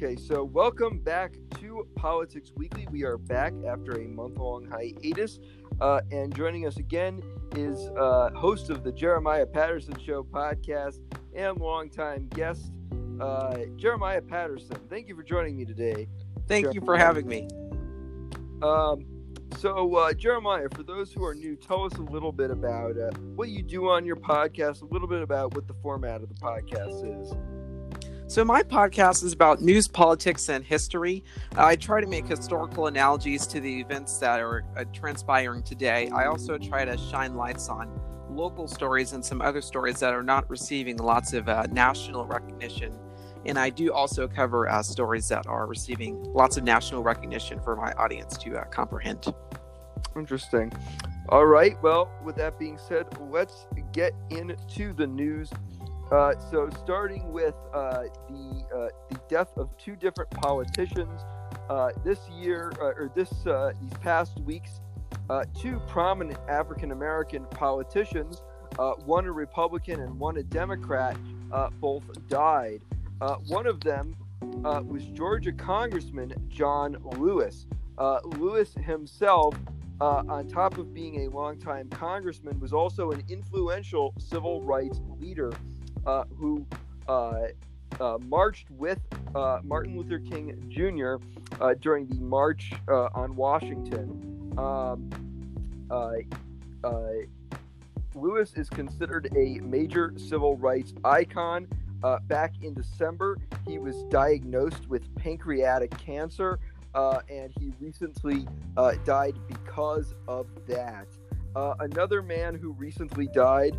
Okay, 0.00 0.14
so 0.14 0.44
welcome 0.44 1.00
back 1.00 1.34
to 1.58 1.84
Politics 1.96 2.52
Weekly. 2.54 2.86
We 2.92 3.02
are 3.02 3.18
back 3.18 3.52
after 3.66 4.00
a 4.00 4.06
month 4.06 4.38
long 4.38 4.64
hiatus. 4.64 5.40
Uh, 5.80 6.02
and 6.12 6.32
joining 6.32 6.68
us 6.68 6.76
again 6.76 7.20
is 7.56 7.90
uh, 7.98 8.30
host 8.36 8.70
of 8.70 8.84
the 8.84 8.92
Jeremiah 8.92 9.44
Patterson 9.44 9.98
Show 9.98 10.22
podcast 10.22 11.00
and 11.34 11.58
longtime 11.58 12.28
guest, 12.28 12.70
uh, 13.20 13.56
Jeremiah 13.76 14.22
Patterson. 14.22 14.76
Thank 14.88 15.08
you 15.08 15.16
for 15.16 15.24
joining 15.24 15.56
me 15.56 15.64
today. 15.64 16.06
Thank 16.46 16.74
you 16.74 16.80
for 16.80 16.96
having 16.96 17.26
me. 17.26 17.48
Um, 18.62 19.04
so, 19.56 19.96
uh, 19.96 20.12
Jeremiah, 20.12 20.68
for 20.76 20.84
those 20.84 21.12
who 21.12 21.24
are 21.24 21.34
new, 21.34 21.56
tell 21.56 21.82
us 21.82 21.94
a 21.94 22.02
little 22.02 22.30
bit 22.30 22.52
about 22.52 22.96
uh, 22.96 23.10
what 23.34 23.48
you 23.48 23.64
do 23.64 23.88
on 23.88 24.04
your 24.04 24.14
podcast, 24.14 24.82
a 24.82 24.84
little 24.84 25.08
bit 25.08 25.22
about 25.22 25.56
what 25.56 25.66
the 25.66 25.74
format 25.82 26.22
of 26.22 26.28
the 26.28 26.36
podcast 26.36 27.20
is. 27.20 27.34
So, 28.28 28.44
my 28.44 28.62
podcast 28.62 29.24
is 29.24 29.32
about 29.32 29.62
news, 29.62 29.88
politics, 29.88 30.50
and 30.50 30.62
history. 30.62 31.24
I 31.56 31.76
try 31.76 32.02
to 32.02 32.06
make 32.06 32.26
historical 32.26 32.86
analogies 32.86 33.46
to 33.46 33.58
the 33.58 33.80
events 33.80 34.18
that 34.18 34.38
are 34.40 34.66
uh, 34.76 34.84
transpiring 34.92 35.62
today. 35.62 36.10
I 36.10 36.26
also 36.26 36.58
try 36.58 36.84
to 36.84 36.98
shine 36.98 37.36
lights 37.36 37.70
on 37.70 37.88
local 38.28 38.68
stories 38.68 39.14
and 39.14 39.24
some 39.24 39.40
other 39.40 39.62
stories 39.62 39.98
that 40.00 40.12
are 40.12 40.22
not 40.22 40.48
receiving 40.50 40.98
lots 40.98 41.32
of 41.32 41.48
uh, 41.48 41.68
national 41.72 42.26
recognition. 42.26 42.92
And 43.46 43.58
I 43.58 43.70
do 43.70 43.94
also 43.94 44.28
cover 44.28 44.68
uh, 44.68 44.82
stories 44.82 45.26
that 45.28 45.46
are 45.46 45.66
receiving 45.66 46.22
lots 46.34 46.58
of 46.58 46.64
national 46.64 47.02
recognition 47.02 47.58
for 47.60 47.76
my 47.76 47.92
audience 47.92 48.36
to 48.38 48.58
uh, 48.58 48.64
comprehend. 48.64 49.32
Interesting. 50.14 50.70
All 51.30 51.46
right. 51.46 51.82
Well, 51.82 52.10
with 52.22 52.36
that 52.36 52.58
being 52.58 52.76
said, 52.76 53.06
let's 53.30 53.66
get 53.92 54.12
into 54.28 54.92
the 54.92 55.06
news 55.06 55.50
uh, 56.10 56.32
so, 56.50 56.70
starting 56.82 57.32
with 57.32 57.54
uh, 57.74 58.04
the 58.28 58.64
uh, 58.74 58.88
the 59.10 59.20
death 59.28 59.50
of 59.58 59.76
two 59.76 59.94
different 59.94 60.30
politicians 60.30 61.20
uh, 61.68 61.90
this 62.02 62.18
year 62.30 62.72
uh, 62.80 62.84
or 62.84 63.12
this 63.14 63.28
these 63.82 63.98
past 64.00 64.40
weeks, 64.40 64.80
two 65.60 65.78
prominent 65.86 66.38
African 66.48 66.92
American 66.92 67.44
politicians, 67.50 68.40
one 69.04 69.26
a 69.26 69.32
Republican 69.32 70.00
and 70.00 70.18
one 70.18 70.38
a 70.38 70.42
Democrat, 70.42 71.16
both 71.78 72.04
died. 72.28 72.80
one 73.46 73.66
of 73.66 73.80
them 73.80 74.16
was 74.62 75.04
Georgia 75.12 75.52
Congressman 75.52 76.32
John 76.48 76.96
Lewis. 77.18 77.66
Lewis 78.38 78.72
himself. 78.74 79.54
on 80.00 80.48
top 80.48 80.78
of 80.78 80.94
being 80.94 81.26
a 81.26 81.28
longtime 81.28 81.90
congressman, 81.90 82.58
was 82.60 82.72
also 82.72 83.10
an 83.10 83.22
influential 83.28 84.14
civil 84.18 84.62
rights 84.62 85.00
leader 85.20 85.50
uh, 86.08 86.24
who 86.38 86.66
uh, 87.06 87.48
uh, 88.00 88.18
marched 88.22 88.70
with 88.70 88.98
uh, 89.34 89.60
Martin 89.62 89.94
Luther 89.94 90.18
King 90.18 90.56
Jr. 90.70 91.16
During 91.80 92.06
the 92.08 92.16
March 92.16 92.72
on 92.88 93.36
Washington. 93.36 94.54
Um, 94.56 95.10
Lewis 98.14 98.54
is 98.56 98.68
considered 98.70 99.28
a 99.36 99.60
major 99.60 100.14
civil 100.16 100.56
rights 100.56 100.94
icon. 101.04 101.68
Uh, 102.02 102.18
back 102.20 102.54
in 102.62 102.72
December, 102.72 103.36
he 103.66 103.78
was 103.78 104.02
diagnosed 104.04 104.88
with 104.88 105.14
pancreatic 105.16 105.90
cancer, 105.98 106.58
uh, 106.94 107.20
and 107.28 107.52
he 107.60 107.72
recently 107.80 108.46
uh, 108.76 108.92
died 109.04 109.36
because 109.46 110.14
of 110.26 110.46
that. 110.66 111.06
another 111.80 112.22
man 112.22 112.54
who 112.54 112.72
recently 112.72 113.28
died 113.34 113.76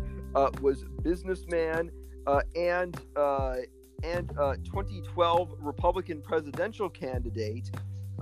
was 0.60 0.84
businessman 1.02 1.90
uh, 2.26 2.40
and 2.56 2.96
uh, 3.16 3.56
and 4.02 4.30
uh, 4.38 4.56
2012 4.64 5.56
Republican 5.60 6.22
presidential 6.22 6.88
candidate 6.88 7.70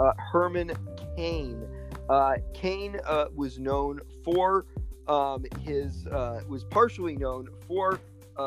uh, 0.01 0.13
Herman 0.33 0.73
Cain. 1.17 1.67
Uh, 2.09 2.37
Cain 2.55 2.99
uh, 3.07 3.27
was 3.35 3.59
known 3.59 4.01
for 4.25 4.67
um, 5.07 5.45
his 5.61 6.07
was 6.49 6.65
partially 6.65 7.17
known 7.17 7.49
for 7.67 8.01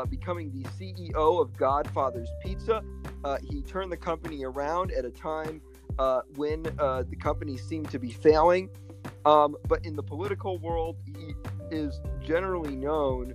becoming 0.09 0.51
the 0.51 0.63
CEO 0.69 1.41
of 1.41 1.55
Godfather's 1.57 2.29
Pizza. 2.43 2.83
he 3.49 3.61
turned 3.63 3.91
the 3.91 3.97
company 3.97 4.43
around 4.43 4.91
at 4.91 5.05
a 5.05 5.09
time 5.09 5.61
when 6.35 6.63
the 6.63 7.17
company 7.19 7.57
seemed 7.57 7.89
to 7.91 7.99
be 7.99 8.11
failing. 8.11 8.69
Um, 9.25 9.55
but 9.67 9.85
in 9.85 9.95
the 9.95 10.03
political 10.03 10.57
world, 10.59 10.97
he 11.05 11.33
is 11.71 11.99
generally 12.23 12.75
known 12.75 13.33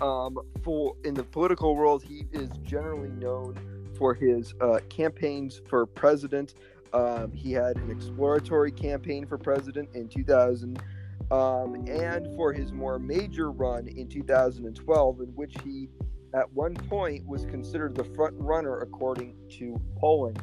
um, 0.00 0.38
for 0.62 0.96
in 1.04 1.14
the 1.14 1.24
political 1.24 1.76
world, 1.76 2.02
he 2.02 2.26
is 2.32 2.50
generally 2.64 3.10
known 3.10 3.56
for 3.96 4.14
his 4.14 4.54
uh, 4.60 4.80
campaigns 4.88 5.60
for 5.68 5.86
president. 5.86 6.54
Um, 6.92 7.32
he 7.32 7.52
had 7.52 7.76
an 7.76 7.90
exploratory 7.90 8.72
campaign 8.72 9.26
for 9.26 9.38
president 9.38 9.88
in 9.94 10.08
2000, 10.08 10.82
um, 11.30 11.74
and 11.88 12.34
for 12.36 12.52
his 12.52 12.72
more 12.72 12.98
major 12.98 13.50
run 13.50 13.88
in 13.88 14.08
2012, 14.08 15.20
in 15.20 15.26
which 15.28 15.54
he, 15.64 15.88
at 16.34 16.52
one 16.52 16.74
point, 16.74 17.26
was 17.26 17.44
considered 17.46 17.94
the 17.94 18.04
front 18.04 18.34
runner 18.38 18.78
according 18.78 19.34
to 19.50 19.80
polling. 19.98 20.36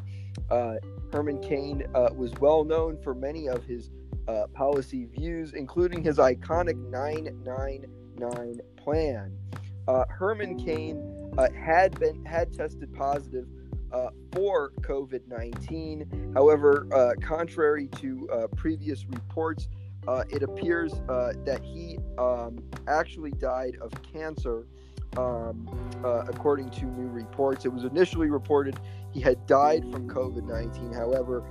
Uh, 0.50 0.76
Herman 1.12 1.42
Cain 1.42 1.86
uh, 1.94 2.10
was 2.16 2.32
well 2.40 2.64
known 2.64 2.98
for 3.04 3.14
many 3.14 3.48
of 3.48 3.64
his 3.66 3.92
uh, 4.28 4.48
policy 4.54 5.06
views, 5.06 5.54
including 5.54 6.04
his 6.04 6.18
iconic 6.18 6.78
999 8.20 8.62
plan. 8.78 9.38
Uh, 9.88 10.06
Herman 10.10 10.58
Cain 10.64 11.02
uh, 11.38 11.48
had 11.52 12.00
been 12.00 12.24
had 12.26 12.54
tested 12.54 12.94
positive 12.94 13.48
uh, 13.92 14.10
for 14.32 14.72
COVID 14.82 15.28
19. 15.28 16.32
However, 16.36 16.88
uh, 16.94 17.14
contrary 17.22 17.88
to 17.98 18.30
uh, 18.32 18.48
previous 18.56 19.06
reports, 19.06 19.68
uh, 20.08 20.24
it 20.30 20.44
appears 20.44 20.94
that 21.08 21.62
he 21.64 21.98
um, 22.18 22.60
actually 22.88 23.32
died 23.32 23.78
of 23.82 23.92
cancer. 24.14 24.66
Um, 25.18 25.68
according 26.04 26.70
to 26.70 26.86
new 26.86 27.10
reports, 27.10 27.66
it 27.66 27.74
was 27.74 27.84
initially 27.84 28.30
reported 28.30 28.80
he 29.12 29.20
had 29.20 29.44
died 29.48 29.82
from 29.92 30.08
COVID 30.08 30.48
19. 30.48 30.94
However, 30.94 31.44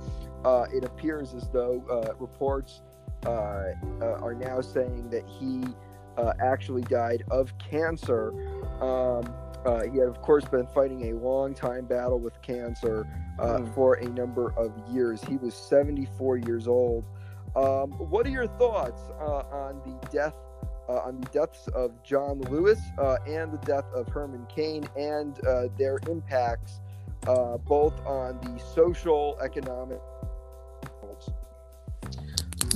it 0.73 0.85
appears 0.85 1.33
as 1.33 1.49
though 1.49 1.83
reports 2.19 2.81
are 3.25 4.33
now 4.39 4.61
saying 4.61 5.09
that 5.09 5.27
he 5.27 5.65
uh, 6.19 6.33
actually 6.39 6.81
died 6.83 7.23
of 7.31 7.57
cancer. 7.57 8.33
Um, 8.81 9.33
uh, 9.65 9.83
he 9.83 9.99
had, 9.99 10.07
of 10.07 10.21
course, 10.21 10.45
been 10.45 10.67
fighting 10.67 11.11
a 11.11 11.19
long 11.19 11.53
time 11.53 11.85
battle 11.85 12.19
with 12.19 12.41
cancer 12.41 13.07
uh, 13.39 13.57
mm. 13.57 13.73
for 13.73 13.95
a 13.95 14.09
number 14.09 14.53
of 14.57 14.71
years. 14.89 15.23
He 15.23 15.37
was 15.37 15.53
74 15.53 16.37
years 16.37 16.67
old. 16.67 17.03
Um, 17.55 17.91
what 17.91 18.25
are 18.25 18.29
your 18.29 18.47
thoughts 18.47 19.01
uh, 19.19 19.43
on 19.51 19.81
the 19.85 20.07
death? 20.07 20.35
Uh, 20.87 21.01
on 21.05 21.21
the 21.21 21.27
deaths 21.27 21.67
of 21.75 21.91
John 22.03 22.41
Lewis 22.49 22.79
uh, 22.97 23.17
and 23.27 23.51
the 23.51 23.59
death 23.59 23.85
of 23.93 24.07
Herman 24.07 24.47
Cain 24.49 24.89
and 24.97 25.35
their 25.77 25.99
impacts 26.09 26.79
both 27.67 27.93
on 28.07 28.39
the 28.41 28.59
social, 28.73 29.37
economic, 29.39 29.99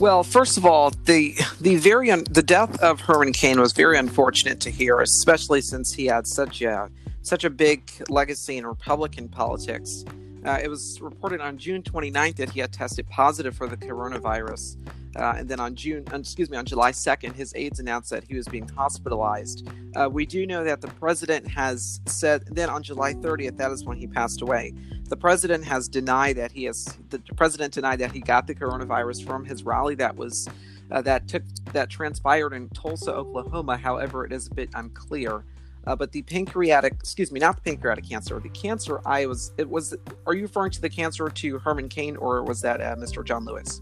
well, 0.04 0.22
first 0.22 0.58
of 0.58 0.66
all, 0.66 0.90
the 1.06 1.34
the 1.62 1.78
very 1.78 2.12
un- 2.12 2.26
the 2.30 2.44
death 2.44 2.78
of 2.82 3.00
Herman 3.00 3.32
Cain 3.32 3.62
was 3.62 3.72
very 3.72 3.98
unfortunate 3.98 4.60
to 4.60 4.70
hear, 4.70 5.00
especially 5.00 5.62
since 5.62 5.94
he 5.94 6.08
had 6.08 6.28
such 6.28 6.62
a 6.62 6.90
such 7.22 7.46
a 7.46 7.50
big 7.50 7.90
legacy 8.10 8.58
in 8.58 8.68
Republican 8.68 9.30
politics. 9.30 10.04
Uh, 10.46 10.60
it 10.62 10.68
was 10.68 11.00
reported 11.00 11.40
on 11.40 11.58
June 11.58 11.82
29th 11.82 12.36
that 12.36 12.50
he 12.50 12.60
had 12.60 12.74
tested 12.74 13.08
positive 13.08 13.56
for 13.56 13.66
the 13.66 13.78
coronavirus. 13.78 14.76
Uh, 15.16 15.36
and 15.38 15.48
then 15.48 15.62
on 15.62 15.74
June, 15.74 16.04
excuse 16.12 16.50
me, 16.50 16.58
on 16.58 16.66
July 16.66 16.92
2nd, 16.92 17.34
his 17.34 17.54
aides 17.56 17.80
announced 17.80 18.10
that 18.10 18.26
he 18.26 18.36
was 18.36 18.46
being 18.48 18.68
hospitalized. 18.68 19.70
Uh, 19.96 20.10
we 20.12 20.26
do 20.26 20.46
know 20.46 20.66
that 20.66 20.82
the 20.82 20.88
president 20.88 21.48
has 21.48 22.02
said. 22.08 22.44
Then 22.48 22.70
on 22.70 22.84
July 22.84 23.14
30th, 23.14 23.56
that 23.56 23.72
is 23.72 23.86
when 23.86 23.96
he 23.96 24.08
passed 24.08 24.42
away. 24.42 24.74
The 25.10 25.18
president 25.18 25.66
has 25.66 25.88
denied 25.88 26.38
that 26.38 26.52
he 26.52 26.64
has. 26.66 26.98
The 27.10 27.20
president 27.36 27.74
denied 27.74 28.00
that 28.00 28.12
he 28.12 28.20
got 28.20 28.48
the 28.48 28.56
coronavirus 28.56 29.26
from 29.26 29.46
his 29.46 29.64
rally 29.64 29.96
that 29.96 30.16
was 30.16 30.48
uh, 30.92 31.02
that 31.02 31.28
took 31.28 31.44
that 31.74 31.90
transpired 31.90 32.54
in 32.54 32.70
Tulsa, 32.70 33.14
Oklahoma. 33.14 33.78
However, 33.78 34.26
it 34.26 34.32
is 34.32 34.48
a 34.48 34.54
bit 34.54 34.70
unclear. 34.74 35.44
Uh, 35.86 35.96
but 35.96 36.12
the 36.14 36.22
pancreatic, 36.22 36.94
excuse 36.94 37.32
me, 37.32 37.40
not 37.40 37.58
the 37.58 37.62
pancreatic 37.62 38.08
cancer, 38.08 38.40
the 38.40 38.50
cancer 38.50 39.02
I 39.06 39.26
was, 39.26 39.52
it 39.58 39.70
was, 39.70 39.94
are 40.26 40.34
you 40.34 40.44
referring 40.44 40.72
to 40.72 40.82
the 40.82 40.90
cancer 40.90 41.28
to 41.28 41.60
Herman 41.60 41.90
Cain 41.90 42.16
or 42.16 42.42
was 42.44 42.62
that 42.62 42.80
uh, 42.80 42.96
Mr. 42.96 43.26
John 43.26 43.44
Lewis? 43.44 43.82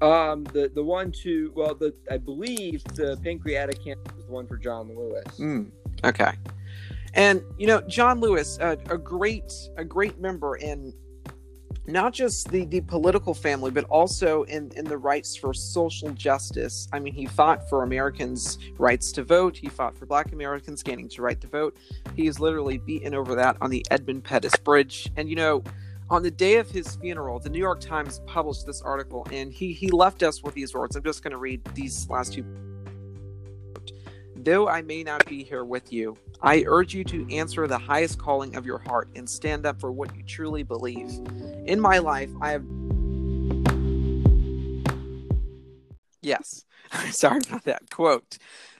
Um, 0.00 0.42
the 0.44 0.68
the 0.74 0.82
one 0.82 1.12
to 1.22 1.52
well, 1.54 1.76
the 1.76 1.94
I 2.10 2.18
believe 2.18 2.82
the 2.94 3.16
pancreatic 3.22 3.84
cancer 3.84 4.02
was 4.16 4.26
the 4.26 4.32
one 4.32 4.48
for 4.48 4.56
John 4.56 4.88
Lewis. 4.88 5.24
Mm, 5.38 5.70
okay, 6.02 6.32
and 7.14 7.42
you 7.58 7.66
know 7.66 7.80
John 7.82 8.20
Lewis, 8.20 8.58
a 8.60 8.76
great 8.76 9.52
a 9.76 9.84
great 9.84 10.18
member 10.18 10.56
in 10.56 10.92
not 11.86 12.12
just 12.12 12.50
the 12.50 12.64
the 12.66 12.80
political 12.80 13.34
family, 13.34 13.70
but 13.70 13.84
also 13.84 14.44
in 14.44 14.70
in 14.76 14.84
the 14.84 14.98
rights 14.98 15.36
for 15.36 15.52
social 15.52 16.10
justice. 16.10 16.88
I 16.92 16.98
mean, 16.98 17.14
he 17.14 17.26
fought 17.26 17.68
for 17.68 17.82
Americans' 17.82 18.58
rights 18.78 19.12
to 19.12 19.24
vote. 19.24 19.56
He 19.56 19.68
fought 19.68 19.96
for 19.96 20.06
Black 20.06 20.32
Americans 20.32 20.82
gaining 20.82 21.08
to 21.10 21.22
right 21.22 21.40
to 21.40 21.46
vote. 21.46 21.76
He 22.14 22.26
is 22.26 22.38
literally 22.38 22.78
beaten 22.78 23.14
over 23.14 23.34
that 23.34 23.56
on 23.60 23.70
the 23.70 23.84
Edmund 23.90 24.24
Pettus 24.24 24.56
Bridge, 24.56 25.10
and 25.16 25.28
you 25.28 25.36
know 25.36 25.62
on 26.10 26.22
the 26.22 26.30
day 26.30 26.56
of 26.56 26.70
his 26.70 26.96
funeral, 26.96 27.38
the 27.38 27.48
New 27.48 27.58
York 27.58 27.80
Times 27.80 28.20
published 28.26 28.66
this 28.66 28.82
article, 28.82 29.26
and 29.32 29.52
he 29.52 29.72
he 29.72 29.88
left 29.88 30.22
us 30.22 30.42
with 30.42 30.54
these 30.54 30.74
words. 30.74 30.94
I'm 30.94 31.02
just 31.02 31.22
going 31.22 31.32
to 31.32 31.38
read 31.38 31.64
these 31.74 32.08
last 32.08 32.34
two. 32.34 32.44
Though 34.44 34.66
I 34.66 34.82
may 34.82 35.04
not 35.04 35.24
be 35.26 35.44
here 35.44 35.64
with 35.64 35.92
you, 35.92 36.18
I 36.42 36.64
urge 36.66 36.94
you 36.94 37.04
to 37.04 37.32
answer 37.32 37.68
the 37.68 37.78
highest 37.78 38.18
calling 38.18 38.56
of 38.56 38.66
your 38.66 38.78
heart 38.78 39.08
and 39.14 39.30
stand 39.30 39.64
up 39.66 39.78
for 39.78 39.92
what 39.92 40.16
you 40.16 40.24
truly 40.24 40.64
believe. 40.64 41.12
In 41.64 41.80
my 41.80 41.98
life, 41.98 42.30
I 42.40 42.50
have. 42.50 42.64
Yes, 46.22 46.64
sorry 47.12 47.38
about 47.48 47.62
that. 47.66 47.88
Quote 47.90 48.38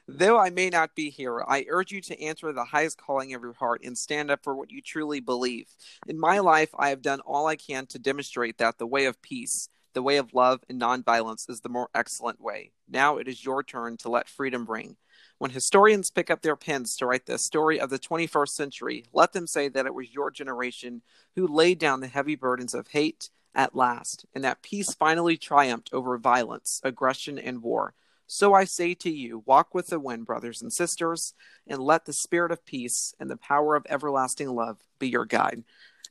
Though 0.08 0.36
I 0.36 0.50
may 0.50 0.68
not 0.68 0.96
be 0.96 1.10
here, 1.10 1.44
I 1.46 1.64
urge 1.68 1.92
you 1.92 2.00
to 2.00 2.20
answer 2.20 2.52
the 2.52 2.64
highest 2.64 2.98
calling 2.98 3.32
of 3.32 3.42
your 3.42 3.52
heart 3.52 3.82
and 3.84 3.96
stand 3.96 4.32
up 4.32 4.42
for 4.42 4.56
what 4.56 4.72
you 4.72 4.82
truly 4.82 5.20
believe. 5.20 5.68
In 6.08 6.18
my 6.18 6.40
life, 6.40 6.70
I 6.76 6.88
have 6.88 7.02
done 7.02 7.20
all 7.20 7.46
I 7.46 7.54
can 7.54 7.86
to 7.86 8.00
demonstrate 8.00 8.58
that 8.58 8.78
the 8.78 8.86
way 8.86 9.04
of 9.04 9.22
peace, 9.22 9.68
the 9.92 10.02
way 10.02 10.16
of 10.16 10.34
love 10.34 10.64
and 10.68 10.80
nonviolence 10.80 11.48
is 11.48 11.60
the 11.60 11.68
more 11.68 11.88
excellent 11.94 12.40
way. 12.40 12.72
Now 12.88 13.18
it 13.18 13.28
is 13.28 13.44
your 13.44 13.62
turn 13.62 13.96
to 13.98 14.08
let 14.08 14.28
freedom 14.28 14.66
ring. 14.66 14.96
When 15.42 15.50
historians 15.50 16.08
pick 16.08 16.30
up 16.30 16.42
their 16.42 16.54
pens 16.54 16.94
to 16.94 17.06
write 17.06 17.26
the 17.26 17.36
story 17.36 17.80
of 17.80 17.90
the 17.90 17.98
21st 17.98 18.50
century, 18.50 19.06
let 19.12 19.32
them 19.32 19.48
say 19.48 19.66
that 19.66 19.86
it 19.86 19.92
was 19.92 20.14
your 20.14 20.30
generation 20.30 21.02
who 21.34 21.48
laid 21.48 21.80
down 21.80 21.98
the 21.98 22.06
heavy 22.06 22.36
burdens 22.36 22.74
of 22.74 22.86
hate 22.86 23.28
at 23.52 23.74
last, 23.74 24.24
and 24.36 24.44
that 24.44 24.62
peace 24.62 24.94
finally 24.94 25.36
triumphed 25.36 25.90
over 25.92 26.16
violence, 26.16 26.80
aggression, 26.84 27.40
and 27.40 27.60
war. 27.60 27.94
So 28.28 28.54
I 28.54 28.62
say 28.62 28.94
to 28.94 29.10
you, 29.10 29.42
walk 29.44 29.74
with 29.74 29.88
the 29.88 29.98
wind, 29.98 30.26
brothers 30.26 30.62
and 30.62 30.72
sisters, 30.72 31.34
and 31.66 31.82
let 31.82 32.04
the 32.04 32.12
spirit 32.12 32.52
of 32.52 32.64
peace 32.64 33.12
and 33.18 33.28
the 33.28 33.36
power 33.36 33.74
of 33.74 33.84
everlasting 33.88 34.48
love 34.48 34.78
be 35.00 35.08
your 35.08 35.24
guide. 35.24 35.64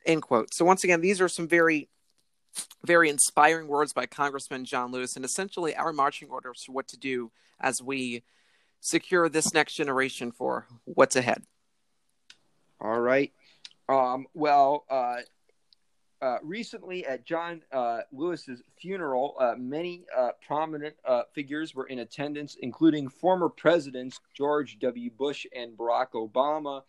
End 0.04 0.20
quote. 0.20 0.52
So 0.52 0.66
once 0.66 0.84
again, 0.84 1.00
these 1.00 1.22
are 1.22 1.28
some 1.30 1.48
very, 1.48 1.88
very 2.84 3.08
inspiring 3.08 3.66
words 3.66 3.94
by 3.94 4.04
Congressman 4.04 4.66
John 4.66 4.92
Lewis, 4.92 5.16
and 5.16 5.24
essentially 5.24 5.74
our 5.74 5.94
marching 5.94 6.28
orders 6.28 6.64
for 6.66 6.72
what 6.72 6.88
to 6.88 6.98
do 6.98 7.32
as 7.58 7.80
we 7.82 8.24
secure 8.82 9.28
this 9.28 9.54
next 9.54 9.74
generation 9.74 10.32
for 10.32 10.66
what's 10.84 11.16
ahead. 11.16 11.42
All 12.80 13.00
right. 13.00 13.32
Um, 13.88 14.26
well, 14.34 14.84
uh, 14.90 15.18
uh, 16.20 16.38
recently 16.42 17.06
at 17.06 17.24
John 17.24 17.62
uh, 17.72 18.00
Lewis's 18.12 18.60
funeral, 18.76 19.36
uh, 19.38 19.54
many 19.56 20.04
uh, 20.16 20.30
prominent 20.44 20.96
uh, 21.04 21.22
figures 21.32 21.74
were 21.74 21.86
in 21.86 22.00
attendance, 22.00 22.56
including 22.60 23.08
former 23.08 23.48
presidents 23.48 24.20
George 24.34 24.78
W. 24.80 25.10
Bush 25.10 25.46
and 25.54 25.76
Barack 25.76 26.10
Obama. 26.14 26.82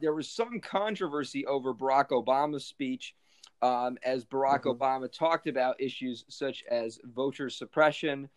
there 0.00 0.14
was 0.14 0.30
some 0.30 0.60
controversy 0.60 1.44
over 1.46 1.74
Barack 1.74 2.10
Obama's 2.10 2.64
speech, 2.64 3.16
um, 3.60 3.98
as 4.04 4.24
Barack 4.24 4.62
mm-hmm. 4.62 4.80
Obama 4.82 5.12
talked 5.12 5.48
about 5.48 5.80
issues 5.80 6.24
such 6.28 6.62
as 6.70 7.00
voter 7.04 7.50
suppression 7.50 8.28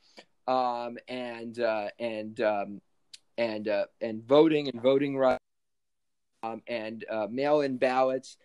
um, 0.51 0.97
and 1.07 1.57
and 1.99 2.41
um, 2.41 2.81
and 3.37 3.67
and 4.01 4.23
voting 4.27 4.69
and 4.69 4.81
voting 4.81 5.17
rights 5.17 5.43
um, 6.43 6.61
and 6.67 7.05
mail-in 7.29 7.77
ballots, 7.77 8.37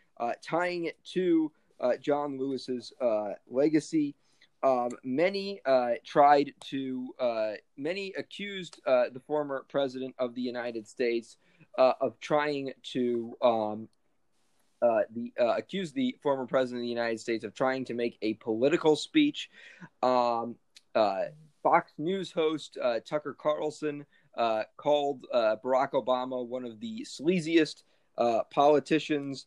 tying 0.42 0.84
it 0.84 0.96
to 1.04 1.50
uh, 1.80 1.96
John 2.00 2.38
Lewis's 2.38 2.92
uh, 3.00 3.32
legacy. 3.48 4.14
Um, 4.62 4.90
many 5.04 5.60
uh, 5.64 5.92
tried 6.04 6.52
to, 6.70 7.14
uh, 7.20 7.52
many 7.76 8.14
accused 8.16 8.80
uh, 8.86 9.04
the 9.12 9.20
former 9.20 9.64
president 9.68 10.14
of 10.18 10.34
the 10.34 10.40
United 10.40 10.88
States 10.88 11.36
uh, 11.78 11.92
of 12.00 12.18
trying 12.20 12.72
to, 12.94 13.36
um, 13.42 13.88
the 14.80 15.32
accused 15.38 15.94
the 15.94 16.16
former 16.22 16.46
president 16.46 16.80
of 16.80 16.84
the 16.84 16.88
United 16.88 17.20
States 17.20 17.44
of 17.44 17.54
trying 17.54 17.84
to 17.84 17.94
make 17.94 18.18
a 18.22 18.34
political 18.34 18.96
speech. 18.96 19.50
Um, 20.02 20.56
Fox 21.66 21.92
News 21.98 22.30
host 22.30 22.78
Tucker 23.04 23.34
Carlson 23.36 24.06
called 24.76 25.26
Barack 25.34 25.92
Obama 25.92 26.46
one 26.46 26.64
of 26.64 26.78
the 26.78 27.04
sleaziest 27.04 27.82
politicians 28.50 29.46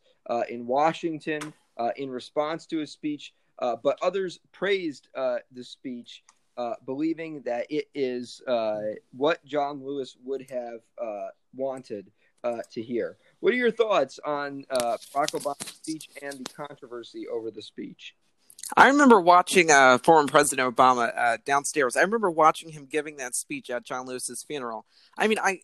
in 0.49 0.67
Washington 0.67 1.53
uh, 1.79 1.91
in 1.95 2.09
response 2.09 2.65
to 2.67 2.77
his 2.77 2.91
speech, 2.91 3.33
uh, 3.59 3.77
but 3.81 3.97
others 4.01 4.39
praised 4.51 5.07
uh, 5.15 5.37
the 5.53 5.63
speech, 5.63 6.23
uh, 6.57 6.73
believing 6.85 7.41
that 7.43 7.65
it 7.69 7.87
is 7.95 8.41
uh, 8.47 8.81
what 9.15 9.43
John 9.45 9.81
Lewis 9.83 10.17
would 10.23 10.45
have 10.51 10.81
wanted 11.55 12.11
to 12.71 12.81
hear. 12.81 13.17
What 13.39 13.53
are 13.53 13.57
your 13.57 13.71
thoughts 13.71 14.19
on 14.25 14.65
Barack 14.69 15.31
Obama's 15.31 15.69
speech 15.69 16.09
and 16.21 16.33
the 16.33 16.53
controversy 16.53 17.27
over 17.27 17.49
the 17.49 17.61
speech? 17.61 18.13
I 18.77 18.87
remember 18.87 19.19
watching 19.19 19.71
uh, 19.71 19.97
former 19.97 20.27
President 20.27 20.75
Obama 20.75 21.11
uh, 21.17 21.37
downstairs. 21.45 21.95
I 21.97 22.01
remember 22.01 22.29
watching 22.29 22.69
him 22.69 22.87
giving 22.89 23.17
that 23.17 23.35
speech 23.35 23.69
at 23.69 23.85
John 23.85 24.05
Lewis's 24.05 24.43
funeral. 24.43 24.85
I 25.17 25.27
mean, 25.27 25.39
I 25.39 25.61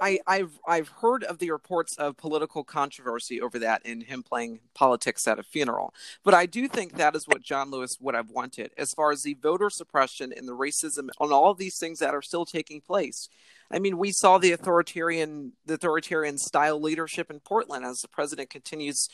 I, 0.00 0.18
I've 0.26 0.58
I've 0.66 0.88
heard 0.88 1.24
of 1.24 1.38
the 1.38 1.50
reports 1.50 1.96
of 1.96 2.16
political 2.16 2.64
controversy 2.64 3.40
over 3.40 3.58
that 3.60 3.82
and 3.84 4.02
him 4.02 4.22
playing 4.22 4.60
politics 4.74 5.26
at 5.26 5.38
a 5.38 5.42
funeral, 5.42 5.94
but 6.22 6.34
I 6.34 6.46
do 6.46 6.68
think 6.68 6.96
that 6.96 7.16
is 7.16 7.26
what 7.26 7.42
John 7.42 7.70
Lewis 7.70 7.96
would 8.00 8.14
have 8.14 8.30
wanted, 8.30 8.72
as 8.76 8.92
far 8.92 9.10
as 9.10 9.22
the 9.22 9.34
voter 9.34 9.70
suppression 9.70 10.32
and 10.36 10.46
the 10.46 10.56
racism 10.56 11.08
on 11.18 11.32
all 11.32 11.50
of 11.50 11.58
these 11.58 11.78
things 11.78 11.98
that 12.00 12.14
are 12.14 12.22
still 12.22 12.44
taking 12.44 12.80
place. 12.80 13.28
I 13.70 13.78
mean, 13.78 13.98
we 13.98 14.12
saw 14.12 14.38
the 14.38 14.52
authoritarian 14.52 15.52
the 15.64 15.74
authoritarian 15.74 16.38
style 16.38 16.80
leadership 16.80 17.30
in 17.30 17.40
Portland 17.40 17.84
as 17.84 18.00
the 18.00 18.08
president 18.08 18.50
continues 18.50 19.08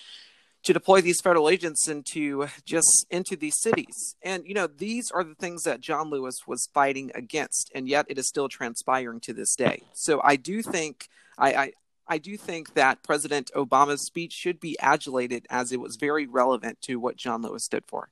to 0.65 0.73
deploy 0.73 1.01
these 1.01 1.21
federal 1.21 1.49
agents 1.49 1.89
into 1.89 2.47
just 2.65 3.07
into 3.11 3.37
these 3.37 3.61
cities. 3.61 4.17
And 4.23 4.47
you 4.47 4.55
know, 4.55 4.67
these 4.67 5.11
are 5.11 5.25
the 5.25 5.35
things 5.35 5.65
that 5.65 5.81
John 5.81 6.11
Lewis 6.11 6.47
was 6.47 6.69
fighting 6.73 7.11
against, 7.15 7.71
and 7.75 7.89
yet 7.89 8.07
it 8.09 8.19
is 8.19 8.29
still 8.29 8.49
transpiring 8.49 9.21
to 9.21 9.33
this 9.33 9.55
day. 9.57 9.83
So 9.95 10.21
I 10.23 10.37
do 10.37 10.63
think 10.63 11.09
I, 11.37 11.53
I 11.53 11.73
I 12.07 12.19
do 12.19 12.37
think 12.37 12.75
that 12.75 13.03
President 13.03 13.51
Obama's 13.55 14.05
speech 14.05 14.33
should 14.33 14.61
be 14.61 14.79
adulated 14.81 15.47
as 15.51 15.73
it 15.73 15.81
was 15.81 15.97
very 15.97 16.27
relevant 16.27 16.81
to 16.83 16.97
what 16.97 17.17
John 17.17 17.43
Lewis 17.43 17.65
stood 17.65 17.85
for. 17.87 18.11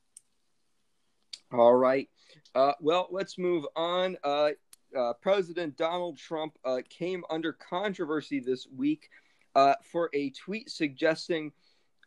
All 1.51 1.75
right. 1.75 2.09
Uh, 2.55 2.73
well, 2.79 3.07
let's 3.11 3.37
move 3.37 3.65
on. 3.75 4.17
Uh, 4.23 4.51
uh, 4.97 5.13
President 5.21 5.77
Donald 5.77 6.17
Trump 6.17 6.57
uh, 6.65 6.79
came 6.89 7.23
under 7.29 7.53
controversy 7.53 8.39
this 8.39 8.67
week 8.75 9.09
uh, 9.55 9.75
for 9.83 10.09
a 10.13 10.31
tweet 10.31 10.69
suggesting 10.69 11.51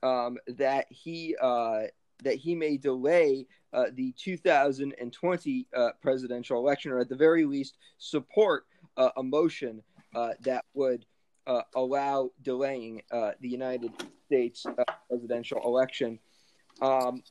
um, 0.05 0.39
that 0.47 0.87
he 0.91 1.35
uh, 1.41 1.85
that 2.23 2.37
he 2.37 2.55
may 2.55 2.77
delay 2.77 3.47
uh, 3.73 3.87
the 3.95 4.13
2020 4.13 5.67
uh, 5.75 5.89
presidential 6.01 6.59
election, 6.59 6.93
or 6.93 7.01
at 7.01 7.09
the 7.09 7.17
very 7.17 7.45
least, 7.45 7.77
support 7.99 8.67
uh, 8.97 9.11
a 9.17 9.23
motion 9.23 9.83
uh, 10.15 10.31
that 10.43 10.65
would 10.75 11.05
uh, 11.47 11.63
allow 11.75 12.31
delaying 12.43 13.03
the 13.11 13.49
United 13.49 13.91
States 14.27 14.65
presidential 15.09 15.61
election. 15.65 16.19
Um, 16.81 17.23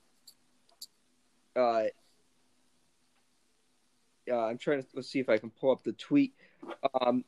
I'm 1.56 1.92
trying 4.58 4.82
to 4.82 4.88
let's 4.96 5.10
see 5.10 5.20
if 5.20 5.30
I 5.30 5.38
can 5.38 5.51
pull 5.51 5.72
up 5.72 5.84
the 5.84 5.94
tweet. 5.94 6.34
Um, 7.01 7.24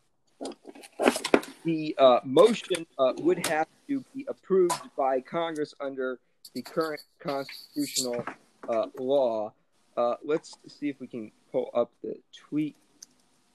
the 1.66 1.96
uh, 1.98 2.20
motion 2.24 2.86
uh, 3.00 3.14
would 3.18 3.46
have 3.48 3.68
to 3.88 4.04
be 4.14 4.26
approved 4.30 4.80
by 4.96 5.20
Congress 5.20 5.74
under 5.82 6.20
the 6.54 6.62
current 6.62 7.02
constitutional 7.20 8.24
uh, 8.70 8.86
law. 9.00 9.52
Uh, 9.98 10.14
let's 10.24 10.58
see 10.68 10.90
if 10.90 11.00
we 11.00 11.08
can 11.08 11.32
pull 11.52 11.72
up 11.74 11.92
the 12.04 12.16
tweet 12.34 12.76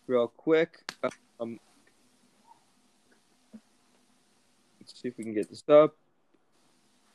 real 0.09 0.26
quick. 0.26 0.79
Um, 1.38 1.61
let's 4.81 5.00
see 5.00 5.09
if 5.09 5.17
we 5.17 5.25
can 5.25 5.35
get 5.35 5.49
this 5.49 5.62
up. 5.69 5.97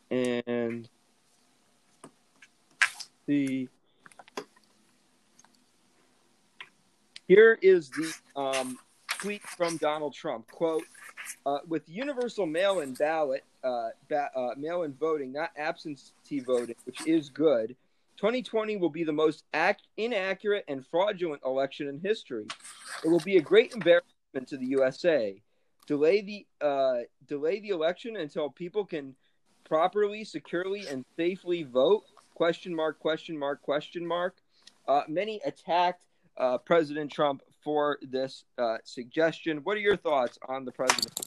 And 0.10 0.88
the 3.26 3.68
here 7.28 7.58
is 7.62 7.90
the 7.90 8.14
um, 8.40 8.78
tweet 9.20 9.42
from 9.44 9.78
Donald 9.78 10.14
Trump. 10.14 10.50
Quote, 10.52 10.84
uh, 11.46 11.60
with 11.68 11.84
universal 11.88 12.46
mail-in 12.46 12.94
ballot, 12.94 13.44
uh, 13.64 13.90
ba- 14.10 14.30
uh, 14.36 14.54
mail-in 14.58 14.94
voting, 14.94 15.32
not 15.32 15.52
absentee 15.58 16.40
voting, 16.40 16.76
which 16.86 17.06
is 17.08 17.30
good, 17.30 17.76
2020 18.18 18.78
will 18.78 18.90
be 18.90 19.04
the 19.04 19.12
most 19.12 19.44
ac- 19.54 19.78
inaccurate 19.98 20.64
and 20.68 20.86
fraudulent 20.88 21.42
election 21.46 21.88
in 21.88 22.00
history. 22.00 22.46
It 23.04 23.10
will 23.10 23.20
be 23.20 23.38
a 23.38 23.42
great 23.42 23.74
embarrassment 23.74 24.48
to 24.48 24.58
the 24.58 24.66
USA. 24.68 25.42
Delay 25.88 26.22
the 26.22 26.66
uh, 26.66 27.02
delay 27.28 27.60
the 27.60 27.70
election 27.70 28.16
until 28.18 28.50
people 28.50 28.86
can 28.86 29.16
properly, 29.66 30.24
securely, 30.24 30.88
and 30.88 31.06
safely 31.16 31.64
vote? 31.64 32.04
Question 32.34 32.74
mark? 32.76 33.00
Question 33.00 33.38
mark? 33.38 33.62
Question 33.62 34.06
mark? 34.06 34.36
Uh, 34.88 35.02
many 35.08 35.42
attacked 35.46 36.06
uh, 36.38 36.58
President 36.60 37.12
Trump 37.12 37.42
for 37.66 37.98
this 38.02 38.46
uh, 38.60 38.78
suggestion. 38.86 39.58
What 39.64 39.76
are 39.76 39.82
your 39.82 39.98
thoughts 39.98 40.38
on 40.48 40.64
the 40.64 40.72
president? 40.72 41.20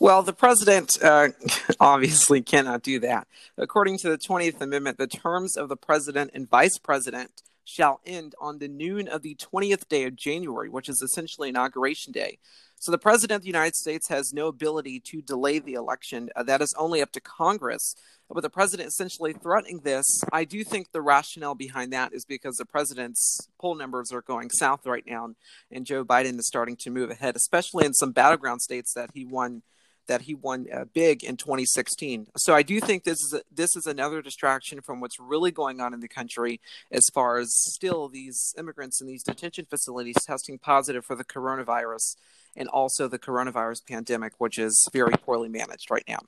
Well, 0.00 0.22
the 0.22 0.32
president 0.32 0.90
uh, 1.02 1.28
obviously 1.80 2.40
cannot 2.40 2.82
do 2.82 2.98
that. 3.00 3.28
According 3.58 3.98
to 3.98 4.08
the 4.08 4.16
20th 4.16 4.60
Amendment, 4.62 4.96
the 4.96 5.06
terms 5.06 5.58
of 5.58 5.68
the 5.68 5.76
president 5.76 6.30
and 6.32 6.48
vice 6.48 6.78
president 6.78 7.42
shall 7.70 8.00
end 8.04 8.34
on 8.40 8.58
the 8.58 8.68
noon 8.68 9.06
of 9.06 9.22
the 9.22 9.36
20th 9.36 9.88
day 9.88 10.04
of 10.04 10.16
January, 10.16 10.68
which 10.68 10.88
is 10.88 11.00
essentially 11.00 11.48
inauguration 11.48 12.12
day. 12.12 12.38
So 12.80 12.90
the 12.90 12.98
president 12.98 13.36
of 13.36 13.42
the 13.42 13.48
United 13.48 13.76
States 13.76 14.08
has 14.08 14.32
no 14.32 14.48
ability 14.48 15.00
to 15.00 15.22
delay 15.22 15.58
the 15.60 15.74
election. 15.74 16.30
Uh, 16.34 16.42
that 16.44 16.62
is 16.62 16.74
only 16.76 17.00
up 17.00 17.12
to 17.12 17.20
Congress. 17.20 17.94
But 18.28 18.42
the 18.42 18.50
president 18.50 18.88
essentially 18.88 19.32
threatening 19.32 19.80
this, 19.80 20.22
I 20.32 20.44
do 20.44 20.64
think 20.64 20.90
the 20.90 21.02
rationale 21.02 21.54
behind 21.54 21.92
that 21.92 22.12
is 22.12 22.24
because 22.24 22.56
the 22.56 22.64
president's 22.64 23.48
poll 23.60 23.74
numbers 23.74 24.12
are 24.12 24.22
going 24.22 24.50
south 24.50 24.86
right 24.86 25.04
now, 25.06 25.34
and 25.70 25.84
Joe 25.84 26.04
Biden 26.04 26.38
is 26.38 26.46
starting 26.46 26.76
to 26.76 26.90
move 26.90 27.10
ahead, 27.10 27.36
especially 27.36 27.84
in 27.86 27.92
some 27.92 28.12
battleground 28.12 28.62
states 28.62 28.94
that 28.94 29.10
he 29.14 29.24
won 29.24 29.62
that 30.10 30.22
he 30.22 30.34
won 30.34 30.66
uh, 30.74 30.86
big 30.92 31.22
in 31.22 31.36
2016. 31.36 32.26
So 32.36 32.52
I 32.52 32.62
do 32.62 32.80
think 32.80 33.04
this 33.04 33.20
is 33.22 33.32
a, 33.32 33.42
this 33.48 33.76
is 33.76 33.86
another 33.86 34.20
distraction 34.20 34.80
from 34.80 35.00
what's 35.00 35.20
really 35.20 35.52
going 35.52 35.80
on 35.80 35.94
in 35.94 36.00
the 36.00 36.08
country 36.08 36.60
as 36.90 37.04
far 37.14 37.38
as 37.38 37.54
still 37.54 38.08
these 38.08 38.52
immigrants 38.58 39.00
in 39.00 39.06
these 39.06 39.22
detention 39.22 39.66
facilities 39.70 40.16
testing 40.26 40.58
positive 40.58 41.04
for 41.04 41.14
the 41.14 41.24
coronavirus 41.24 42.16
and 42.56 42.66
also 42.70 43.06
the 43.06 43.20
coronavirus 43.20 43.86
pandemic, 43.86 44.32
which 44.38 44.58
is 44.58 44.88
very 44.92 45.12
poorly 45.12 45.48
managed 45.48 45.92
right 45.92 46.08
now. 46.08 46.18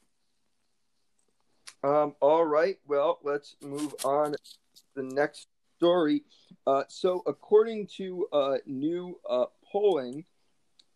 Um, 1.82 2.14
all 2.20 2.44
right. 2.44 2.78
Well, 2.86 3.18
let's 3.24 3.56
move 3.60 3.96
on 4.04 4.30
to 4.32 4.82
the 4.94 5.02
next 5.02 5.48
story. 5.78 6.22
Uh, 6.68 6.84
so, 6.86 7.24
according 7.26 7.88
to 7.96 8.28
uh, 8.32 8.58
new 8.64 9.18
uh, 9.28 9.46
polling, 9.72 10.24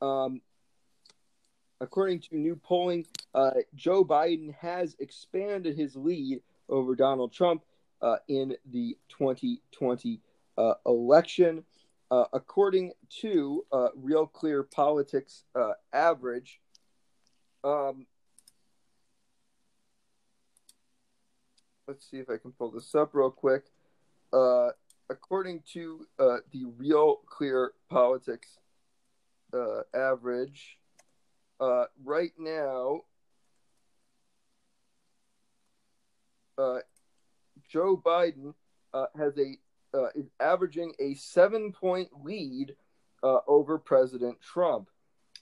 um, 0.01 0.41
according 1.81 2.21
to 2.21 2.37
new 2.37 2.57
polling, 2.57 3.07
uh, 3.35 3.51
Joe 3.75 4.05
Biden 4.05 4.55
has 4.55 4.97
expanded 4.99 5.77
his 5.77 5.97
lead 5.97 6.41
over 6.69 6.95
Donald 6.95 7.33
Trump 7.33 7.63
uh, 8.03 8.17
in 8.29 8.57
the 8.71 8.97
2020 9.09 10.21
uh, 10.59 10.75
election. 10.85 11.65
Uh, 12.11 12.25
according 12.33 12.93
to 13.21 13.65
uh, 13.73 13.89
Real 13.97 14.27
Clear 14.27 14.63
Politics 14.63 15.45
uh, 15.57 15.73
average, 15.93 16.61
um, 17.65 18.07
let's 21.89 22.09
see 22.09 22.19
if 22.19 22.31
I 22.31 22.37
can 22.37 22.53
pull 22.53 22.71
this 22.71 22.95
up 22.95 23.11
real 23.13 23.31
quick. 23.31 23.65
According 25.09 25.63
to 25.73 26.07
the 26.19 26.65
Real 26.79 27.21
Clear 27.27 27.73
Politics 27.89 28.59
uh, 31.61 31.85
right 32.05 32.33
now, 32.39 33.03
Joe 37.69 38.01
Biden 38.05 38.55
has 39.17 39.37
a 39.39 39.59
uh, 39.97 40.09
is 40.15 40.31
averaging 40.41 40.93
a 40.99 41.15
seven 41.15 41.73
point 41.73 42.09
lead 42.23 42.75
uh, 43.23 43.39
over 43.47 43.79
President 43.79 44.41
Trump. 44.41 44.89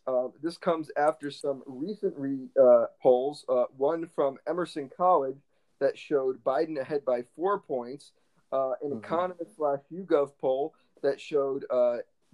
Uh, 0.06 0.28
this 0.42 0.59
comes 0.59 0.90
after 0.97 1.30
some 1.30 1.62
recent 1.66 2.14
re- 2.16 2.50
uh, 2.61 2.87
polls, 3.00 3.44
uh, 3.49 3.64
one 3.76 4.06
from 4.14 4.37
Emerson 4.47 4.90
College 4.94 5.38
that 5.80 5.99
showed 5.99 6.42
Biden 6.44 6.78
ahead 6.78 7.04
by 7.04 7.25
four 7.35 7.59
points, 7.59 8.12
uh, 8.52 8.73
an 8.83 8.90
mm-hmm. 8.90 8.99
Economist 8.99 9.56
slash 9.56 9.80
YouGov 9.92 10.33
poll 10.40 10.75
that 11.02 11.21
showed 11.21 11.64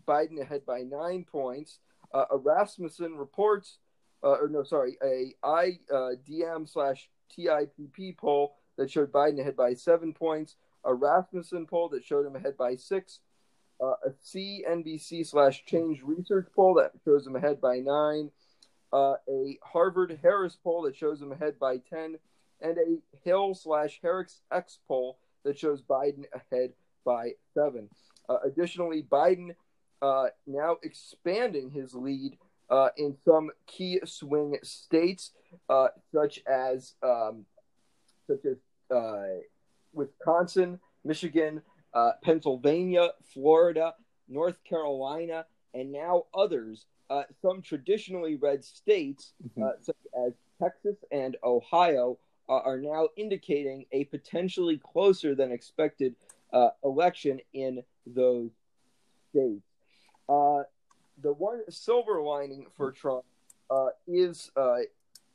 Biden 0.07 0.41
ahead 0.41 0.67
by 0.67 0.81
nine 0.81 1.25
points, 1.25 1.79
a 2.13 2.37
Rasmussen 2.37 3.17
reports, 3.17 3.79
or 4.23 4.49
no, 4.51 4.65
sorry, 4.65 4.97
a 5.03 5.35
IDM 5.45 6.69
slash 6.69 7.09
TIPP 7.31 8.17
poll 8.19 8.57
that 8.77 8.91
showed 8.91 9.13
Biden 9.13 9.41
ahead 9.41 9.57
by 9.57 9.75
seven 9.75 10.13
points, 10.13 10.57
a 10.85 10.95
Rasmussen 10.95 11.67
poll 11.67 11.89
that 11.91 12.05
showed 12.05 12.27
him 12.27 12.37
ahead 12.37 12.57
by 12.57 12.77
six, 12.77 13.21
uh, 13.81 13.95
a 14.07 14.11
CNBC 14.11 15.27
slash 15.27 15.65
Change 15.65 16.03
Research 16.03 16.49
poll 16.55 16.75
that 16.75 16.93
shows 17.05 17.27
him 17.27 17.37
ahead 17.37 17.61
by 17.61 17.79
nine, 17.79 18.31
uh, 18.93 19.15
a 19.29 19.59
Harvard 19.63 20.19
Harris 20.23 20.57
poll 20.63 20.83
that 20.83 20.97
shows 20.97 21.21
him 21.21 21.33
ahead 21.33 21.59
by 21.59 21.79
10, 21.79 22.19
and 22.61 22.79
a 22.79 22.99
Hill 23.25 23.55
slash 23.55 24.01
Harris 24.03 24.43
X 24.53 24.79
poll 24.87 25.19
that 25.45 25.59
shows 25.59 25.83
Biden 25.83 26.25
ahead 26.35 26.73
by 27.05 27.33
seven. 27.55 27.89
Uh, 28.29 28.39
additionally, 28.45 29.03
Biden 29.03 29.55
uh, 30.03 30.27
now 30.47 30.77
expanding 30.83 31.71
his 31.71 31.95
lead 31.95 32.39
uh, 32.69 32.89
in 32.97 33.17
some 33.25 33.51
key 33.67 34.01
swing 34.05 34.57
states, 34.63 35.33
uh, 35.69 35.89
such 36.15 36.41
as 36.47 36.95
um, 37.03 37.45
such 38.27 38.45
as 38.45 38.57
Wisconsin, 39.93 40.79
Michigan, 41.05 41.63
uh, 41.95 42.13
Pennsylvania, 42.23 43.11
Florida, 43.33 43.95
North 44.29 44.63
Carolina, 44.65 45.47
and 45.75 45.93
now 45.93 46.25
others. 46.35 46.87
Uh, 47.09 47.25
some 47.43 47.61
traditionally 47.61 48.37
red 48.37 48.65
states, 48.65 49.33
mm-hmm. 49.45 49.65
uh, 49.65 49.71
such 49.83 49.97
as 50.27 50.33
Texas 50.63 50.97
and 51.11 51.37
Ohio, 51.43 52.19
uh, 52.49 52.53
are 52.53 52.79
now 52.79 53.09
indicating 53.17 53.85
a 53.93 54.05
potentially 54.05 54.79
closer 54.79 55.35
than 55.35 55.51
expected 55.51 56.15
uh, 56.53 56.69
election 56.85 57.41
in 57.53 57.83
those 58.07 58.51
states. 59.31 59.63
Uh, 60.31 60.63
the 61.23 61.33
one 61.33 61.61
silver 61.71 62.23
lining 62.23 62.67
for 62.77 62.93
Trump 62.93 63.25
is 64.07 64.51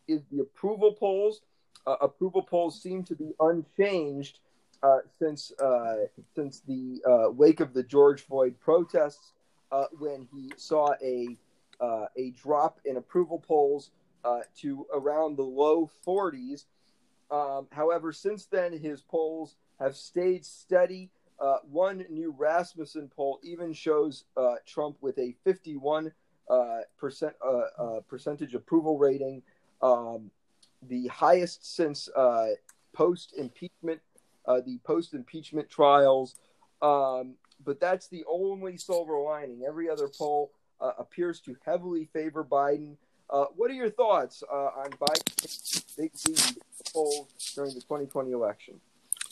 is 0.08 0.22
the 0.32 0.40
approval 0.40 0.94
polls. 0.94 1.42
approval 1.86 2.42
polls 2.42 2.82
seem 2.82 3.04
to 3.04 3.16
be 3.16 3.34
unchanged 3.40 4.40
uh, 4.86 5.00
since 5.18 5.52
uh, 5.60 6.06
since 6.36 6.62
the 6.68 7.02
uh, 7.08 7.32
wake 7.32 7.60
of 7.60 7.74
the 7.74 7.82
George 7.82 8.22
Floyd 8.22 8.56
protests, 8.60 9.34
uh, 9.72 9.86
when 9.98 10.28
he 10.32 10.52
saw 10.58 10.94
a 11.02 11.36
uh, 11.80 12.06
a 12.16 12.32
drop 12.32 12.80
in 12.86 12.98
approval 12.98 13.40
polls 13.40 13.92
to 14.58 14.88
around 14.94 15.38
the 15.38 15.44
low 15.44 15.90
40s. 16.06 16.66
Um, 17.30 17.68
however, 17.72 18.12
since 18.12 18.46
then 18.46 18.74
his 18.74 19.02
polls 19.02 19.56
have 19.80 19.96
stayed 19.96 20.46
steady. 20.46 21.10
One 21.70 22.06
new 22.10 22.34
Rasmussen 22.38 23.10
poll 23.16 23.40
even 23.44 23.74
shows 23.74 24.26
Trump 24.66 24.98
with 25.02 25.18
a 25.18 25.36
51 25.44 26.12
percent 26.98 27.34
percentage 28.08 28.54
approval 28.56 28.98
rating, 28.98 29.42
um, 29.82 30.30
the 30.88 31.08
highest 31.08 31.76
since 31.76 32.10
post 32.94 33.34
impeachment 33.38 34.02
uh, 34.48 34.62
the 34.66 34.78
post 34.84 35.14
impeachment 35.14 35.70
trials. 35.70 36.36
Um, 36.82 37.36
but 37.64 37.80
that's 37.80 38.08
the 38.08 38.24
only 38.30 38.78
silver 38.78 39.18
lining. 39.20 39.64
Every 39.68 39.90
other 39.90 40.08
poll 40.08 40.52
uh, 40.80 40.92
appears 40.98 41.40
to 41.42 41.56
heavily 41.66 42.10
favor 42.14 42.44
Biden. 42.44 42.98
Uh, 43.30 43.46
what 43.56 43.72
are 43.72 43.76
your 43.76 43.90
thoughts 43.90 44.44
uh, 44.52 44.56
on 44.56 44.92
Biden's 44.92 45.84
big 45.98 46.12
lead 46.28 46.58
polls 46.94 47.54
during 47.56 47.74
the 47.74 47.82
2020 47.82 48.32
election? 48.32 48.80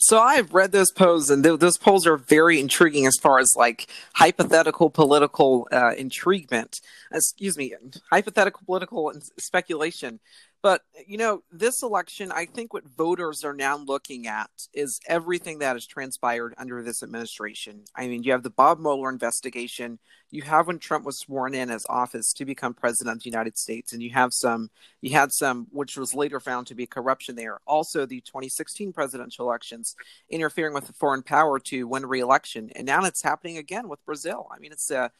So 0.06 0.20
I've 0.20 0.52
read 0.52 0.72
those 0.72 0.92
polls, 0.92 1.30
and 1.30 1.42
th- 1.42 1.60
those 1.60 1.78
polls 1.78 2.06
are 2.06 2.18
very 2.18 2.60
intriguing 2.60 3.06
as 3.06 3.16
far 3.22 3.38
as 3.38 3.54
like 3.56 3.86
hypothetical 4.14 4.90
political 4.90 5.66
uh, 5.72 5.94
intriguement. 5.96 6.82
Excuse 7.10 7.56
me, 7.56 7.72
hypothetical 8.10 8.60
political 8.66 9.14
speculation. 9.38 10.20
But, 10.64 10.80
you 11.06 11.18
know, 11.18 11.42
this 11.52 11.82
election, 11.82 12.32
I 12.32 12.46
think 12.46 12.72
what 12.72 12.88
voters 12.88 13.44
are 13.44 13.52
now 13.52 13.76
looking 13.76 14.26
at 14.26 14.48
is 14.72 14.98
everything 15.06 15.58
that 15.58 15.76
has 15.76 15.86
transpired 15.86 16.54
under 16.56 16.82
this 16.82 17.02
administration. 17.02 17.84
I 17.94 18.08
mean, 18.08 18.22
you 18.22 18.32
have 18.32 18.42
the 18.42 18.48
Bob 18.48 18.80
Mueller 18.80 19.10
investigation, 19.10 19.98
you 20.30 20.40
have 20.40 20.66
when 20.66 20.78
Trump 20.78 21.04
was 21.04 21.18
sworn 21.18 21.54
in 21.54 21.68
as 21.68 21.84
office 21.90 22.32
to 22.32 22.46
become 22.46 22.72
president 22.72 23.18
of 23.18 23.22
the 23.24 23.28
United 23.28 23.58
States, 23.58 23.92
and 23.92 24.02
you 24.02 24.08
have 24.12 24.32
some, 24.32 24.70
you 25.02 25.10
had 25.10 25.32
some, 25.32 25.66
which 25.70 25.98
was 25.98 26.14
later 26.14 26.40
found 26.40 26.66
to 26.68 26.74
be 26.74 26.86
corruption 26.86 27.36
there. 27.36 27.60
Also, 27.66 28.06
the 28.06 28.22
2016 28.22 28.94
presidential 28.94 29.46
elections 29.46 29.94
interfering 30.30 30.72
with 30.72 30.88
a 30.88 30.94
foreign 30.94 31.22
power 31.22 31.58
to 31.58 31.86
win 31.86 32.06
re-election, 32.06 32.70
and 32.74 32.86
now 32.86 33.04
it's 33.04 33.22
happening 33.22 33.58
again 33.58 33.86
with 33.86 34.02
Brazil. 34.06 34.48
I 34.50 34.58
mean, 34.60 34.72
it's, 34.72 34.90
uh, 34.90 35.10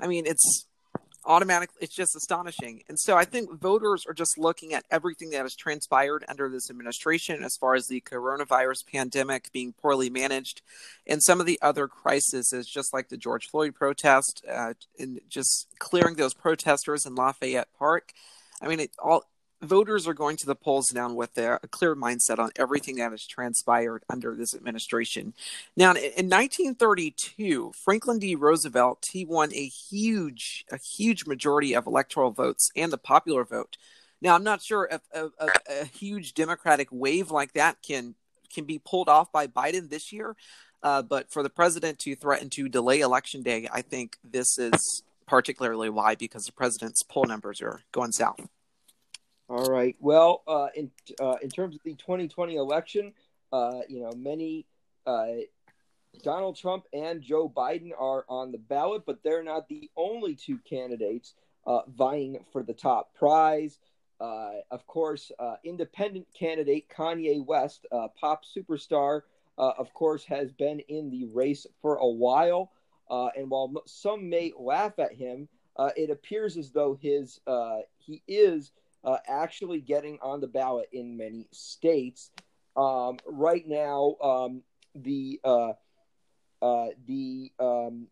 I 0.00 0.06
mean, 0.06 0.24
it's, 0.24 0.66
automatically 1.26 1.76
it's 1.80 1.94
just 1.94 2.16
astonishing. 2.16 2.82
And 2.88 2.98
so 2.98 3.16
i 3.16 3.24
think 3.24 3.52
voters 3.60 4.06
are 4.06 4.14
just 4.14 4.38
looking 4.38 4.74
at 4.74 4.84
everything 4.90 5.30
that 5.30 5.42
has 5.42 5.54
transpired 5.54 6.24
under 6.28 6.48
this 6.48 6.70
administration 6.70 7.42
as 7.42 7.56
far 7.56 7.74
as 7.74 7.86
the 7.86 8.00
coronavirus 8.00 8.86
pandemic 8.86 9.50
being 9.52 9.72
poorly 9.72 10.10
managed. 10.10 10.62
And 11.06 11.22
some 11.22 11.40
of 11.40 11.46
the 11.46 11.58
other 11.62 11.88
crises 11.88 12.52
just 12.66 12.92
like 12.92 13.08
the 13.08 13.16
george 13.16 13.48
floyd 13.48 13.74
protest 13.74 14.44
uh, 14.50 14.74
and 14.98 15.20
just 15.28 15.68
clearing 15.78 16.16
those 16.16 16.34
protesters 16.34 17.06
in 17.06 17.14
lafayette 17.14 17.68
park. 17.78 18.12
I 18.60 18.68
mean 18.68 18.80
it 18.80 18.90
all 18.98 19.24
voters 19.66 20.06
are 20.06 20.14
going 20.14 20.36
to 20.38 20.46
the 20.46 20.54
polls 20.54 20.92
now 20.92 21.12
with 21.12 21.36
a, 21.36 21.60
a, 21.62 21.68
clear 21.68 21.94
mindset 21.94 22.38
on 22.38 22.50
everything 22.56 22.96
that 22.96 23.10
has 23.10 23.26
transpired 23.26 24.02
under 24.08 24.34
this 24.34 24.54
administration. 24.54 25.34
Now, 25.76 25.90
in 25.90 26.30
1932, 26.30 27.72
Franklin 27.84 28.18
D. 28.18 28.34
Roosevelt 28.34 29.04
he 29.10 29.24
won 29.24 29.52
a 29.52 29.66
huge, 29.66 30.64
a 30.70 30.78
huge 30.78 31.26
majority 31.26 31.74
of 31.74 31.86
electoral 31.86 32.30
votes 32.30 32.70
and 32.76 32.92
the 32.92 32.98
popular 32.98 33.44
vote 33.44 33.76
Now, 34.20 34.34
I'm 34.34 34.44
not 34.44 34.62
sure 34.62 34.88
if 34.90 35.02
a, 35.12 35.26
a, 35.38 35.48
a, 35.82 35.84
huge 35.84 36.34
Democratic 36.34 36.88
wave 36.90 37.30
like 37.30 37.52
that 37.52 37.82
can 37.82 38.14
can 38.52 38.64
be 38.64 38.78
pulled 38.78 39.08
off 39.08 39.30
by 39.32 39.46
Biden 39.46 39.90
this 39.90 40.12
year, 40.12 40.36
uh, 40.82 41.02
but 41.02 41.30
for 41.30 41.42
the 41.42 41.50
president 41.50 41.98
to 42.00 42.14
threaten 42.14 42.48
to 42.50 42.68
delay 42.68 43.00
election 43.00 43.42
day, 43.42 43.68
I 43.70 43.82
think 43.82 44.16
this 44.24 44.58
is 44.58 45.02
particularly 45.26 45.90
why 45.90 46.14
because 46.14 46.46
the 46.46 46.52
president's 46.52 47.02
poll 47.02 47.24
numbers 47.24 47.60
are 47.60 47.82
going 47.92 48.12
south. 48.12 48.48
All 49.48 49.70
right. 49.70 49.94
Well, 50.00 50.42
uh, 50.48 50.68
in 50.74 50.90
uh, 51.20 51.36
in 51.40 51.50
terms 51.50 51.76
of 51.76 51.82
the 51.84 51.94
2020 51.94 52.56
election, 52.56 53.12
uh, 53.52 53.80
you 53.88 54.00
know, 54.00 54.10
many 54.16 54.66
uh, 55.06 55.26
Donald 56.24 56.56
Trump 56.56 56.84
and 56.92 57.22
Joe 57.22 57.48
Biden 57.48 57.90
are 57.96 58.24
on 58.28 58.50
the 58.50 58.58
ballot, 58.58 59.04
but 59.06 59.22
they're 59.22 59.44
not 59.44 59.68
the 59.68 59.88
only 59.96 60.34
two 60.34 60.58
candidates 60.68 61.34
uh, 61.64 61.82
vying 61.86 62.44
for 62.52 62.64
the 62.64 62.74
top 62.74 63.14
prize. 63.14 63.78
Uh, 64.20 64.54
of 64.72 64.84
course, 64.86 65.30
independent 65.62 66.26
candidate 66.36 66.88
Kanye 66.88 67.44
West, 67.44 67.86
pop 68.18 68.44
superstar, 68.44 69.20
of 69.58 69.92
course, 69.94 70.24
has 70.24 70.50
been 70.50 70.80
in 70.88 71.10
the 71.10 71.26
race 71.26 71.66
for 71.82 71.96
a 71.96 72.08
while. 72.08 72.72
And 73.10 73.48
while 73.48 73.72
some 73.84 74.28
may 74.28 74.52
laugh 74.58 74.98
at 74.98 75.12
him, 75.12 75.48
it 75.96 76.10
appears 76.10 76.56
as 76.56 76.72
though 76.72 76.98
his 77.00 77.40
he 77.98 78.22
is 78.26 78.72
actually 79.28 79.80
getting 79.80 80.18
on 80.22 80.40
the 80.40 80.46
ballot 80.46 80.88
in 80.92 81.16
many 81.16 81.46
states. 81.52 82.30
Um, 82.76 83.18
right 83.26 83.66
now, 83.66 84.16
um, 84.22 84.62
the 84.94 85.40
uh, 85.44 85.72
the 87.06 87.52
um, 87.58 88.08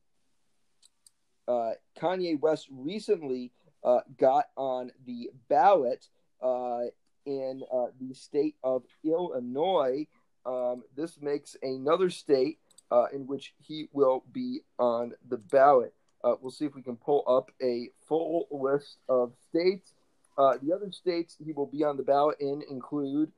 uh, 1.46 1.72
Kanye 1.98 2.40
West 2.40 2.68
recently 2.70 3.52
uh, 3.82 4.00
got 4.18 4.46
on 4.56 4.90
the 5.06 5.30
ballot 5.48 6.06
uh, 6.42 6.82
in 7.26 7.62
uh, 7.72 7.86
the 8.00 8.14
state 8.14 8.56
of 8.62 8.82
Illinois. 9.04 10.06
Um, 10.46 10.82
this 10.96 11.20
makes 11.20 11.56
another 11.62 12.10
state 12.10 12.58
uh, 12.90 13.06
in 13.12 13.26
which 13.26 13.54
he 13.60 13.88
will 13.92 14.24
be 14.32 14.60
on 14.78 15.12
the 15.28 15.38
ballot. 15.38 15.94
we'll 16.22 16.50
see 16.50 16.64
if 16.64 16.74
we 16.74 16.82
can 16.82 16.96
pull 16.96 17.24
up 17.26 17.50
a 17.62 17.90
full 18.06 18.46
list 18.50 18.98
of 19.08 19.32
states. 19.50 19.92
The 20.36 20.72
other 20.74 20.90
states 20.92 21.36
he 21.44 21.52
will 21.52 21.66
be 21.66 21.84
on 21.84 21.96
the 21.96 22.02
ballot 22.02 22.38
in 22.40 22.62
include 22.68 23.32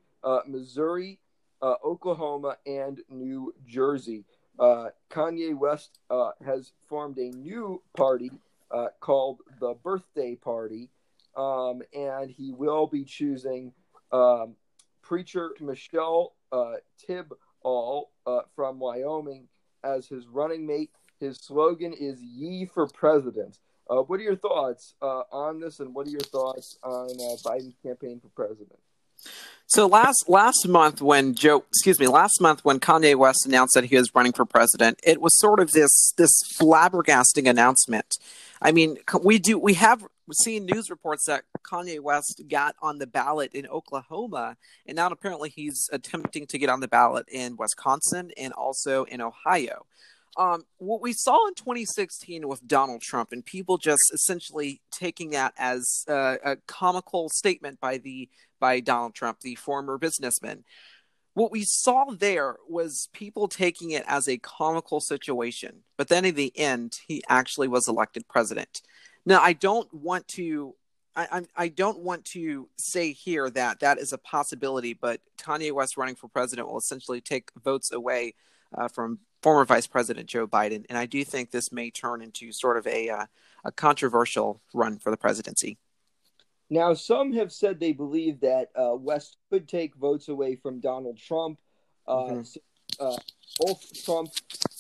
Missouri, 0.47 1.19
Oklahoma, 1.63 2.57
and 2.67 3.01
New 3.09 3.55
Jersey 3.67 4.25
uh, 4.59 4.89
Kanye 5.11 5.57
West 5.57 5.99
uh, 6.11 6.31
has 6.45 6.73
formed 6.89 7.19
a 7.19 7.31
new 7.31 7.83
party 7.97 8.31
uh, 8.71 8.89
called 9.01 9.41
the 9.61 9.75
Birthday 9.83 10.35
Party, 10.35 10.89
um, 11.37 11.83
and 11.95 12.31
he 12.31 12.53
will 12.53 12.87
be 12.87 13.05
choosing 13.05 13.73
um, 14.13 14.55
preacher 15.03 15.53
Michelle 15.61 16.35
uh, 16.53 16.75
Tidball 17.07 18.05
uh, 18.27 18.41
from 18.55 18.79
Wyoming 18.79 19.49
as 19.85 20.07
his 20.09 20.27
running 20.27 20.67
mate. 20.67 20.91
His 21.21 21.39
slogan 21.39 21.93
is 21.93 22.21
"Ye 22.23 22.67
for 22.67 22.87
President." 22.89 23.59
Uh, 23.89 24.03
what 24.03 24.19
are 24.21 24.25
your 24.25 24.37
thoughts 24.37 24.95
uh, 25.01 25.23
on 25.31 25.61
this, 25.61 25.81
and 25.81 25.95
what 25.95 26.07
are 26.07 26.11
your 26.11 26.21
thoughts 26.21 26.79
on 26.83 27.09
Biden's 27.45 27.77
campaign 27.83 28.21
for 28.21 28.29
president? 28.29 28.79
So 29.69 29.87
last 29.87 30.29
last 30.29 30.69
month 30.69 31.03
when 31.03 31.35
Joe, 31.35 31.65
excuse 31.69 31.99
me, 31.99 32.07
last 32.07 32.41
month 32.41 32.65
when 32.65 32.79
Kanye 32.79 33.17
West 33.17 33.47
announced 33.47 33.75
that 33.75 33.85
he 33.85 33.97
was 33.97 34.15
running 34.15 34.33
for 34.33 34.45
president, 34.45 35.01
it 35.03 35.21
was 35.21 35.37
sort 35.39 35.59
of 35.59 35.73
this 35.73 36.13
this 36.17 36.33
flabbergasting 36.61 37.49
announcement. 37.49 38.07
I 38.63 38.71
mean, 38.73 38.99
we 39.23 39.39
do 39.39 39.59
we 39.59 39.75
have 39.75 40.05
seen 40.33 40.67
news 40.67 40.89
reports 40.89 41.25
that 41.27 41.45
Kanye 41.63 42.01
West 42.01 42.43
got 42.49 42.77
on 42.81 42.99
the 42.99 43.07
ballot 43.07 43.53
in 43.55 43.67
Oklahoma, 43.67 44.57
and 44.87 44.97
now 44.97 45.09
apparently 45.09 45.51
he's 45.51 45.89
attempting 45.93 46.47
to 46.47 46.59
get 46.59 46.69
on 46.69 46.81
the 46.81 46.89
ballot 46.89 47.27
in 47.29 47.57
Wisconsin 47.57 48.31
and 48.37 48.53
also 48.53 49.05
in 49.05 49.21
Ohio. 49.21 49.87
Um, 50.39 50.65
what 50.79 51.01
we 51.01 51.13
saw 51.13 51.47
in 51.49 51.55
2016 51.55 52.47
with 52.47 52.67
Donald 52.67 53.01
Trump 53.01 53.33
and 53.33 53.45
people 53.45 53.79
just 53.79 54.13
essentially 54.13 54.83
taking 54.91 55.31
that 55.31 55.55
as 55.57 56.05
uh, 56.09 56.37
a 56.45 56.57
comical 56.67 57.29
statement 57.31 57.81
by 57.81 57.99
the 57.99 58.29
by 58.61 58.81
Donald 58.81 59.15
Trump, 59.15 59.41
the 59.41 59.55
former 59.55 59.99
businessman. 59.99 60.65
What 61.35 61.53
we 61.53 61.65
saw 61.65 62.07
there 62.11 62.57
was 62.69 63.09
people 63.13 63.49
taking 63.49 63.91
it 63.91 64.05
as 64.07 64.27
a 64.27 64.39
comical 64.39 65.01
situation, 65.01 65.83
but 65.99 66.09
then 66.09 66.25
in 66.25 66.35
the 66.35 66.53
end, 66.59 66.99
he 67.07 67.23
actually 67.29 67.69
was 67.69 67.89
elected 67.89 68.27
president. 68.29 68.81
Now, 69.27 69.41
I 69.43 69.53
don't 69.53 69.93
want 69.93 70.29
to 70.29 70.75
I, 71.17 71.43
I, 71.57 71.69
don't 71.69 72.01
want 72.01 72.27
to 72.27 72.69
say 72.77 73.13
here 73.13 73.49
that 73.49 73.81
that 73.81 73.99
is 73.99 74.13
a 74.13 74.19
possibility, 74.19 74.93
but 74.93 75.23
Kanye 75.39 75.73
West 75.73 75.97
running 75.97 76.15
for 76.15 76.29
president 76.29 76.69
will 76.69 76.77
essentially 76.77 77.23
take 77.23 77.49
votes 77.65 77.91
away 77.91 78.35
uh, 78.77 78.89
from 78.89 79.21
former 79.43 79.65
Vice 79.65 79.87
President 79.87 80.29
Joe 80.29 80.47
Biden, 80.47 80.85
and 80.89 80.99
I 80.99 81.07
do 81.07 81.25
think 81.25 81.51
this 81.51 81.73
may 81.73 81.91
turn 81.91 82.23
into 82.23 82.53
sort 82.53 82.77
of 82.77 82.87
a 82.87 83.09
uh, 83.09 83.27
a 83.65 83.73
controversial 83.73 84.61
run 84.73 84.99
for 84.99 85.11
the 85.11 85.17
presidency. 85.17 85.79
Now, 86.69 86.95
some 86.95 87.33
have 87.35 87.53
said 87.53 87.79
they 87.79 87.93
believe 87.93 88.41
that 88.41 88.71
uh, 88.75 88.97
West 88.97 89.37
could 89.51 89.69
take 89.69 89.95
votes 89.95 90.29
away 90.29 90.57
from 90.57 90.81
Donald 90.81 91.19
Trump. 91.19 91.59
Uh, 92.09 92.15
mm-hmm. 92.15 93.07
uh, 93.07 93.17
both 93.61 94.05
Trump 94.05 94.31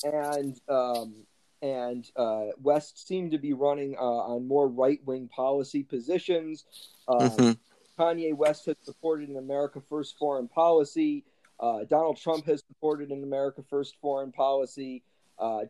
and 0.05 0.61
um, 0.69 1.15
and 1.63 2.11
uh, 2.17 2.47
West 2.63 3.07
seem 3.07 3.31
to 3.31 3.39
be 3.39 3.53
running 3.53 3.97
uh, 3.97 4.03
on 4.03 4.47
more 4.47 4.69
right 4.69 5.01
wing 5.05 5.29
policy 5.29 5.83
positions. 5.83 6.65
Uh, 7.09 7.29
mm-hmm. 7.29 7.53
Kanye 8.01 8.35
West 8.35 8.67
has 8.67 8.77
supported 8.83 9.29
an 9.29 9.37
America 9.37 9.81
First 9.81 10.19
foreign 10.19 10.49
policy. 10.49 11.25
Donald 11.61 12.19
Trump 12.19 12.47
has 12.47 12.63
supported 12.67 13.11
an 13.11 13.23
America 13.23 13.63
First 13.69 13.97
foreign 14.01 14.33
policy. 14.33 15.03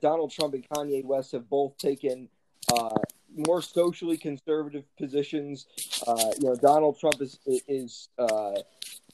Donald 0.01 0.31
Trump 0.31 0.55
and 0.55 0.69
Kanye 0.69 1.05
West 1.05 1.33
have 1.33 1.49
both 1.49 1.77
taken 1.79 2.29
more 3.37 3.61
socially 3.63 4.17
conservative 4.17 4.85
positions. 4.97 5.67
Uh, 6.07 6.33
you 6.41 6.49
know, 6.49 6.57
Donald 6.57 6.99
Trump 6.99 7.21
is 7.21 7.39
is 7.69 8.09
uh, 8.19 8.55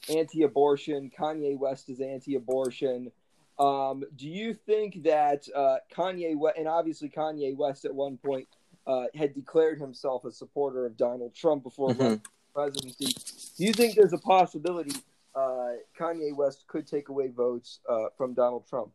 anti-abortion. 0.09 1.11
Kanye 1.17 1.57
West 1.57 1.89
is 1.89 1.99
anti-abortion. 1.99 3.11
Um, 3.59 4.03
do 4.15 4.27
you 4.27 4.53
think 4.53 5.03
that 5.03 5.47
uh, 5.55 5.77
Kanye 5.95 6.37
West, 6.37 6.57
and 6.57 6.67
obviously 6.67 7.09
Kanye 7.09 7.55
West 7.55 7.85
at 7.85 7.93
one 7.93 8.17
point 8.17 8.47
uh, 8.87 9.05
had 9.13 9.33
declared 9.33 9.79
himself 9.79 10.25
a 10.25 10.31
supporter 10.31 10.85
of 10.85 10.97
Donald 10.97 11.35
Trump 11.35 11.63
before 11.63 11.89
mm-hmm. 11.89 12.15
presidency? 12.53 13.13
Do 13.57 13.65
you 13.65 13.73
think 13.73 13.95
there's 13.95 14.13
a 14.13 14.17
possibility 14.17 14.95
uh, 15.35 15.73
Kanye 15.99 16.35
West 16.35 16.65
could 16.67 16.87
take 16.87 17.09
away 17.09 17.27
votes 17.29 17.79
uh, 17.89 18.05
from 18.17 18.33
Donald 18.33 18.67
Trump? 18.67 18.91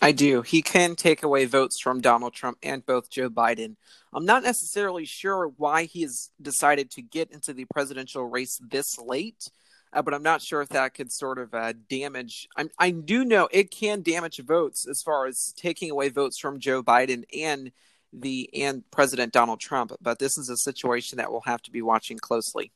I 0.00 0.12
do. 0.12 0.42
He 0.42 0.60
can 0.62 0.94
take 0.94 1.22
away 1.22 1.46
votes 1.46 1.80
from 1.80 2.00
Donald 2.00 2.34
Trump 2.34 2.58
and 2.62 2.84
both 2.84 3.10
Joe 3.10 3.30
Biden. 3.30 3.76
I'm 4.12 4.26
not 4.26 4.42
necessarily 4.42 5.06
sure 5.06 5.52
why 5.56 5.84
he 5.84 6.02
has 6.02 6.30
decided 6.40 6.90
to 6.92 7.02
get 7.02 7.30
into 7.30 7.54
the 7.54 7.64
presidential 7.72 8.24
race 8.24 8.60
this 8.62 8.98
late, 8.98 9.48
uh, 9.92 10.02
but 10.02 10.12
I'm 10.12 10.22
not 10.22 10.42
sure 10.42 10.60
if 10.60 10.68
that 10.70 10.94
could 10.94 11.10
sort 11.10 11.38
of 11.38 11.54
uh, 11.54 11.72
damage. 11.88 12.46
I'm, 12.56 12.68
I 12.78 12.90
do 12.90 13.24
know 13.24 13.48
it 13.50 13.70
can 13.70 14.02
damage 14.02 14.38
votes 14.38 14.86
as 14.86 15.00
far 15.02 15.26
as 15.26 15.54
taking 15.56 15.90
away 15.90 16.10
votes 16.10 16.38
from 16.38 16.60
Joe 16.60 16.82
Biden 16.82 17.24
and 17.34 17.72
the 18.12 18.50
and 18.54 18.88
President 18.90 19.32
Donald 19.32 19.60
Trump. 19.60 19.92
But 20.00 20.18
this 20.18 20.36
is 20.36 20.50
a 20.50 20.56
situation 20.56 21.16
that 21.18 21.30
we'll 21.30 21.40
have 21.46 21.62
to 21.62 21.70
be 21.70 21.82
watching 21.82 22.18
closely. 22.18 22.70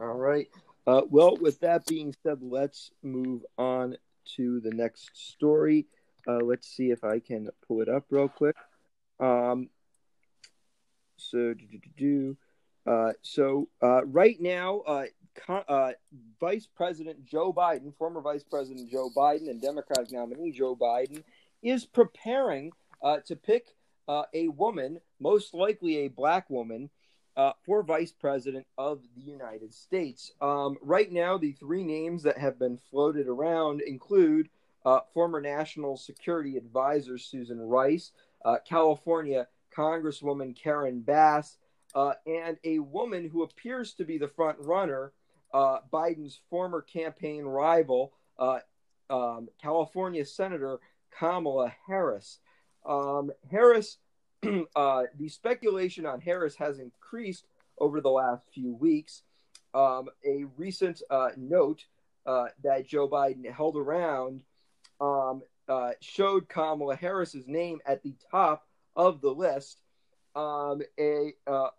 All 0.00 0.06
right. 0.06 0.48
Uh, 0.86 1.02
well, 1.08 1.36
with 1.40 1.60
that 1.60 1.86
being 1.86 2.14
said, 2.22 2.38
let's 2.42 2.90
move 3.02 3.42
on 3.56 3.96
to 4.36 4.60
the 4.60 4.70
next 4.70 5.10
story. 5.14 5.86
Uh, 6.26 6.38
let's 6.42 6.68
see 6.68 6.90
if 6.90 7.04
I 7.04 7.18
can 7.18 7.48
pull 7.66 7.80
it 7.80 7.88
up 7.88 8.04
real 8.10 8.28
quick. 8.28 8.56
Um, 9.20 9.70
so, 11.16 11.54
do, 11.96 12.36
uh, 12.86 13.12
so 13.22 13.68
uh, 13.82 14.04
right 14.04 14.40
now, 14.40 14.80
uh, 14.80 15.04
uh, 15.48 15.92
Vice 16.40 16.66
President 16.66 17.24
Joe 17.24 17.52
Biden, 17.52 17.94
former 17.96 18.20
Vice 18.20 18.44
President 18.44 18.90
Joe 18.90 19.10
Biden, 19.16 19.48
and 19.48 19.60
Democratic 19.60 20.12
nominee 20.12 20.52
Joe 20.52 20.76
Biden 20.76 21.22
is 21.62 21.86
preparing 21.86 22.72
to 23.26 23.36
pick 23.36 23.74
a 24.08 24.48
woman, 24.48 25.00
most 25.20 25.54
likely 25.54 25.98
a 25.98 26.08
black 26.08 26.48
woman, 26.48 26.90
for 27.64 27.82
Vice 27.82 28.12
President 28.12 28.66
of 28.78 29.02
the 29.16 29.22
United 29.22 29.74
States. 29.74 30.32
Um, 30.40 30.76
right 30.82 31.10
now, 31.10 31.36
the 31.36 31.52
three 31.52 31.82
names 31.82 32.22
that 32.22 32.38
have 32.38 32.58
been 32.58 32.78
floated 32.90 33.26
around 33.28 33.80
include 33.80 34.48
uh, 34.84 35.00
former 35.12 35.40
National 35.40 35.96
Security 35.96 36.56
Advisor 36.56 37.18
Susan 37.18 37.60
Rice, 37.60 38.12
uh, 38.44 38.56
California 38.68 39.48
Congresswoman 39.76 40.54
Karen 40.54 41.00
Bass, 41.00 41.56
uh, 41.94 42.12
and 42.26 42.58
a 42.64 42.78
woman 42.80 43.28
who 43.28 43.42
appears 43.42 43.94
to 43.94 44.04
be 44.04 44.18
the 44.18 44.28
front 44.28 44.58
runner, 44.60 45.12
uh, 45.52 45.78
Biden's 45.92 46.40
former 46.50 46.82
campaign 46.82 47.44
rival, 47.44 48.12
uh, 48.38 48.58
um, 49.10 49.48
California 49.60 50.24
Senator 50.24 50.80
Kamala 51.10 51.72
Harris. 51.86 52.38
Um, 52.84 53.30
Harris, 53.50 53.98
uh, 54.76 55.02
the 55.18 55.28
speculation 55.28 56.06
on 56.06 56.20
Harris 56.20 56.56
has 56.56 56.78
increased 56.78 57.46
over 57.78 58.00
the 58.00 58.10
last 58.10 58.46
few 58.52 58.74
weeks. 58.74 59.22
um, 59.74 60.08
a 60.24 60.44
recent 60.56 61.02
uh, 61.10 61.30
note 61.36 61.84
uh, 62.26 62.46
that 62.62 62.86
Joe 62.86 63.08
Biden 63.08 63.50
held 63.50 63.76
around 63.76 64.42
um, 65.00 65.42
uh, 65.68 65.90
showed 66.00 66.48
Kamala 66.48 66.96
Harris's 66.96 67.46
name 67.46 67.80
at 67.84 68.02
the 68.02 68.14
top 68.30 68.66
of 68.96 69.20
the 69.20 69.30
list. 69.30 69.80
Um, 70.36 70.82
a, 70.98 71.34
uh, 71.46 71.70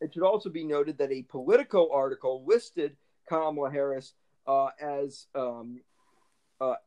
it 0.00 0.14
should 0.14 0.22
also 0.22 0.50
be 0.50 0.64
noted 0.64 0.98
that 0.98 1.12
a 1.12 1.22
Politico 1.22 1.90
article 1.92 2.44
listed 2.46 2.96
Kamala 3.28 3.70
Harris 3.70 4.14
uh, 4.46 4.68
as 4.80 5.26
um, 5.34 5.80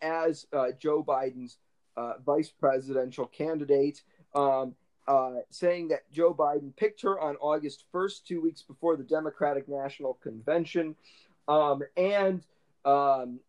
as 0.01 0.45
Joe 0.79 1.03
Biden's 1.03 1.57
vice 2.25 2.51
presidential 2.51 3.25
candidate, 3.25 4.01
um, 4.35 4.75
uh, 5.07 5.35
saying 5.49 5.89
that 5.89 6.09
Joe 6.11 6.33
Biden 6.33 6.75
picked 6.75 7.01
her 7.01 7.19
on 7.19 7.35
August 7.37 7.85
1st, 7.93 8.23
two 8.25 8.41
weeks 8.41 8.61
before 8.61 8.95
the 8.95 9.03
Democratic 9.03 9.67
National 9.67 10.13
Convention, 10.15 10.95
um, 11.47 11.81
and 11.97 12.43
um, 12.85 13.39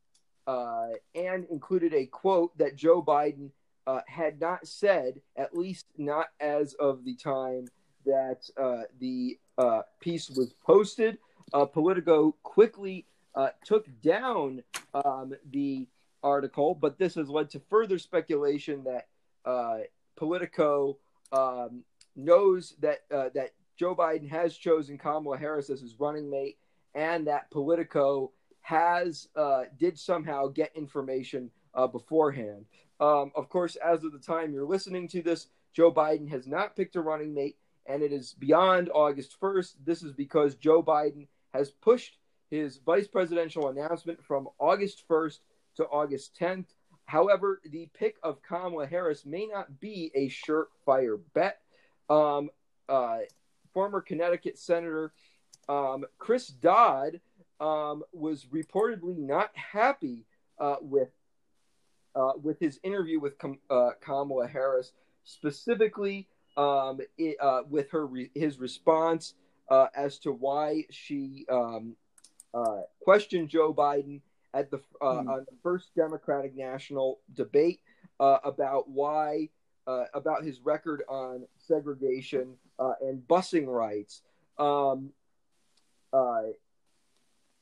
uh, 0.46 0.88
and 1.14 1.46
included 1.50 1.94
a 1.94 2.06
quote 2.06 2.56
that 2.58 2.76
Joe 2.76 3.02
Biden 3.02 3.50
uh, 3.86 4.00
had 4.06 4.40
not 4.40 4.66
said, 4.66 5.20
at 5.36 5.56
least 5.56 5.86
not 5.96 6.26
as 6.40 6.74
of 6.74 7.04
the 7.04 7.14
time 7.14 7.66
that 8.04 8.48
uh, 8.60 8.82
the 9.00 9.38
uh, 9.56 9.82
piece 10.00 10.30
was 10.30 10.54
posted. 10.64 11.18
Politico 11.72 12.34
quickly 12.42 13.06
took 13.64 13.86
down 14.02 14.62
um, 14.92 15.34
the 15.52 15.86
article, 16.22 16.74
but 16.74 16.98
this 16.98 17.14
has 17.14 17.28
led 17.28 17.48
to 17.50 17.60
further 17.70 17.98
speculation 17.98 18.84
that 18.84 19.06
Politico 20.16 20.98
um, 21.34 21.82
knows 22.16 22.74
that 22.80 23.00
that 23.10 23.50
Joe 23.76 23.94
Biden 23.94 24.28
has 24.30 24.56
chosen 24.56 24.98
Kamala 24.98 25.36
Harris 25.36 25.70
as 25.70 25.80
his 25.80 25.98
running 25.98 26.30
mate, 26.30 26.58
and 26.94 27.26
that 27.26 27.50
Politico 27.50 28.32
has 28.60 29.28
uh, 29.36 29.64
did 29.78 29.98
somehow 29.98 30.48
get 30.48 30.74
information 30.74 31.50
uh, 31.74 31.86
beforehand. 31.86 32.64
Um, 33.00 33.32
of 33.34 33.48
course, 33.48 33.76
as 33.76 34.04
of 34.04 34.12
the 34.12 34.18
time 34.18 34.52
you're 34.52 34.66
listening 34.66 35.08
to 35.08 35.22
this, 35.22 35.48
Joe 35.74 35.92
Biden 35.92 36.30
has 36.30 36.46
not 36.46 36.76
picked 36.76 36.96
a 36.96 37.00
running 37.00 37.34
mate, 37.34 37.58
and 37.86 38.02
it 38.02 38.12
is 38.12 38.32
beyond 38.32 38.90
August 38.94 39.36
1st. 39.40 39.74
This 39.84 40.02
is 40.02 40.12
because 40.12 40.54
Joe 40.54 40.82
Biden 40.82 41.26
has 41.52 41.70
pushed 41.70 42.16
his 42.50 42.78
vice 42.78 43.08
presidential 43.08 43.68
announcement 43.68 44.24
from 44.24 44.48
August 44.58 45.04
1st 45.10 45.40
to 45.76 45.84
August 45.86 46.38
10th. 46.40 46.66
However, 47.06 47.60
the 47.64 47.88
pick 47.94 48.16
of 48.22 48.42
Kamala 48.42 48.86
Harris 48.86 49.26
may 49.26 49.46
not 49.46 49.80
be 49.80 50.10
a 50.14 50.28
surefire 50.28 51.20
bet. 51.34 51.60
Um, 52.08 52.50
uh, 52.88 53.18
former 53.72 54.00
Connecticut 54.00 54.58
Senator 54.58 55.12
um, 55.68 56.04
Chris 56.18 56.48
Dodd 56.48 57.20
um, 57.60 58.02
was 58.12 58.46
reportedly 58.46 59.18
not 59.18 59.50
happy 59.54 60.24
uh, 60.58 60.76
with 60.80 61.08
uh, 62.14 62.32
with 62.40 62.60
his 62.60 62.78
interview 62.84 63.18
with 63.18 63.34
uh, 63.68 63.90
Kamala 64.00 64.46
Harris, 64.46 64.92
specifically 65.24 66.28
um, 66.56 67.00
it, 67.18 67.36
uh, 67.40 67.62
with 67.68 67.90
her 67.90 68.06
re- 68.06 68.30
his 68.34 68.60
response 68.60 69.34
uh, 69.68 69.86
as 69.96 70.18
to 70.20 70.30
why 70.30 70.84
she 70.90 71.44
um, 71.50 71.96
questioned 73.00 73.48
Joe 73.48 73.74
Biden 73.74 74.20
at 74.54 74.70
the 74.70 74.78
mm. 74.78 74.82
on 75.00 75.26
the 75.26 75.56
first 75.62 75.94
Democratic 75.94 76.56
national 76.56 77.20
debate 77.34 77.80
about 78.20 78.88
why 78.88 79.48
about 79.86 80.44
his 80.44 80.60
record 80.60 81.02
on 81.08 81.46
segregation 81.58 82.54
and 82.78 83.20
busing 83.28 83.66
rights. 83.66 84.22
Um, 84.58 85.10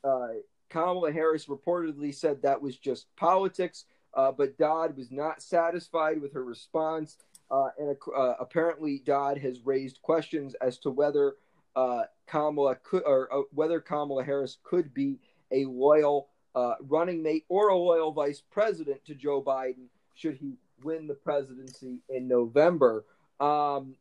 uh, 0.05 0.28
Kamala 0.68 1.12
Harris 1.12 1.46
reportedly 1.46 2.14
said 2.14 2.42
that 2.42 2.61
was 2.61 2.76
just 2.76 3.14
politics, 3.16 3.85
uh, 4.14 4.33
but 4.33 4.57
Dodd 4.59 4.96
was 4.96 5.11
not 5.11 5.42
satisfied 5.42 6.20
with 6.20 6.33
her 6.33 6.44
response. 6.44 7.18
Uh, 7.50 7.68
and 7.78 7.96
uh, 8.16 8.35
apparently, 8.40 9.02
Dodd 9.05 9.38
has 9.38 9.66
raised 9.66 10.00
questions 10.00 10.55
as 10.62 10.78
to 10.78 10.90
whether 10.90 11.35
uh, 11.76 12.05
Kamala 12.26 12.76
could, 12.76 13.02
or 13.05 13.33
uh, 13.33 13.42
whether 13.52 13.81
Kamala 13.81 14.24
Harris 14.24 14.59
could 14.62 14.94
be 14.94 15.18
a 15.50 15.66
loyal 15.66 16.28
running 16.55 17.23
mate 17.23 17.45
or 17.49 17.69
a 17.69 17.77
loyal 17.77 18.12
vice 18.12 18.43
president 18.51 19.05
to 19.07 19.15
Joe 19.15 19.43
Biden 19.43 19.87
should 20.15 20.37
he 20.37 20.57
win 20.83 21.07
the 21.07 21.15
presidency 21.15 22.01
in 22.09 22.29
November. 22.29 23.05
Um, 23.41 23.97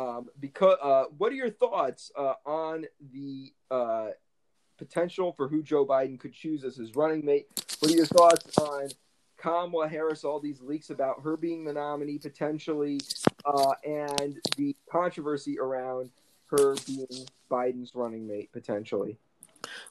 um, 0.00 0.28
because 0.38 0.78
uh, 0.82 1.04
what 1.18 1.32
are 1.32 1.36
your 1.36 1.50
thoughts 1.50 2.10
uh, 2.16 2.34
on 2.46 2.86
the 3.12 3.52
uh, 3.70 4.08
potential 4.78 5.32
for 5.32 5.48
who 5.48 5.62
Joe 5.62 5.84
Biden 5.84 6.18
could 6.18 6.32
choose 6.32 6.64
as 6.64 6.76
his 6.76 6.96
running 6.96 7.24
mate? 7.24 7.46
What 7.80 7.92
are 7.92 7.96
your 7.96 8.06
thoughts 8.06 8.56
on 8.58 8.88
Kamala 9.36 9.88
Harris? 9.88 10.24
All 10.24 10.40
these 10.40 10.60
leaks 10.62 10.90
about 10.90 11.22
her 11.22 11.36
being 11.36 11.64
the 11.64 11.72
nominee 11.72 12.18
potentially, 12.18 13.00
uh, 13.44 13.72
and 13.84 14.38
the 14.56 14.74
controversy 14.90 15.58
around 15.58 16.10
her 16.46 16.74
being 16.86 17.26
Biden's 17.50 17.94
running 17.94 18.26
mate 18.26 18.50
potentially. 18.52 19.18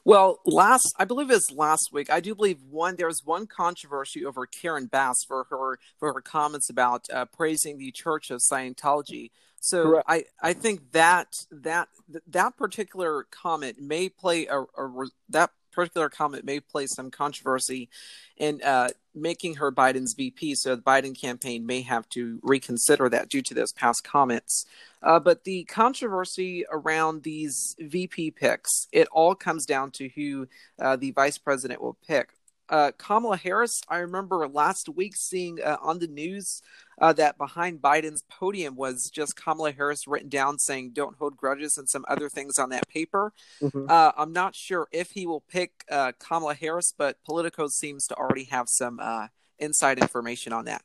Well, 0.04 0.40
last 0.44 0.94
I 0.98 1.04
believe 1.04 1.30
it's 1.30 1.50
last 1.50 1.90
week. 1.92 2.10
I 2.10 2.20
do 2.20 2.34
believe 2.34 2.58
one 2.68 2.96
there 2.96 3.06
was 3.06 3.22
one 3.24 3.46
controversy 3.46 4.24
over 4.24 4.46
Karen 4.46 4.86
Bass 4.86 5.24
for 5.26 5.44
her 5.50 5.78
for 5.98 6.12
her 6.12 6.20
comments 6.20 6.70
about 6.70 7.06
uh, 7.12 7.24
praising 7.26 7.78
the 7.78 7.90
Church 7.90 8.30
of 8.30 8.40
Scientology. 8.40 9.30
So 9.60 9.84
Correct. 9.84 10.06
I 10.08 10.24
I 10.42 10.52
think 10.52 10.92
that 10.92 11.44
that 11.50 11.88
that 12.26 12.56
particular 12.56 13.26
comment 13.30 13.80
may 13.80 14.08
play 14.08 14.46
a, 14.46 14.60
a 14.62 15.06
that 15.28 15.50
particular 15.72 16.08
comment 16.08 16.44
may 16.44 16.60
play 16.60 16.86
some 16.86 17.10
controversy 17.10 17.88
in 18.36 18.60
uh, 18.62 18.88
making 19.14 19.56
her 19.56 19.70
Biden's 19.70 20.14
VP. 20.14 20.54
So 20.56 20.76
the 20.76 20.82
Biden 20.82 21.18
campaign 21.18 21.66
may 21.66 21.82
have 21.82 22.08
to 22.10 22.40
reconsider 22.42 23.08
that 23.08 23.28
due 23.28 23.42
to 23.42 23.54
those 23.54 23.72
past 23.72 24.04
comments. 24.04 24.66
Uh, 25.02 25.18
but 25.18 25.44
the 25.44 25.64
controversy 25.64 26.64
around 26.70 27.22
these 27.22 27.74
VP 27.78 28.32
picks, 28.32 28.86
it 28.92 29.08
all 29.12 29.34
comes 29.34 29.64
down 29.64 29.90
to 29.90 30.08
who 30.10 30.46
uh, 30.78 30.96
the 30.96 31.10
vice 31.12 31.38
president 31.38 31.80
will 31.80 31.96
pick 32.06 32.30
uh, 32.70 32.92
Kamala 32.96 33.36
Harris, 33.36 33.82
I 33.88 33.98
remember 33.98 34.48
last 34.48 34.88
week 34.88 35.14
seeing 35.16 35.58
uh, 35.60 35.76
on 35.82 35.98
the 35.98 36.06
news 36.06 36.62
uh, 37.00 37.12
that 37.14 37.36
behind 37.36 37.82
Biden's 37.82 38.22
podium 38.30 38.76
was 38.76 39.10
just 39.10 39.36
Kamala 39.36 39.72
Harris 39.72 40.06
written 40.06 40.28
down 40.28 40.58
saying, 40.58 40.92
don't 40.92 41.16
hold 41.16 41.36
grudges 41.36 41.76
and 41.76 41.88
some 41.88 42.04
other 42.08 42.28
things 42.28 42.58
on 42.58 42.70
that 42.70 42.88
paper. 42.88 43.32
Mm-hmm. 43.60 43.86
Uh, 43.88 44.12
I'm 44.16 44.32
not 44.32 44.54
sure 44.54 44.86
if 44.92 45.10
he 45.10 45.26
will 45.26 45.42
pick 45.50 45.84
uh, 45.90 46.12
Kamala 46.20 46.54
Harris, 46.54 46.94
but 46.96 47.16
Politico 47.24 47.66
seems 47.66 48.06
to 48.06 48.14
already 48.14 48.44
have 48.44 48.68
some 48.68 49.00
uh, 49.02 49.26
inside 49.58 49.98
information 49.98 50.52
on 50.52 50.66
that. 50.66 50.82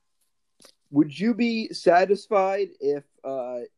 Would 0.96 1.20
you 1.20 1.34
be 1.34 1.68
satisfied 1.74 2.70
if 2.80 3.04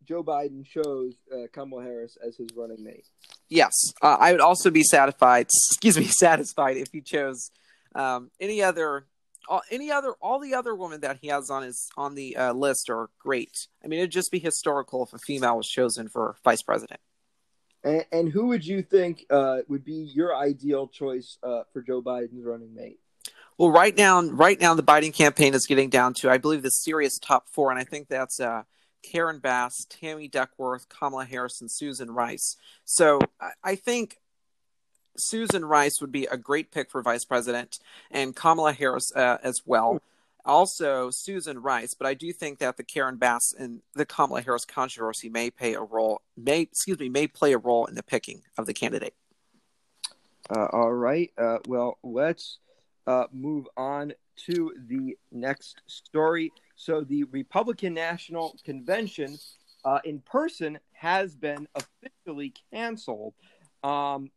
Joe 0.05 0.23
Biden 0.23 0.63
chose 0.63 1.15
Kamala 1.51 1.81
Harris 1.81 2.15
as 2.23 2.37
his 2.37 2.49
running 2.55 2.83
mate? 2.83 3.07
Yes, 3.49 3.73
I 4.03 4.31
would 4.31 4.39
also 4.39 4.69
be 4.69 4.83
satisfied. 4.83 5.47
Excuse 5.71 5.97
me, 5.97 6.03
satisfied 6.03 6.77
if 6.77 6.89
he 6.91 7.01
chose 7.01 7.49
um, 7.95 8.29
any 8.39 8.61
other, 8.61 9.07
all, 9.49 9.63
any 9.71 9.89
other, 9.89 10.13
all 10.21 10.39
the 10.39 10.53
other 10.53 10.75
women 10.75 11.01
that 11.01 11.17
he 11.19 11.29
has 11.29 11.49
on 11.49 11.63
his 11.63 11.89
on 11.97 12.13
the 12.13 12.37
uh, 12.37 12.53
list 12.53 12.87
are 12.91 13.09
great. 13.17 13.55
I 13.83 13.87
mean, 13.87 13.97
it'd 13.97 14.11
just 14.11 14.31
be 14.31 14.37
historical 14.37 15.03
if 15.03 15.11
a 15.11 15.17
female 15.17 15.57
was 15.57 15.67
chosen 15.67 16.09
for 16.09 16.35
vice 16.43 16.61
president. 16.61 16.99
And, 17.83 18.05
and 18.11 18.29
who 18.29 18.45
would 18.45 18.63
you 18.63 18.83
think 18.83 19.25
uh, 19.31 19.61
would 19.67 19.83
be 19.83 20.11
your 20.13 20.35
ideal 20.35 20.87
choice 20.87 21.39
uh, 21.41 21.63
for 21.73 21.81
Joe 21.81 22.03
Biden's 22.03 22.45
running 22.45 22.75
mate? 22.75 22.99
Well, 23.57 23.71
right 23.71 23.95
now, 23.97 24.21
right 24.21 24.59
now, 24.59 24.75
the 24.75 24.83
Biden 24.83 25.13
campaign 25.13 25.55
is 25.55 25.65
getting 25.65 25.89
down 25.89 26.13
to, 26.15 26.29
I 26.29 26.37
believe, 26.37 26.61
the 26.61 26.69
serious 26.69 27.17
top 27.17 27.47
four, 27.49 27.71
and 27.71 27.79
I 27.79 27.83
think 27.83 28.07
that's 28.07 28.39
uh, 28.39 28.63
Karen 29.01 29.39
Bass, 29.39 29.87
Tammy 29.89 30.27
Duckworth, 30.27 30.87
Kamala 30.89 31.25
Harris, 31.25 31.59
and 31.59 31.71
Susan 31.71 32.11
Rice. 32.11 32.55
So 32.85 33.19
I, 33.63 33.75
think 33.75 34.17
Susan 35.17 35.65
Rice 35.65 35.99
would 36.01 36.11
be 36.11 36.25
a 36.25 36.37
great 36.37 36.71
pick 36.71 36.91
for 36.91 37.01
vice 37.01 37.25
president, 37.25 37.79
and 38.11 38.35
Kamala 38.35 38.73
Harris 38.73 39.11
uh, 39.15 39.37
as 39.41 39.63
well. 39.65 40.01
Also, 40.45 41.09
Susan 41.09 41.59
Rice, 41.59 41.95
but 41.95 42.07
I 42.07 42.13
do 42.13 42.31
think 42.31 42.59
that 42.59 42.77
the 42.77 42.83
Karen 42.83 43.17
Bass 43.17 43.53
and 43.57 43.81
the 43.95 44.05
Kamala 44.05 44.43
Harris 44.43 44.65
controversy 44.65 45.29
may 45.29 45.49
play 45.49 45.73
a 45.73 45.81
role, 45.81 46.21
may 46.37 46.61
excuse 46.61 46.99
me, 46.99 47.09
may 47.09 47.27
play 47.27 47.53
a 47.53 47.57
role 47.57 47.87
in 47.87 47.95
the 47.95 48.03
picking 48.03 48.43
of 48.55 48.67
the 48.67 48.73
candidate. 48.73 49.15
Uh, 50.49 50.67
all 50.71 50.93
right. 50.93 51.31
Uh, 51.37 51.57
well, 51.67 51.97
let's 52.03 52.59
uh, 53.07 53.25
move 53.31 53.67
on 53.77 54.13
to 54.45 54.73
the 54.87 55.17
next 55.31 55.81
story. 55.87 56.51
So, 56.75 57.01
the 57.01 57.23
Republican 57.25 57.93
National 57.93 58.55
Convention 58.63 59.37
uh, 59.83 59.99
in 60.03 60.19
person 60.19 60.77
has 60.91 61.35
been 61.35 61.67
officially 61.75 62.53
canceled. 62.71 63.33
Um, 63.83 64.29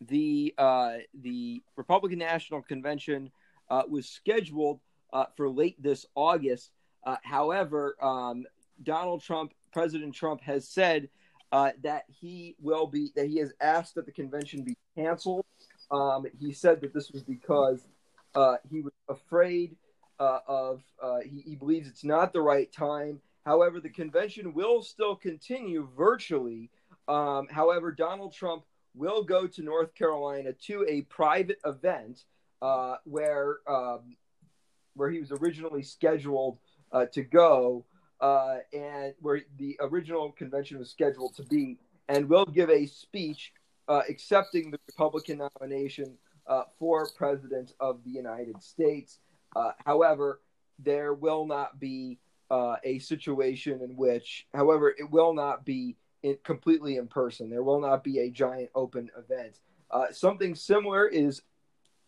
the 0.00 0.54
uh, 0.58 0.98
the 1.22 1.62
Republican 1.76 2.18
National 2.18 2.62
Convention 2.62 3.30
uh, 3.70 3.82
was 3.88 4.06
scheduled 4.06 4.80
uh, 5.12 5.24
for 5.36 5.48
late 5.48 5.82
this 5.82 6.04
August. 6.14 6.70
Uh, 7.04 7.16
however, 7.22 7.96
um, 8.02 8.44
Donald 8.82 9.22
Trump, 9.22 9.54
President 9.72 10.14
Trump, 10.14 10.42
has 10.42 10.68
said 10.68 11.08
that 11.82 12.04
he 12.08 12.54
will 12.60 12.86
be 12.86 13.12
that 13.16 13.28
he 13.28 13.38
has 13.38 13.52
asked 13.62 13.94
that 13.94 14.04
the 14.04 14.12
convention 14.12 14.62
be 14.62 14.76
canceled. 14.94 15.46
Um, 15.90 16.26
he 16.38 16.52
said 16.52 16.80
that 16.80 16.92
this 16.92 17.10
was 17.10 17.22
because 17.22 17.86
uh, 18.34 18.56
he 18.70 18.80
was 18.80 18.92
afraid 19.08 19.76
uh, 20.18 20.38
of 20.46 20.82
uh, 21.02 21.18
he, 21.20 21.40
he 21.40 21.56
believes 21.56 21.88
it's 21.88 22.04
not 22.04 22.32
the 22.32 22.40
right 22.40 22.70
time. 22.72 23.20
However, 23.44 23.80
the 23.80 23.90
convention 23.90 24.54
will 24.54 24.82
still 24.82 25.14
continue 25.14 25.88
virtually. 25.96 26.70
Um, 27.06 27.46
however, 27.48 27.92
Donald 27.92 28.32
Trump 28.32 28.64
will 28.94 29.22
go 29.22 29.46
to 29.46 29.62
North 29.62 29.94
Carolina 29.94 30.52
to 30.66 30.84
a 30.88 31.02
private 31.02 31.58
event 31.64 32.24
uh, 32.60 32.96
where 33.04 33.58
um, 33.68 34.16
where 34.94 35.10
he 35.10 35.20
was 35.20 35.30
originally 35.30 35.82
scheduled 35.82 36.58
uh, 36.90 37.04
to 37.12 37.22
go, 37.22 37.84
uh, 38.20 38.56
and 38.72 39.14
where 39.20 39.42
the 39.58 39.76
original 39.80 40.32
convention 40.32 40.78
was 40.78 40.90
scheduled 40.90 41.34
to 41.36 41.42
be, 41.44 41.78
and 42.08 42.28
will 42.28 42.46
give 42.46 42.70
a 42.70 42.86
speech 42.86 43.52
uh, 43.88 44.02
accepting 44.08 44.70
the 44.70 44.78
Republican 44.86 45.38
nomination 45.38 46.16
uh, 46.46 46.62
for 46.78 47.08
president 47.16 47.72
of 47.80 48.02
the 48.04 48.10
United 48.10 48.62
States. 48.62 49.18
Uh, 49.54 49.72
however, 49.84 50.40
there 50.78 51.14
will 51.14 51.46
not 51.46 51.80
be 51.80 52.18
uh, 52.50 52.76
a 52.84 52.98
situation 52.98 53.80
in 53.82 53.96
which, 53.96 54.46
however, 54.54 54.94
it 54.96 55.10
will 55.10 55.34
not 55.34 55.64
be 55.64 55.96
in, 56.22 56.36
completely 56.44 56.96
in 56.96 57.08
person. 57.08 57.50
There 57.50 57.62
will 57.62 57.80
not 57.80 58.04
be 58.04 58.20
a 58.20 58.30
giant 58.30 58.70
open 58.74 59.10
event. 59.16 59.58
something 60.12 60.54
similar 60.54 61.06
is 61.06 61.42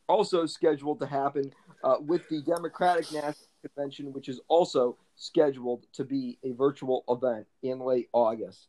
also 0.09 0.47
scheduled 0.47 0.99
to 1.01 1.07
happen 1.07 1.53
uh, 1.85 1.97
with 2.01 2.29
the 2.29 2.43
Democratic 2.43 3.13
National 3.13 3.35
Convention, 3.63 4.13
which 4.13 4.29
is 4.29 4.41
also 4.49 4.97
scheduled 5.17 5.87
to 5.93 6.05
be 6.05 6.39
a 6.43 6.53
virtual 6.53 7.05
event 7.09 7.47
in 7.63 7.79
late 7.79 8.09
August. 8.13 8.69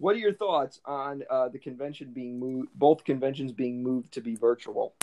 What 0.00 0.16
are 0.16 0.18
your 0.18 0.32
thoughts 0.32 0.80
on 0.86 1.24
uh, 1.28 1.50
the 1.50 1.58
convention 1.58 2.12
being 2.12 2.40
moved, 2.40 2.70
both 2.74 3.04
conventions 3.04 3.52
being 3.52 3.82
moved 3.82 4.12
to 4.12 4.22
be 4.22 4.34
virtual? 4.34 4.94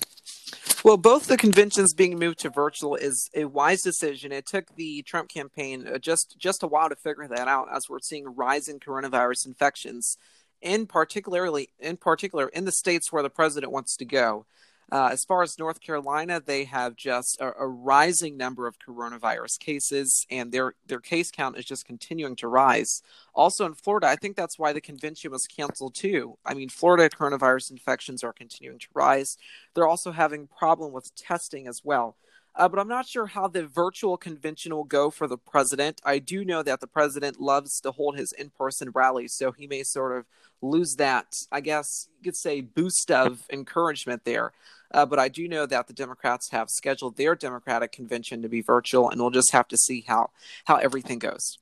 Well, 0.83 0.97
both 0.97 1.27
the 1.27 1.37
conventions 1.37 1.93
being 1.93 2.17
moved 2.17 2.39
to 2.39 2.49
virtual 2.49 2.95
is 2.95 3.29
a 3.35 3.45
wise 3.45 3.83
decision. 3.83 4.31
It 4.31 4.47
took 4.47 4.75
the 4.75 5.03
Trump 5.03 5.29
campaign 5.29 5.87
uh, 5.87 5.99
just 5.99 6.35
just 6.39 6.63
a 6.63 6.67
while 6.67 6.89
to 6.89 6.95
figure 6.95 7.27
that 7.27 7.47
out, 7.47 7.67
as 7.71 7.87
we're 7.87 7.99
seeing 7.99 8.25
a 8.25 8.31
rise 8.31 8.67
in 8.67 8.79
coronavirus 8.79 9.45
infections, 9.45 10.17
in 10.63 10.87
particularly 10.87 11.69
in 11.79 11.97
particular 11.97 12.47
in 12.47 12.65
the 12.65 12.71
states 12.71 13.11
where 13.11 13.21
the 13.21 13.29
president 13.29 13.71
wants 13.71 13.95
to 13.97 14.05
go. 14.05 14.47
Uh, 14.89 15.09
as 15.11 15.25
far 15.25 15.43
as 15.43 15.59
North 15.59 15.81
Carolina, 15.81 16.41
they 16.43 16.63
have 16.63 16.95
just 16.95 17.37
a, 17.41 17.51
a, 17.59 17.67
rising 17.67 18.37
number 18.37 18.67
of 18.67 18.79
coronavirus 18.79 19.59
cases, 19.59 20.25
and 20.31 20.53
their 20.53 20.75
their 20.85 21.01
case 21.01 21.29
count 21.29 21.57
is 21.57 21.65
just 21.65 21.85
continuing 21.85 22.37
to 22.37 22.47
rise. 22.47 23.01
Also 23.35 23.65
in 23.65 23.73
Florida, 23.73 24.07
I 24.07 24.15
think 24.15 24.37
that's 24.37 24.57
why 24.57 24.71
the 24.71 24.79
convention 24.79 25.31
was 25.31 25.45
canceled 25.45 25.93
too. 25.93 26.37
I 26.45 26.53
mean, 26.53 26.69
Florida 26.69 27.09
coronavirus 27.09 27.71
infections 27.71 28.23
are 28.23 28.31
continuing 28.31 28.79
to 28.79 28.87
rise. 28.93 29.35
They're 29.73 29.87
also 29.87 30.11
having 30.11 30.47
problem 30.47 30.93
with 30.93 31.13
testing 31.15 31.67
as 31.67 31.81
well. 31.83 32.15
Uh, 32.57 32.67
but 32.67 32.79
I'm 32.79 32.87
not 32.87 33.07
sure 33.07 33.27
how 33.27 33.47
the 33.47 33.67
virtual 33.67 34.17
convention 34.17 34.75
will 34.75 34.83
go 34.83 35.11
for 35.11 35.27
the 35.27 35.37
president. 35.37 36.01
I 36.03 36.17
do 36.17 36.43
know 36.43 36.63
that 36.63 36.79
the 36.81 36.87
president 36.87 37.39
loves 37.39 37.79
to 37.81 37.91
hold 37.91 38.17
his 38.17 38.33
in 38.33 38.49
person 38.49 38.89
rallies, 38.93 39.35
so 39.35 39.51
he 39.51 39.67
may 39.67 39.83
sort 39.83 40.17
of 40.17 40.25
lose 40.61 40.95
that, 40.95 41.27
I 41.51 41.61
guess 41.61 42.07
you 42.17 42.23
could 42.23 42.35
say, 42.35 42.61
boost 42.61 43.11
of 43.11 43.43
encouragement 43.51 44.23
there. 44.25 44.53
Uh, 44.91 45.05
but 45.05 45.19
I 45.19 45.27
do 45.27 45.47
know 45.47 45.67
that 45.67 45.85
the 45.85 45.93
Democrats 45.93 46.49
have 46.49 46.69
scheduled 46.69 47.17
their 47.17 47.35
Democratic 47.35 47.91
convention 47.91 48.41
to 48.41 48.49
be 48.49 48.61
virtual, 48.61 49.09
and 49.09 49.21
we'll 49.21 49.29
just 49.29 49.51
have 49.51 49.67
to 49.67 49.77
see 49.77 50.03
how 50.07 50.31
how 50.65 50.77
everything 50.77 51.19
goes. 51.19 51.59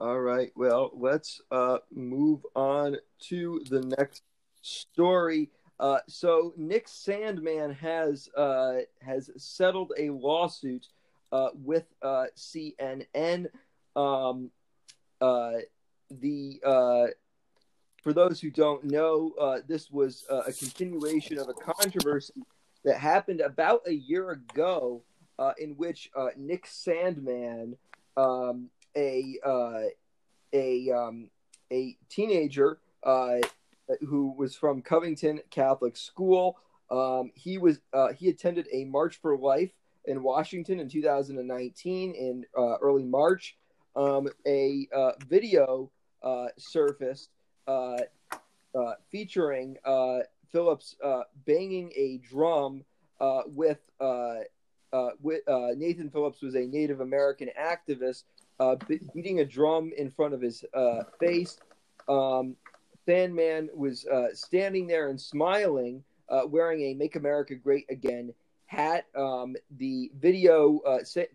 All 0.00 0.20
right. 0.20 0.50
Well, 0.56 0.92
let's 0.94 1.40
uh, 1.50 1.78
move 1.92 2.46
on 2.54 2.96
to 3.28 3.62
the 3.68 3.80
next 3.80 4.22
story. 4.62 5.50
Uh, 5.80 5.98
so 6.08 6.52
Nick 6.56 6.86
Sandmann 6.86 7.74
has 7.76 8.28
uh, 8.36 8.78
has 9.02 9.30
settled 9.36 9.92
a 9.98 10.10
lawsuit 10.10 10.86
uh, 11.32 11.48
with 11.52 11.84
uh, 12.02 12.26
CNN. 12.36 13.46
Um, 13.96 14.50
uh, 15.20 15.52
the 16.10 16.60
for 18.02 18.12
those 18.12 18.38
who 18.38 18.50
don't 18.50 18.84
know, 18.84 19.62
this 19.66 19.90
was 19.90 20.26
a 20.30 20.52
continuation 20.52 21.38
of 21.38 21.48
a 21.48 21.54
controversy 21.54 22.34
that 22.84 22.98
happened 22.98 23.40
about 23.40 23.80
a 23.86 23.94
year 23.94 24.30
ago, 24.30 25.02
in 25.58 25.70
which 25.70 26.10
Nick 26.36 26.66
Sandmann, 26.66 27.76
um, 28.16 28.68
a 28.96 29.38
a 30.52 30.90
um, 30.90 31.30
a 31.72 31.96
teenager 32.08 32.78
who 34.00 34.34
was 34.36 34.54
from 34.54 34.82
Covington 34.82 35.40
Catholic 35.50 35.96
School, 35.96 36.58
um, 36.90 37.30
he 37.34 37.58
was 37.58 37.80
he 38.16 38.28
attended 38.28 38.68
a 38.72 38.84
March 38.84 39.20
for 39.20 39.36
Life 39.36 39.72
in 40.06 40.22
Washington 40.22 40.80
in 40.80 40.88
2019 40.88 42.14
in 42.14 42.44
early 42.56 43.04
March. 43.04 43.56
Um, 43.96 44.28
a 44.46 44.88
video 45.28 45.90
surfaced 46.58 47.30
uh, 47.66 47.98
uh, 48.74 48.94
featuring 49.10 49.76
uh, 49.84 50.18
Phillips 50.50 50.96
uh, 51.02 51.22
banging 51.46 51.92
a 51.96 52.18
drum 52.18 52.84
uh, 53.20 53.42
with 53.46 53.78
uh, 54.00 54.40
with 55.20 55.42
Nathan 55.76 56.10
Phillips 56.10 56.42
was 56.42 56.54
a 56.54 56.66
Native 56.66 57.00
American 57.00 57.50
activist 57.60 58.24
beating 59.14 59.40
a 59.40 59.44
drum 59.44 59.92
in 59.96 60.10
front 60.10 60.34
of 60.34 60.40
his 60.40 60.64
face. 61.18 61.58
Um, 62.08 62.56
Sandmann 63.06 63.68
was 63.74 64.06
standing 64.32 64.86
there 64.86 65.08
and 65.08 65.20
smiling, 65.20 66.02
wearing 66.46 66.82
a 66.82 66.94
"Make 66.94 67.16
America 67.16 67.54
Great 67.54 67.86
Again" 67.90 68.32
hat. 68.66 69.06
Um, 69.14 69.56
the 69.76 70.10
video, 70.18 70.80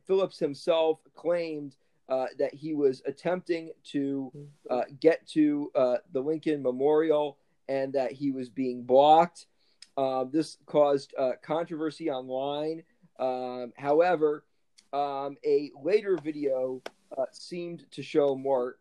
Phillips 0.06 0.40
himself 0.40 1.00
claimed 1.16 1.76
uh, 2.10 2.26
that 2.40 2.54
he 2.54 2.74
was 2.74 3.04
attempting 3.06 3.72
to 3.84 4.32
uh, 4.70 4.82
get 5.00 5.28
to 5.28 5.72
uh, 5.76 5.98
the 6.12 6.20
Lincoln 6.20 6.64
Memorial 6.64 7.38
and 7.68 7.94
that 7.94 8.12
he 8.12 8.32
was 8.32 8.50
being 8.50 8.84
blocked. 8.84 9.46
Uh, 9.96 10.24
this 10.24 10.58
caused 10.66 11.14
uh, 11.20 11.34
controversy 11.44 12.10
online. 12.10 12.82
Um, 13.20 13.74
however, 13.78 14.44
um, 14.92 15.38
a 15.46 15.70
later 15.84 16.18
video 16.18 16.82
seemed 17.32 17.86
to 17.92 18.02
show 18.02 18.36
more 18.36 18.78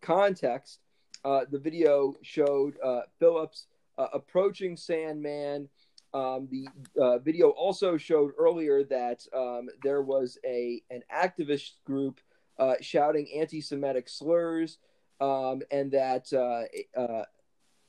context. 0.00 0.80
the 1.24 1.60
video 1.60 2.14
showed 2.22 2.76
Phillips 3.18 3.66
approaching 3.98 4.76
Sandmann. 4.76 5.68
um, 6.12 6.48
the 6.50 6.68
uh, 7.00 7.18
video 7.18 7.50
also 7.50 7.96
showed 7.96 8.32
earlier 8.38 8.84
that 8.84 9.26
um, 9.36 9.68
there 9.82 10.02
was 10.02 10.38
a 10.44 10.82
an 10.90 11.02
activist 11.12 11.72
group 11.84 12.20
uh, 12.58 12.74
shouting 12.80 13.28
anti-Semitic 13.36 14.08
slurs, 14.08 14.78
um, 15.20 15.62
and 15.70 15.90
that 15.90 16.32
uh, 16.32 17.00
uh, 17.00 17.24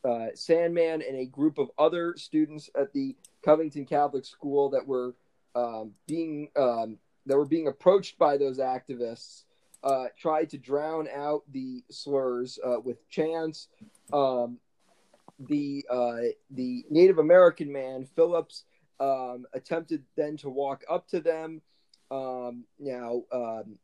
uh, 0.07 0.27
Sandmann 0.33 1.07
and 1.07 1.17
a 1.17 1.25
group 1.25 1.57
of 1.57 1.69
other 1.77 2.15
students 2.17 2.69
at 2.79 2.93
the 2.93 3.15
Covington 3.43 3.85
Catholic 3.85 4.25
School 4.25 4.69
that 4.71 4.85
were 4.85 5.15
um, 5.55 5.91
being 6.07 6.49
um, 6.55 6.97
that 7.25 7.37
were 7.37 7.45
being 7.45 7.67
approached 7.67 8.17
by 8.17 8.37
those 8.37 8.59
activists 8.59 9.43
uh, 9.85 10.07
tried 10.17 10.49
to 10.49 10.57
drown 10.57 11.07
out 11.07 11.43
the 11.51 11.83
slurs 11.89 12.59
with 12.83 13.07
chants. 13.09 13.69
Um, 14.11 14.59
the 15.39 15.85
uh, 15.89 16.17
the 16.51 16.85
Native 16.89 17.17
American 17.17 17.71
man 17.71 18.05
Phillips 18.15 18.63
um, 18.99 19.45
attempted 19.53 20.03
then 20.15 20.37
to 20.37 20.49
walk 20.49 20.83
up 20.89 21.07
to 21.09 21.19
them. 21.19 21.61
Um, 22.11 22.65
now, 22.79 23.23
um, 23.31 23.77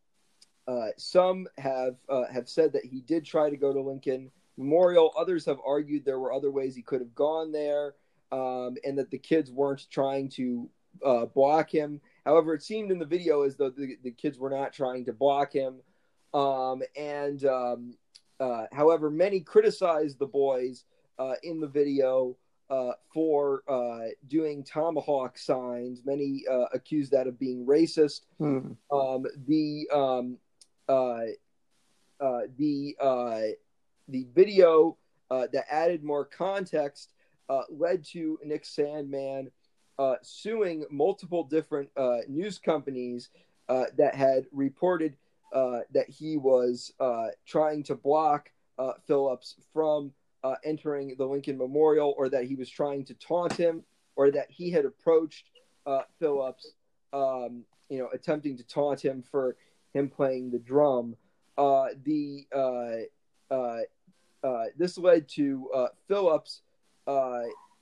uh, 0.68 0.88
some 0.98 1.48
have 1.58 1.96
uh, 2.10 2.26
have 2.32 2.48
said 2.48 2.74
that 2.74 2.86
he 2.86 3.02
did 3.02 3.26
try 3.26 3.50
to 3.50 3.58
go 3.58 3.74
to 3.74 3.82
Lincoln 3.82 4.32
Memorial. 4.58 5.14
Others 5.18 5.46
have 5.46 5.60
argued 5.66 6.06
there 6.06 6.20
were 6.20 6.34
other 6.34 6.52
ways 6.52 6.76
he 6.76 6.82
could 6.82 7.02
have 7.02 7.16
gone 7.16 7.52
there, 7.52 7.96
um, 8.32 8.78
and 8.86 8.98
that 8.98 9.12
the 9.12 9.18
kids 9.18 9.52
weren't 9.52 9.88
trying 9.90 10.30
to 10.30 10.70
uh, 11.06 11.26
block 11.26 11.70
him. 11.70 12.00
However, 12.26 12.54
it 12.54 12.64
seemed 12.64 12.92
in 12.92 13.00
the 13.00 13.06
video 13.06 13.42
as 13.42 13.56
though 13.58 13.70
the, 13.72 13.98
the 14.04 14.12
kids 14.12 14.38
were 14.38 14.50
not 14.50 14.74
trying 14.74 15.06
to 15.06 15.14
block 15.14 15.52
him. 15.52 15.82
Um, 16.34 16.82
and 16.98 17.44
um, 17.46 17.98
uh, 18.40 18.66
however, 18.72 19.10
many 19.10 19.40
criticized 19.40 20.20
the 20.20 20.26
boys 20.26 20.86
uh, 21.20 21.34
in 21.44 21.60
the 21.60 21.68
video 21.68 22.36
uh, 22.72 22.94
for 23.14 23.64
uh, 23.68 24.08
doing 24.28 24.64
tomahawk 24.64 25.38
signs. 25.38 26.02
Many 26.06 26.44
uh, 26.50 26.66
accuse 26.74 27.10
that 27.10 27.28
of 27.28 27.38
being 27.38 27.66
racist. 27.66 28.22
Hmm. 28.38 28.72
Um, 28.90 29.26
the 29.46 29.90
um, 29.94 30.38
uh, 30.88 31.20
uh, 32.20 32.42
the 32.58 32.96
the 34.08 34.28
video 34.34 34.98
that 35.30 35.66
added 35.70 36.04
more 36.04 36.26
context 36.26 37.14
led 37.70 38.06
to 38.06 38.40
Nick 38.44 38.64
Sandmann 38.64 39.52
suing 40.22 40.86
multiple 40.90 41.44
different 41.44 41.90
news 42.28 42.58
companies 42.58 43.30
that 43.68 44.16
had 44.16 44.46
reported 44.54 45.18
that 45.52 46.10
he 46.10 46.38
was 46.38 46.94
uh, 47.00 47.28
trying 47.46 47.84
to 47.84 47.96
block 47.96 48.50
uh, 48.78 48.94
Phillips 49.06 49.56
from 49.74 50.12
uh, 50.44 50.56
entering 50.64 51.16
the 51.18 51.26
Lincoln 51.26 51.58
Memorial, 51.58 52.16
or 52.18 52.30
that 52.30 52.46
he 52.46 52.56
was 52.56 52.70
trying 52.70 53.06
to 53.06 53.14
taunt 53.16 53.54
him, 53.54 53.84
or 54.16 54.32
that 54.32 54.50
he 54.50 54.72
had 54.72 54.86
approached 54.86 55.50
uh, 55.86 56.02
Phillips, 56.20 56.74
um, 57.14 57.64
you 57.90 58.00
know, 58.00 58.10
attempting 58.14 58.58
to 58.58 58.64
taunt 58.64 59.04
him 59.04 59.22
for 59.22 59.56
him 59.94 60.10
playing 60.10 60.52
the 60.52 60.60
drum. 60.60 61.16
Uh, 61.58 61.90
the 62.04 62.48
this 64.78 64.98
led 64.98 65.28
to 65.28 65.70
Phillips 66.08 66.62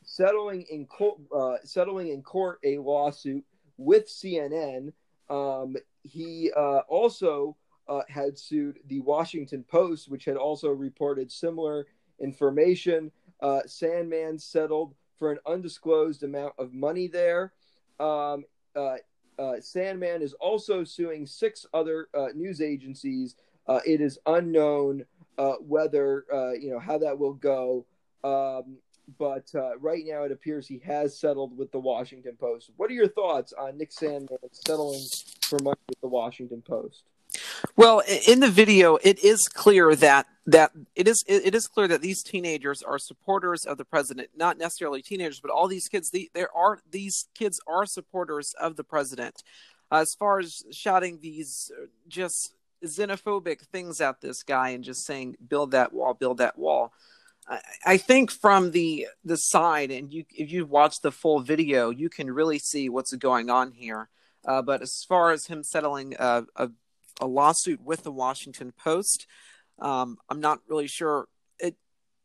settling 0.04 0.66
in 0.70 0.86
court, 0.86 1.20
settling 1.64 2.10
in 2.10 2.22
court 2.22 2.60
a 2.64 2.78
lawsuit 2.78 3.46
with 3.78 4.08
CNN. 4.08 4.92
Um, 5.30 5.78
he 6.04 6.52
uh, 6.56 6.80
also 6.88 7.56
uh, 7.88 8.02
had 8.08 8.38
sued 8.38 8.80
the 8.88 9.00
Washington 9.02 9.64
Post, 9.64 10.10
which 10.10 10.26
had 10.26 10.38
also 10.38 10.70
reported 10.70 11.32
similar 11.32 11.88
information. 12.22 13.12
Uh, 13.42 13.62
Sandmann 13.66 14.40
settled 14.40 14.94
for 15.18 15.32
an 15.32 15.40
undisclosed 15.46 16.24
amount 16.24 16.54
of 16.58 16.74
money 16.74 17.08
there. 17.08 17.54
Um, 18.00 18.46
uh, 18.76 18.96
uh, 19.38 19.56
Sandmann 19.60 20.22
is 20.22 20.34
also 20.34 20.84
suing 20.84 21.26
six 21.26 21.66
other 21.74 22.10
uh, 22.14 22.28
news 22.36 22.62
agencies. 22.62 23.36
it 23.86 24.02
is 24.02 24.20
unknown 24.26 25.06
whether 25.62 26.26
you 26.60 26.70
know 26.70 26.80
how 26.80 26.98
that 26.98 27.18
will 27.18 27.34
go. 27.34 27.86
Um, 28.24 28.78
but 29.18 29.50
right 29.80 30.04
now 30.06 30.24
it 30.24 30.32
appears 30.32 30.68
he 30.68 30.80
has 30.86 31.18
settled 31.18 31.58
with 31.58 31.72
the 31.72 31.80
Washington 31.80 32.36
Post. 32.40 32.72
What 32.78 32.92
are 32.92 32.94
your 32.94 33.08
thoughts 33.08 33.54
on 33.54 33.78
Nick 33.78 33.92
Sandmann 33.92 34.38
settling 34.52 35.02
for 35.50 35.60
money 35.60 35.80
with 35.88 36.00
the 36.02 36.08
Washington 36.08 36.62
Post? 36.62 37.04
Well, 37.76 38.02
in 38.28 38.40
the 38.40 38.50
video, 38.50 38.98
it 38.98 39.24
is 39.24 39.48
clear 39.48 39.96
that 39.96 40.28
that 40.48 40.72
it 40.96 41.08
is 41.08 41.24
it 41.28 41.54
is 41.54 41.68
clear 41.68 41.88
that 41.88 42.02
these 42.02 42.24
teenagers 42.24 42.82
are 42.82 42.98
supporters 42.98 43.66
of 43.66 43.78
the 43.78 43.86
president. 43.86 44.30
Not 44.36 44.58
necessarily 44.58 45.02
teenagers, 45.02 45.40
but 45.40 45.52
all 45.52 45.68
these 45.68 45.88
kids. 45.88 46.10
The, 46.10 46.32
there 46.34 46.50
are 46.56 46.80
these 46.90 47.28
kids 47.36 47.60
are 47.68 47.86
supporters 47.86 48.54
of 48.60 48.78
the 48.78 48.84
president. 48.84 49.44
As 49.92 50.16
far 50.18 50.40
as 50.40 50.64
shouting 50.72 51.20
these 51.22 51.72
uh, 51.78 51.86
just 52.08 52.54
xenophobic 52.84 53.62
things 53.62 54.00
at 54.02 54.22
this 54.22 54.42
guy 54.42 54.70
and 54.70 54.84
just 54.84 55.06
saying 55.06 55.36
"build 55.48 55.72
that 55.72 55.94
wall, 55.94 56.14
build 56.16 56.40
that 56.40 56.58
wall." 56.58 56.94
I 57.86 57.98
think 57.98 58.32
from 58.32 58.72
the 58.72 59.08
the 59.24 59.36
side, 59.36 59.92
and 59.92 60.12
you 60.12 60.26
if 60.32 60.52
you 60.52 60.66
watch 60.66 61.02
the 61.02 61.12
full 61.12 61.40
video, 61.40 61.90
you 61.90 62.10
can 62.10 62.32
really 62.32 62.60
see 62.60 62.90
what's 62.90 63.14
going 63.16 63.50
on 63.50 63.72
here. 63.72 64.10
Uh, 64.46 64.62
but 64.62 64.82
as 64.82 65.06
far 65.08 65.32
as 65.32 65.48
him 65.48 65.64
settling 65.64 66.16
a, 66.18 66.44
a, 66.56 66.70
a 67.20 67.28
lawsuit 67.28 67.82
with 67.82 68.04
the 68.04 68.12
Washington 68.12 68.72
Post, 68.72 69.28
um, 69.80 70.18
I'm 70.30 70.40
not 70.40 70.60
really 70.68 70.88
sure. 70.88 71.28
It 71.60 71.76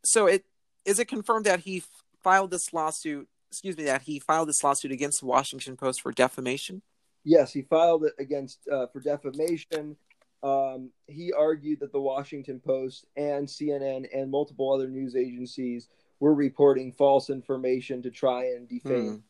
so 0.05 0.27
it 0.27 0.45
is 0.85 0.99
it 0.99 1.09
confirmed 1.09 1.47
that 1.47 1.61
he 1.61 1.83
filed 2.23 2.51
this 2.51 2.73
lawsuit. 2.73 3.29
Excuse 3.51 3.77
me, 3.77 3.85
that 3.85 4.03
he 4.03 4.19
filed 4.19 4.49
this 4.49 4.65
lawsuit 4.65 4.91
against 4.91 5.21
the 5.21 5.27
Washington 5.27 5.77
Post 5.77 6.03
for 6.03 6.13
defamation. 6.13 6.83
Yes, 7.25 7.53
he 7.53 7.63
filed 7.63 8.05
it 8.05 8.15
against 8.19 8.59
uh, 8.69 8.87
for 8.89 9.01
defamation. 9.01 9.97
Um, 10.43 10.91
he 11.07 11.33
argued 11.33 11.81
that 11.81 11.93
the 11.93 12.01
Washington 12.01 12.61
Post 12.61 13.07
and 13.17 13.49
CNN 13.49 14.07
and 14.15 14.31
multiple 14.31 14.73
other 14.73 14.89
news 14.89 15.17
agencies 15.17 15.89
were 16.21 16.35
reporting 16.35 16.93
false 16.93 17.31
information 17.31 18.03
to 18.03 18.11
try 18.11 18.45
and 18.45 18.69
defame. 18.69 19.23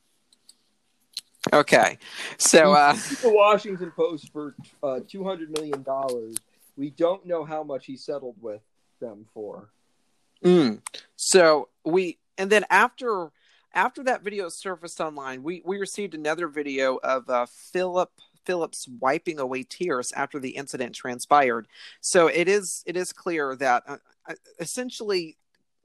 Okay, 1.52 1.98
so 2.38 2.72
uh... 2.72 2.94
the 3.22 3.30
Washington 3.30 3.92
Post 3.94 4.32
for 4.32 4.54
uh, 4.82 5.00
two 5.06 5.24
hundred 5.24 5.50
million 5.50 5.82
dollars. 5.82 6.36
We 6.76 6.90
don't 6.90 7.24
know 7.26 7.44
how 7.44 7.62
much 7.62 7.86
he 7.86 7.96
settled 7.96 8.36
with 8.40 8.62
them 9.00 9.26
for. 9.32 9.70
Mm. 10.44 10.80
So 11.16 11.68
we 11.84 12.18
and 12.38 12.50
then 12.50 12.64
after 12.70 13.30
after 13.72 14.02
that 14.04 14.22
video 14.22 14.48
surfaced 14.48 15.00
online, 15.00 15.42
we 15.42 15.62
we 15.64 15.78
received 15.78 16.14
another 16.14 16.48
video 16.48 16.96
of 16.96 17.28
uh, 17.28 17.46
Philip 17.46 18.10
Phillips 18.44 18.88
wiping 19.00 19.38
away 19.38 19.62
tears 19.62 20.12
after 20.12 20.38
the 20.38 20.50
incident 20.50 20.94
transpired. 20.94 21.66
So 22.00 22.26
it 22.26 22.48
is 22.48 22.82
it 22.86 22.96
is 22.96 23.12
clear 23.12 23.56
that 23.56 23.82
uh, 23.86 23.96
uh, 24.28 24.34
essentially 24.58 25.36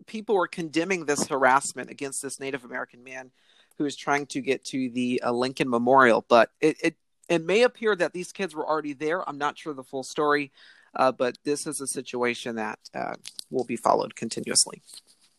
people 0.07 0.35
were 0.35 0.47
condemning 0.47 1.05
this 1.05 1.27
harassment 1.27 1.89
against 1.89 2.21
this 2.21 2.39
Native 2.39 2.63
American 2.63 3.03
man 3.03 3.31
who 3.79 3.85
is 3.85 3.95
trying 3.95 4.27
to 4.27 4.41
get 4.41 4.63
to 4.65 4.89
the 4.91 5.19
uh, 5.25 5.31
Lincoln 5.31 5.69
Memorial. 5.69 6.23
But 6.29 6.51
it, 6.61 6.77
it 6.83 6.95
it 7.27 7.43
may 7.43 7.63
appear 7.63 7.95
that 7.95 8.13
these 8.13 8.31
kids 8.31 8.53
were 8.53 8.67
already 8.67 8.93
there. 8.93 9.27
I'm 9.27 9.39
not 9.39 9.57
sure 9.57 9.73
the 9.73 9.83
full 9.83 10.03
story, 10.03 10.51
uh, 10.95 11.11
but 11.11 11.37
this 11.43 11.65
is 11.65 11.81
a 11.81 11.87
situation 11.87 12.57
that 12.57 12.77
uh, 12.93 13.15
will 13.49 13.65
be 13.65 13.75
followed 13.75 14.15
continuously. 14.15 14.83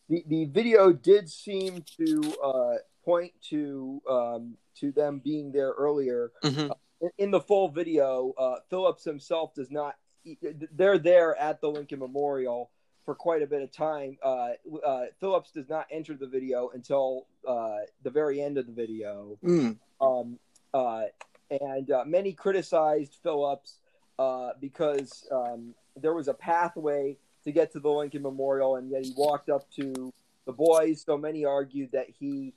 The 0.09 0.25
the 0.27 0.47
video 0.47 0.93
did 0.93 1.31
seem 1.31 1.85
to 1.99 2.35
uh, 2.43 2.75
point 3.05 3.33
to 3.51 4.03
um, 4.11 4.57
to 4.81 4.91
them 4.91 5.21
being 5.23 5.53
there 5.53 5.71
earlier. 5.71 6.33
Mm-hmm 6.43 6.73
in 7.19 7.31
the 7.31 7.41
full 7.41 7.69
video, 7.69 8.35
uh, 8.37 8.57
Phillips 8.69 9.05
himself 9.05 9.55
does 9.55 9.71
not. 9.71 9.97
They're 10.75 10.99
there 10.99 11.35
at 11.37 11.61
the 11.61 11.71
Lincoln 11.71 11.99
Memorial 11.99 12.71
for 13.05 13.15
quite 13.15 13.43
a 13.43 13.47
bit 13.47 13.63
of 13.63 13.73
time. 13.73 14.19
Uh, 14.23 14.51
uh, 14.85 15.05
Phillips 15.19 15.51
does 15.53 15.69
not 15.69 15.87
enter 15.91 16.15
the 16.15 16.27
video 16.27 16.71
until 16.75 17.27
uh, 17.47 17.79
the 18.03 18.11
very 18.11 18.41
end 18.41 18.59
of 18.59 18.67
the 18.67 18.73
video. 18.73 19.39
Mm. 19.45 19.79
Um, 20.01 20.39
uh, 20.73 21.05
and 21.51 21.91
uh, 21.91 22.05
many 22.07 22.33
criticized 22.33 23.19
Phillips 23.23 23.79
because 24.61 25.27
um, 25.33 25.75
there 25.97 26.15
was 26.15 26.29
a 26.29 26.35
pathway 26.35 27.17
to 27.45 27.53
get 27.53 27.73
to 27.73 27.81
the 27.81 27.89
Lincoln 27.89 28.23
Memorial, 28.23 28.77
and 28.77 28.91
yet 28.91 29.05
he 29.05 29.13
walked 29.17 29.49
up 29.49 29.71
to 29.77 30.13
the 30.45 30.53
boys. 30.53 31.03
So 31.03 31.17
many 31.17 31.45
argued 31.45 31.93
that 31.93 32.07
he, 32.11 32.53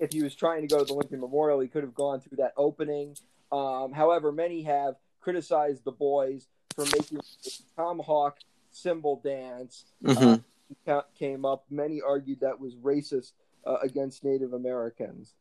if 0.00 0.12
he 0.12 0.22
was 0.22 0.34
trying 0.34 0.62
to 0.62 0.66
go 0.66 0.78
to 0.78 0.84
the 0.84 0.94
Lincoln 0.94 1.20
Memorial, 1.20 1.60
he 1.60 1.68
could 1.68 1.82
have 1.82 1.94
gone 1.94 2.20
through 2.20 2.38
that 2.38 2.54
opening. 2.56 3.16
Um, 3.52 3.92
however, 3.92 4.32
many 4.32 4.62
have 4.62 4.96
criticized 5.20 5.84
the 5.84 5.92
boys 5.92 6.48
for 6.74 6.84
making 6.86 7.20
tomahawk 7.76 8.38
symbol 8.72 9.20
dance. 9.22 9.84
Mm-hmm. 10.04 10.40
Uh, 10.86 11.02
came 11.18 11.44
up. 11.44 11.64
Many 11.70 12.00
argued 12.00 12.40
that 12.40 12.58
was 12.58 12.74
racist 12.76 13.32
uh, 13.66 13.76
against 13.82 14.24
Native 14.24 14.54
Americans. 14.54 15.34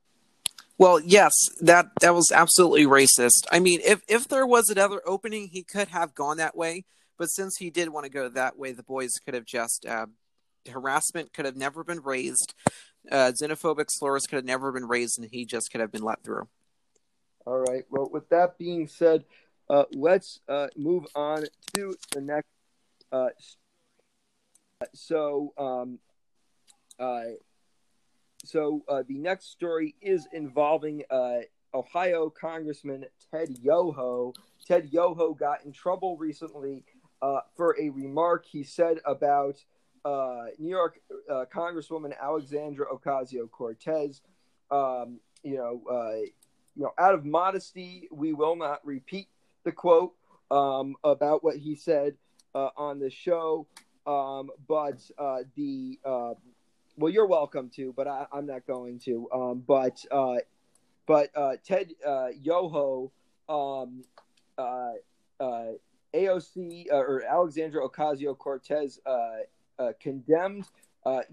Well, 0.78 1.00
yes, 1.00 1.32
that 1.62 1.88
that 2.02 2.14
was 2.14 2.32
absolutely 2.34 2.86
racist. 2.86 3.46
I 3.52 3.60
mean, 3.60 3.80
if 3.84 4.02
if 4.08 4.28
there 4.28 4.46
was 4.46 4.70
another 4.70 5.02
opening, 5.06 5.48
he 5.48 5.64
could 5.64 5.90
have 5.90 6.14
gone 6.14 6.38
that 6.38 6.58
way. 6.58 6.86
But 7.18 7.28
since 7.28 7.58
he 7.58 7.70
did 7.70 7.90
want 7.90 8.06
to 8.06 8.12
go 8.12 8.28
that 8.30 8.58
way, 8.58 8.72
the 8.72 8.84
boys 8.84 9.12
could 9.24 9.36
have 9.36 9.46
just 9.46 9.86
uh, 9.86 10.08
harassment 10.70 11.34
could 11.34 11.46
have 11.46 11.56
never 11.56 11.84
been 11.84 12.02
raised, 12.02 12.54
uh, 13.12 13.32
xenophobic 13.42 13.86
slurs 13.90 14.24
could 14.28 14.38
have 14.38 14.46
never 14.46 14.72
been 14.72 14.88
raised, 14.88 15.20
and 15.20 15.30
he 15.32 15.46
just 15.46 15.72
could 15.72 15.82
have 15.82 15.92
been 15.92 16.04
let 16.04 16.24
through. 16.24 16.48
All 17.46 17.60
right. 17.60 17.84
Well, 17.90 18.10
with 18.12 18.30
that 18.30 18.58
being 18.58 18.88
said, 18.88 19.26
uh, 19.70 19.86
let's 19.92 20.40
uh, 20.48 20.68
move 20.76 21.06
on 21.16 21.46
to 21.76 21.96
the 22.12 22.22
next. 22.22 22.48
Uh, 23.12 23.30
so, 24.94 25.54
um, 25.58 26.00
uh, 27.00 27.36
so 28.44 28.84
uh, 28.88 29.04
the 29.08 29.18
next 29.18 29.52
story 29.52 29.96
is 30.02 30.28
involving 30.34 31.04
uh, 31.10 31.40
Ohio 31.74 32.30
Congressman 32.30 33.06
Ted 33.32 33.50
Yoho. 33.62 34.34
Ted 34.66 34.90
Yoho 34.92 35.34
got 35.34 35.66
in 35.66 35.72
trouble 35.72 36.18
recently 36.18 36.84
for 37.56 37.78
a 37.80 37.90
remark 37.90 38.46
he 38.46 38.64
said 38.64 38.98
about 39.06 39.58
New 40.58 40.70
York 40.70 41.00
Congresswoman 41.54 42.14
Alexandra 42.20 42.88
Ocasio 42.88 43.50
Cortez. 43.50 44.22
Um, 44.72 45.20
you 45.44 45.58
know, 45.58 45.82
you 46.76 46.84
know, 46.84 46.92
out 46.98 47.14
of 47.14 47.26
modesty, 47.26 48.08
we 48.12 48.34
will 48.34 48.56
not 48.56 48.86
repeat 48.86 49.28
the 49.64 49.72
quote 49.72 50.14
um, 50.50 50.96
about 51.04 51.44
what 51.44 51.58
he 51.58 51.76
said 51.76 52.16
uh, 52.56 52.70
on 52.78 53.00
the 53.00 53.10
show. 53.10 53.68
Um, 54.06 54.50
but 54.68 55.00
uh, 55.18 55.40
the 55.56 56.00
uh, 56.04 56.34
well, 56.98 57.12
you're 57.12 57.28
welcome 57.28 57.70
to, 57.76 57.94
but 57.96 58.08
I, 58.08 58.26
am 58.34 58.48
not 58.48 58.66
going 58.68 59.00
to. 59.00 59.30
Um, 59.32 59.64
but 59.66 60.04
uh, 60.12 60.38
but 61.06 61.30
uh, 61.36 61.54
Ted 61.64 61.94
uh, 62.06 62.28
Yoho, 62.42 63.12
um, 63.48 64.04
AOC 64.60 65.78
or 66.92 67.24
Alexandra 67.24 67.88
Ocasio 67.88 68.38
Cortez 68.38 69.00
condemned 70.00 70.66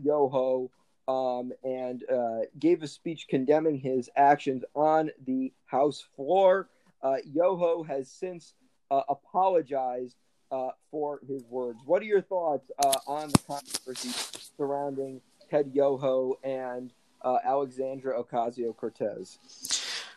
Yoho 0.02 0.70
um, 1.08 1.52
and 1.64 2.04
uh, 2.10 2.40
gave 2.58 2.82
a 2.82 2.86
speech 2.86 3.26
condemning 3.28 3.78
his 3.78 4.10
actions 4.14 4.62
on 4.74 5.10
the 5.26 5.52
House 5.64 6.04
floor. 6.14 6.68
Uh, 7.02 7.16
Yoho 7.24 7.82
has 7.82 8.10
since 8.10 8.54
uh, 8.90 9.00
apologized 9.08 10.16
uh, 10.51 10.70
for 10.90 11.20
his 11.26 11.42
words. 11.44 11.78
What 11.84 12.03
are 12.03 12.07
your 12.07 12.22
thoughts 12.22 12.70
uh, 12.78 12.99
on 13.07 13.28
the 13.30 13.38
controversy 13.46 14.11
surrounding 14.57 15.20
Ted 15.51 15.70
Yoho 15.74 16.38
and 16.42 16.92
uh, 17.22 17.38
Alexandra 17.44 18.22
Ocasio 18.22 18.76
Cortez? 18.76 19.38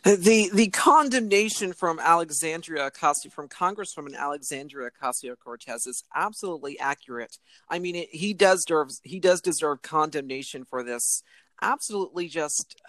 The 0.04 0.50
the 0.52 0.70
condemnation 0.70 1.74
from 1.74 2.00
Alexandria 2.00 2.90
Ocasio 2.90 3.32
from 3.32 3.48
Congresswoman 3.48 4.16
Alexandria 4.16 4.90
Ocasio 4.90 5.36
Cortez 5.38 5.86
is 5.86 6.04
absolutely 6.16 6.80
accurate. 6.80 7.38
I 7.70 7.78
mean, 7.78 7.96
it, 7.96 8.10
he 8.12 8.34
does 8.34 8.66
deserve 8.66 8.90
he 9.04 9.20
does 9.20 9.42
deserve 9.42 9.84
condemnation 9.84 10.66
for 10.66 10.84
this 10.84 11.22
absolutely 11.62 12.28
just 12.28 12.82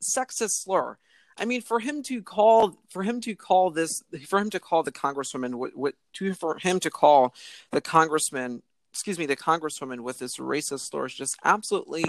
sexist 0.00 0.62
slur. 0.62 0.96
I 1.40 1.46
mean, 1.46 1.62
for 1.62 1.80
him 1.80 2.02
to 2.04 2.22
call 2.22 2.76
for 2.90 3.02
him 3.02 3.20
to 3.22 3.34
call 3.34 3.70
this 3.70 4.02
for 4.26 4.38
him 4.38 4.50
to 4.50 4.60
call 4.60 4.82
the 4.82 4.92
congresswoman 4.92 5.54
what, 5.54 5.74
what 5.74 5.94
to 6.14 6.34
for 6.34 6.58
him 6.58 6.78
to 6.80 6.90
call 6.90 7.34
the 7.72 7.80
congressman 7.80 8.62
excuse 8.92 9.18
me 9.18 9.26
the 9.26 9.36
congresswoman 9.36 10.00
with 10.00 10.18
this 10.18 10.36
racist 10.36 10.90
slur 10.90 11.06
is 11.06 11.14
just 11.14 11.36
absolutely 11.44 12.04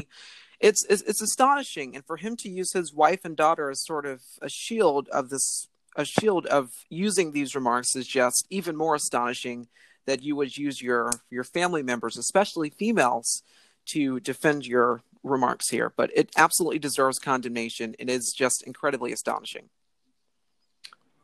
it's, 0.60 0.86
it's 0.86 1.02
it's 1.04 1.22
astonishing. 1.22 1.96
And 1.96 2.06
for 2.06 2.18
him 2.18 2.36
to 2.38 2.50
use 2.50 2.74
his 2.74 2.94
wife 2.94 3.26
and 3.26 3.36
daughter 3.36 3.72
as 3.72 3.84
sort 3.84 4.06
of 4.06 4.22
a 4.42 4.50
shield 4.50 5.10
of 5.10 5.30
this 5.30 5.68
a 5.96 6.06
shield 6.06 6.46
of 6.46 6.72
using 6.90 7.32
these 7.32 7.56
remarks 7.56 7.96
is 7.96 8.08
just 8.08 8.46
even 8.50 8.78
more 8.78 8.96
astonishing 8.96 9.68
that 10.06 10.22
you 10.22 10.36
would 10.36 10.58
use 10.58 10.82
your 10.82 11.10
your 11.30 11.44
family 11.44 11.84
members 11.84 12.18
especially 12.18 12.70
females 12.70 13.44
to 13.86 14.20
defend 14.20 14.68
your 14.68 15.02
remarks 15.24 15.70
here 15.70 15.94
but 15.96 16.10
it 16.16 16.32
absolutely 16.38 16.80
deserves 16.80 17.20
condemnation. 17.20 17.96
It 18.00 18.10
is 18.10 18.34
just 18.34 18.64
incredibly 18.64 19.12
astonishing. 19.12 19.70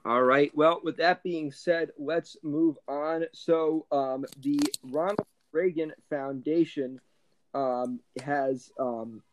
All 0.06 0.24
right. 0.24 0.52
Well 0.56 0.82
with 0.84 0.98
that 0.98 1.24
being 1.24 1.52
said 1.52 1.92
let's 1.98 2.38
move 2.44 2.78
on. 2.88 3.26
So 3.34 3.86
um, 3.92 4.26
the 4.42 4.60
ronald 4.84 5.20
reagan 5.52 5.94
foundation 6.10 7.00
um, 7.54 8.00
has 8.24 8.72
um, 8.80 9.24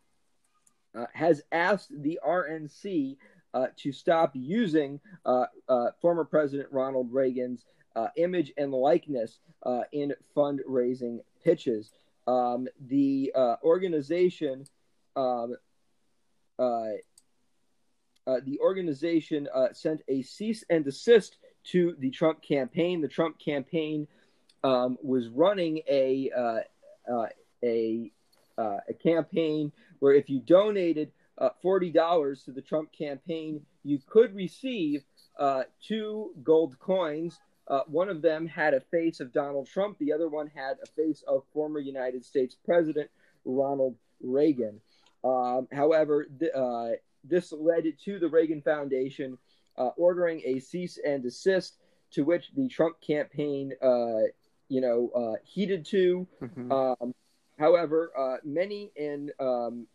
uh, 0.95 1.07
has 1.13 1.43
asked 1.53 1.91
the 1.91 2.19
RNC 2.27 3.17
uh, 3.53 3.67
to 3.77 3.93
stop 3.93 4.33
using 4.35 5.01
uh, 5.25 5.47
uh, 5.69 5.87
former 6.01 6.25
President 6.25 6.69
Ronald 6.73 7.13
Reagan's 7.13 7.65
uh, 7.97 8.09
image 8.17 8.53
and 8.57 8.73
likeness 8.73 9.39
in 9.93 10.13
fundraising 10.37 11.21
pitches. 11.43 11.93
Um, 12.27 12.69
the 12.87 13.33
organization. 13.63 14.65
Um, 15.17 15.57
the 18.27 18.59
organization 18.61 19.49
sent 19.73 20.01
a 20.09 20.23
cease 20.23 20.65
and 20.71 20.85
desist 20.85 21.37
to 21.65 21.95
the 21.99 22.11
Trump 22.11 22.43
campaign. 22.43 23.01
The 23.01 23.09
Trump 23.09 23.39
campaign 23.39 24.09
um, 24.63 24.97
was 25.03 25.29
running 25.29 25.83
a 25.89 26.31
a 27.63 28.11
a 28.59 28.95
campaign 29.03 29.73
where 29.99 30.15
if 30.15 30.29
you 30.29 30.41
donated 30.41 31.13
uh, 31.39 31.51
$40 31.65 32.45
to 32.45 32.53
the 32.53 32.63
Trump 32.63 32.93
campaign, 32.93 33.61
you 33.83 33.99
could 34.07 34.35
receive 34.35 35.03
uh, 35.39 35.65
two 35.87 36.31
gold 36.43 36.79
coins. 36.79 37.39
Uh, 37.67 37.81
one 37.87 38.09
of 38.09 38.23
them 38.23 38.47
had 38.47 38.75
a 38.75 38.81
face 38.81 39.21
of 39.21 39.33
Donald 39.33 39.67
Trump, 39.67 39.99
the 39.99 40.13
other 40.13 40.29
one 40.29 40.51
had 40.55 40.77
a 40.83 40.87
face 40.87 41.23
of 41.27 41.45
former 41.53 41.79
United 41.79 42.25
States 42.25 42.57
President 42.65 43.11
Ronald 43.45 43.97
Reagan. 44.23 44.81
Um, 45.23 45.69
however, 45.73 46.27
th- 46.39 46.53
uh, 46.55 46.91
this 47.25 47.53
led 47.53 47.85
to 48.05 48.19
the 48.19 48.29
Reagan 48.29 48.61
Foundation 48.61 49.39
uh, 49.79 49.91
ordering 49.97 50.43
a 50.45 50.61
cease 50.61 50.99
and 51.05 51.23
desist, 51.23 51.79
to 52.13 52.23
which 52.23 52.51
the 52.55 52.69
Trump 52.69 53.01
campaign, 53.01 53.73
uh, 53.83 54.29
you 54.69 54.81
know, 54.81 55.37
heeded 55.43 55.85
to. 55.87 56.27
Mm-hmm. 56.43 56.71
Um, 56.71 57.15
however, 57.59 58.13
many 58.45 58.93
in 58.95 59.31
um, 59.41 59.87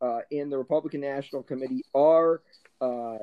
uh, 0.00 0.20
in 0.30 0.50
the 0.50 0.58
Republican 0.58 1.00
National 1.00 1.42
Committee 1.42 1.84
are 1.94 2.42
uh, 2.80 3.16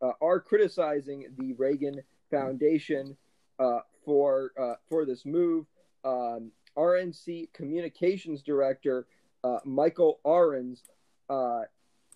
uh, 0.00 0.12
are 0.20 0.40
criticizing 0.40 1.26
the 1.36 1.52
Reagan 1.54 2.02
Foundation 2.30 3.16
uh, 3.58 3.80
for 4.04 4.52
uh, 4.60 4.74
for 4.88 5.04
this 5.04 5.24
move. 5.24 5.66
Um, 6.04 6.52
RNC 6.76 7.52
Communications 7.52 8.42
Director 8.42 9.06
uh, 9.44 9.58
Michael 9.64 10.20
Ahrens 10.24 10.82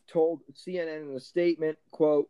told 0.09 0.41
CNN 0.55 1.11
in 1.11 1.17
a 1.17 1.21
statement, 1.21 1.79
"quote." 1.91 2.29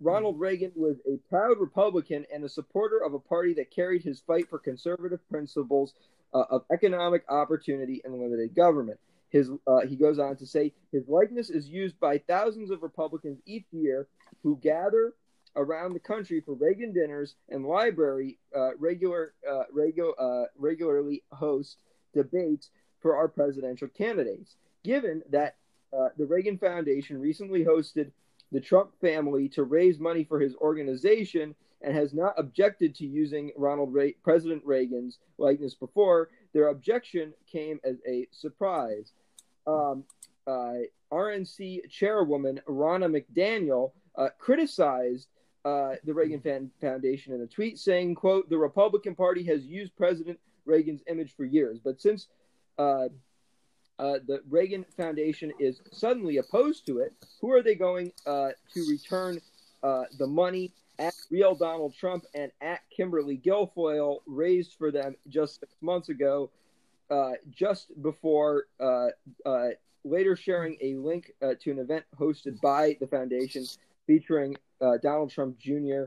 Ronald 0.00 0.40
Reagan 0.40 0.72
was 0.74 0.96
a 1.06 1.18
proud 1.28 1.58
Republican 1.60 2.24
and 2.32 2.42
a 2.44 2.48
supporter 2.48 2.98
of 3.04 3.12
a 3.12 3.18
party 3.18 3.52
that 3.54 3.70
carried 3.70 4.02
his 4.02 4.20
fight 4.20 4.48
for 4.48 4.58
conservative 4.58 5.20
principles 5.28 5.92
of 6.32 6.64
economic 6.72 7.24
opportunity 7.28 8.00
and 8.04 8.14
limited 8.14 8.54
government. 8.54 8.98
His 9.30 9.50
uh, 9.66 9.86
he 9.86 9.96
goes 9.96 10.18
on 10.18 10.36
to 10.36 10.46
say 10.46 10.72
his 10.92 11.08
likeness 11.08 11.50
is 11.50 11.68
used 11.68 11.98
by 12.00 12.18
thousands 12.18 12.70
of 12.70 12.82
Republicans 12.82 13.40
each 13.46 13.66
year 13.70 14.08
who 14.42 14.58
gather 14.62 15.14
around 15.56 15.92
the 15.92 16.00
country 16.00 16.40
for 16.40 16.54
Reagan 16.54 16.92
dinners 16.92 17.34
and 17.48 17.66
library 17.66 18.38
uh, 18.56 18.76
regular 18.78 19.34
uh, 19.48 19.64
regular 19.72 20.12
uh, 20.20 20.46
regularly 20.56 21.22
host 21.32 21.78
debates 22.14 22.70
for 23.00 23.16
our 23.16 23.28
presidential 23.28 23.88
candidates. 23.88 24.56
Given 24.84 25.22
that 25.30 25.56
uh, 25.92 26.08
the 26.16 26.26
Reagan 26.26 26.58
Foundation 26.58 27.20
recently 27.20 27.64
hosted 27.64 28.10
the 28.52 28.60
Trump 28.60 28.90
family 29.00 29.48
to 29.50 29.64
raise 29.64 29.98
money 29.98 30.24
for 30.24 30.40
his 30.40 30.54
organization 30.56 31.54
and 31.82 31.94
has 31.94 32.12
not 32.12 32.34
objected 32.36 32.94
to 32.96 33.06
using 33.06 33.52
Ronald 33.56 33.92
Re- 33.92 34.16
President 34.22 34.62
Reagan's 34.64 35.18
likeness 35.38 35.74
before, 35.74 36.28
their 36.52 36.68
objection 36.68 37.32
came 37.50 37.80
as 37.84 37.96
a 38.06 38.26
surprise 38.32 39.12
um, 39.66 40.04
uh, 40.46 40.74
RNC 41.12 41.88
chairwoman 41.90 42.60
Ronna 42.68 43.08
McDaniel 43.10 43.92
uh, 44.16 44.28
criticized 44.38 45.28
uh, 45.64 45.94
the 46.04 46.14
Reagan 46.14 46.40
Fan- 46.40 46.70
Foundation 46.80 47.34
in 47.34 47.42
a 47.42 47.46
tweet, 47.46 47.78
saying, 47.78 48.14
"quote 48.14 48.48
The 48.48 48.58
Republican 48.58 49.14
Party 49.14 49.42
has 49.44 49.64
used 49.64 49.96
President 49.96 50.38
Reagan's 50.64 51.02
image 51.06 51.34
for 51.36 51.44
years, 51.44 51.78
but 51.82 52.00
since 52.00 52.28
uh, 52.78 53.08
uh, 53.98 54.18
the 54.26 54.42
Reagan 54.48 54.84
Foundation 54.96 55.52
is 55.58 55.80
suddenly 55.92 56.38
opposed 56.38 56.86
to 56.86 56.98
it, 56.98 57.12
who 57.40 57.50
are 57.52 57.62
they 57.62 57.74
going 57.74 58.12
uh, 58.26 58.50
to 58.74 58.86
return 58.88 59.40
the 59.82 60.26
money?" 60.26 60.72
At 60.98 61.14
real 61.30 61.54
Donald 61.54 61.94
Trump 61.94 62.26
and 62.34 62.52
at 62.60 62.80
Kimberly 62.94 63.38
Guilfoyle 63.38 64.18
raised 64.26 64.74
for 64.74 64.90
them 64.90 65.16
just 65.30 65.58
six 65.58 65.74
months 65.80 66.10
ago 66.10 66.50
uh, 67.10 67.32
just 67.50 67.90
before 68.02 68.66
uh, 68.78 69.08
uh, 69.44 69.68
later 70.04 70.36
sharing 70.36 70.76
a 70.80 70.94
link 70.94 71.32
uh, 71.42 71.54
to 71.60 71.70
an 71.70 71.78
event 71.78 72.04
hosted 72.18 72.60
by 72.60 72.96
the 73.00 73.06
foundation 73.06 73.66
featuring 74.06 74.56
uh, 74.80 74.96
Donald 74.98 75.30
Trump 75.30 75.58
Jr. 75.58 76.04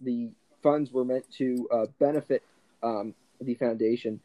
the 0.00 0.30
funds 0.62 0.92
were 0.92 1.04
meant 1.04 1.24
to 1.38 1.88
benefit 1.98 2.42
um, 2.82 3.14
the 3.40 3.54
foundation. 3.54 4.20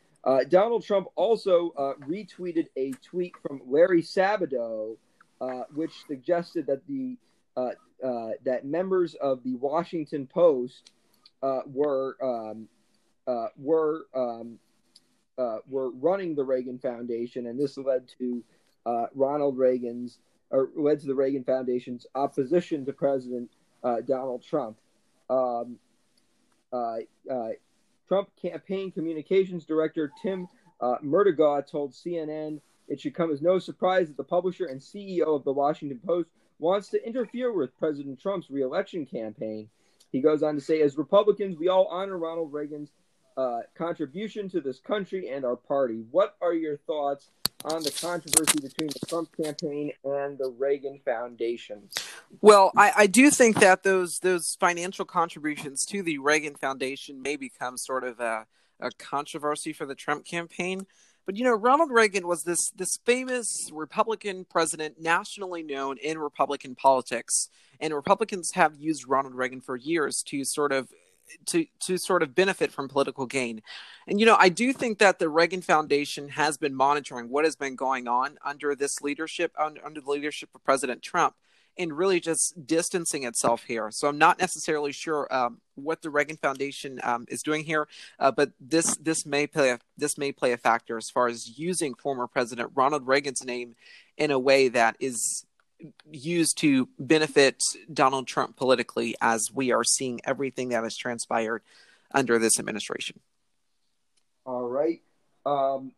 Donald 0.50 0.84
Trump 0.84 1.08
also 1.16 1.72
retweeted 2.08 2.68
a 2.76 2.92
tweet 3.04 3.34
from 3.42 3.62
Larry 3.68 4.02
Sabato, 4.02 4.98
which 5.74 6.06
suggested 6.08 6.68
that 6.68 6.82
the 6.88 7.18
that 7.56 8.66
members 8.66 9.16
of 9.16 9.44
the 9.44 9.56
Washington 9.56 10.28
Post 10.28 10.92
were 11.42 12.18
um, 12.22 12.68
were 13.58 14.08
um, 14.14 14.60
uh, 15.38 15.58
were 15.68 15.92
running 15.92 16.36
the 16.36 16.44
Reagan 16.44 16.80
Foundation, 16.80 17.48
and 17.48 17.60
this 17.60 17.78
led 17.78 18.08
to 18.20 18.44
uh, 18.86 19.08
Ronald 19.14 19.58
Reagan's 19.58 20.20
or 20.52 20.70
led 20.76 21.00
to 21.02 21.08
the 21.08 21.16
Reagan 21.16 21.44
Foundation's 21.44 22.06
opposition 22.16 22.86
to 22.86 22.94
President 22.94 23.50
uh, 23.86 24.02
Donald 24.02 24.44
Trump. 24.44 24.78
Um, 25.30 25.78
uh, 26.74 26.98
uh, 27.32 27.50
Trump 28.08 28.30
campaign 28.42 28.92
communications 28.92 29.66
director 29.66 30.12
Tim 30.22 30.48
uh, 30.82 30.98
Murtaugh 31.04 31.66
told 31.66 31.94
CNN 31.94 32.60
it 32.88 33.00
should 33.00 33.16
come 33.16 33.32
as 33.32 33.42
no 33.42 33.58
surprise 33.60 34.08
that 34.08 34.18
the 34.18 34.24
publisher 34.24 34.66
and 34.66 34.80
CEO 34.80 35.36
of 35.36 35.44
the 35.44 35.54
Washington 35.54 36.00
Post 36.06 36.30
wants 36.60 36.90
to 36.90 37.06
interfere 37.06 37.52
with 37.52 37.78
President 37.80 38.20
Trump's 38.20 38.50
reelection 38.50 39.06
campaign. 39.06 39.70
He 40.12 40.22
goes 40.22 40.44
on 40.44 40.56
to 40.56 40.62
say, 40.62 40.82
as 40.82 40.98
Republicans, 40.98 41.58
we 41.58 41.68
all 41.68 41.88
honor 41.88 42.18
Ronald 42.18 42.54
Reagan's 42.54 42.92
uh, 43.38 43.62
contribution 43.76 44.50
to 44.50 44.62
this 44.62 44.80
country 44.80 45.30
and 45.30 45.44
our 45.44 45.56
party. 45.56 46.04
What 46.12 46.38
are 46.42 46.54
your 46.54 46.78
thoughts 46.78 47.30
on 47.66 47.84
the 47.84 47.92
controversy 47.92 48.60
between 48.62 48.90
the 48.90 49.06
Trump 49.08 49.30
campaign 49.36 49.92
and 50.04 50.38
the 50.38 50.54
Reagan 50.58 51.00
Foundation? 51.04 51.90
Well, 52.42 52.72
I, 52.78 52.92
I 52.96 53.08
do 53.08 53.32
think 53.32 53.60
that 53.60 53.84
those 53.84 54.20
those 54.20 54.56
financial 54.60 55.06
contributions 55.06 55.86
to 55.88 56.04
the 56.04 56.18
Reagan 56.20 56.56
Foundation 56.56 57.22
may 57.22 57.36
become 57.36 57.78
sort 57.78 58.04
of 58.04 58.20
a, 58.20 58.46
a 58.80 58.92
controversy 58.92 59.74
for 59.74 59.86
the 59.86 59.96
Trump 59.96 60.26
campaign. 60.26 60.86
But 61.26 61.36
you 61.36 61.44
know, 61.44 61.56
Ronald 61.56 61.92
Reagan 61.92 62.28
was 62.28 62.44
this 62.44 62.70
this 62.72 62.98
famous 63.06 63.72
Republican 63.74 64.46
president, 64.46 65.02
nationally 65.02 65.64
known 65.64 65.98
in 65.98 66.20
Republican 66.20 66.76
politics, 66.76 67.50
and 67.80 67.94
Republicans 67.94 68.52
have 68.52 68.76
used 68.76 69.08
Ronald 69.08 69.34
Reagan 69.34 69.62
for 69.62 69.76
years 69.76 70.22
to 70.28 70.44
sort 70.46 70.72
of 70.72 70.90
to 71.48 71.66
to 71.82 71.98
sort 71.98 72.24
of 72.24 72.36
benefit 72.36 72.72
from 72.72 72.88
political 72.88 73.26
gain. 73.26 73.62
And 74.08 74.20
you 74.20 74.26
know, 74.26 74.38
I 74.40 74.50
do 74.50 74.74
think 74.74 75.00
that 75.00 75.20
the 75.20 75.30
Reagan 75.30 75.62
Foundation 75.62 76.30
has 76.30 76.58
been 76.58 76.76
monitoring 76.76 77.30
what 77.30 77.46
has 77.46 77.56
been 77.56 77.76
going 77.76 78.08
on 78.08 78.38
under 78.44 78.76
this 78.76 79.02
leadership 79.02 79.52
under, 79.58 79.82
the 80.02 80.10
leadership 80.10 80.50
of 80.56 80.64
President 80.64 81.02
Trump. 81.02 81.36
and 81.78 81.98
really 81.98 82.20
just 82.20 82.66
distancing 82.66 83.24
itself 83.24 83.64
here. 83.64 83.92
So 83.92 84.08
I'm 84.08 84.18
not 84.18 84.40
necessarily 84.40 84.92
sure 84.92 85.28
um, 85.34 85.60
what 85.76 86.02
the 86.02 86.10
Reagan 86.10 86.38
Foundation 86.38 87.00
um, 87.04 87.26
is 87.28 87.44
doing 87.44 87.64
here, 87.66 87.88
uh, 88.20 88.32
but 88.32 88.52
this 88.60 88.96
this 88.98 89.26
may 89.26 89.48
play 89.48 89.72
a, 89.72 89.80
this 89.98 90.18
may 90.18 90.32
play 90.32 90.54
a 90.54 90.58
factor 90.58 90.98
as 90.98 91.10
far 91.10 91.28
as 91.28 91.60
using 91.60 91.94
former 91.94 92.28
President 92.28 92.72
Ronald 92.76 93.08
Reagan's 93.08 93.44
name 93.44 93.76
in 94.18 94.32
a 94.32 94.40
way 94.40 94.70
that 94.70 94.96
is 95.00 95.45
used 96.12 96.58
to 96.60 96.90
benefit 97.00 97.58
Donald 97.92 98.28
Trump 98.28 98.56
politically, 98.56 99.16
as 99.22 99.50
we 99.54 99.72
are 99.72 99.84
seeing 99.84 100.22
everything 100.24 100.70
that 100.70 100.84
has 100.84 100.96
transpired 100.96 101.62
under 102.14 102.40
this 102.40 102.60
administration. 102.60 103.20
All 104.46 104.68
right. 104.68 105.02
Um, 105.46 105.92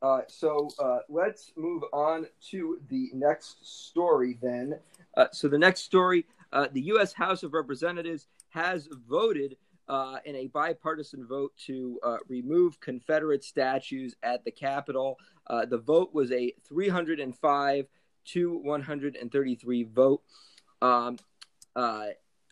uh, 0.00 0.20
so 0.28 0.70
uh, 0.78 0.98
let's 1.08 1.52
move 1.56 1.82
on 1.92 2.26
to 2.50 2.80
the 2.88 3.10
next 3.12 3.66
story 3.66 4.38
then. 4.40 4.78
Uh, 5.16 5.26
so 5.32 5.48
the 5.48 5.58
next 5.58 5.82
story 5.82 6.24
uh, 6.52 6.66
the 6.72 6.82
U.S. 6.82 7.12
House 7.12 7.42
of 7.42 7.52
Representatives 7.52 8.26
has 8.50 8.88
voted 9.08 9.56
uh, 9.88 10.18
in 10.24 10.34
a 10.36 10.46
bipartisan 10.46 11.26
vote 11.26 11.52
to 11.66 11.98
uh, 12.02 12.16
remove 12.28 12.80
Confederate 12.80 13.44
statues 13.44 14.14
at 14.22 14.44
the 14.44 14.50
Capitol. 14.50 15.18
the 15.68 15.78
vote 15.78 16.14
was 16.14 16.30
a 16.32 16.54
305 16.66 17.86
to 18.32 18.58
133 18.58 19.84
vote. 19.84 20.22
Um, 20.82 21.18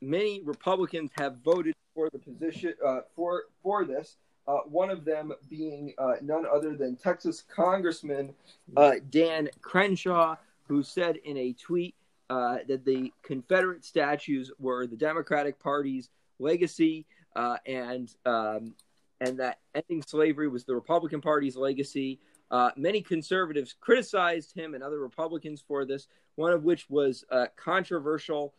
many 0.02 0.42
Republicans 0.44 1.10
have 1.18 1.38
voted 1.44 1.74
for 1.94 2.10
the 2.10 2.18
position 2.18 2.74
for 3.14 3.44
for 3.62 3.84
this. 3.84 4.16
Uh, 4.48 4.58
one 4.68 4.90
of 4.90 5.04
them 5.04 5.32
being 5.50 5.92
uh, 5.98 6.14
none 6.22 6.44
other 6.46 6.76
than 6.76 6.94
Texas 6.94 7.42
Congressman 7.42 8.32
uh, 8.76 8.92
Dan 9.10 9.48
Crenshaw, 9.60 10.36
who 10.68 10.84
said 10.84 11.16
in 11.24 11.36
a 11.36 11.52
tweet 11.54 11.96
uh, 12.30 12.58
that 12.68 12.84
the 12.84 13.12
Confederate 13.22 13.84
statues 13.84 14.52
were 14.58 14.86
the 14.86 14.96
Democratic 14.96 15.58
Party's 15.58 16.10
legacy, 16.38 17.06
uh, 17.34 17.56
and 17.66 18.14
um, 18.24 18.74
and 19.20 19.40
that 19.40 19.58
ending 19.74 20.02
slavery 20.06 20.48
was 20.48 20.64
the 20.64 20.74
Republican 20.74 21.20
Party's 21.20 21.56
legacy. 21.56 22.20
Uh, 22.50 22.70
many 22.76 23.00
conservatives 23.00 23.74
criticized 23.80 24.54
him 24.54 24.74
and 24.74 24.82
other 24.82 25.00
Republicans 25.00 25.62
for 25.66 25.84
this. 25.84 26.06
One 26.36 26.52
of 26.52 26.64
which 26.64 26.88
was 26.90 27.24
controversial 27.56 28.54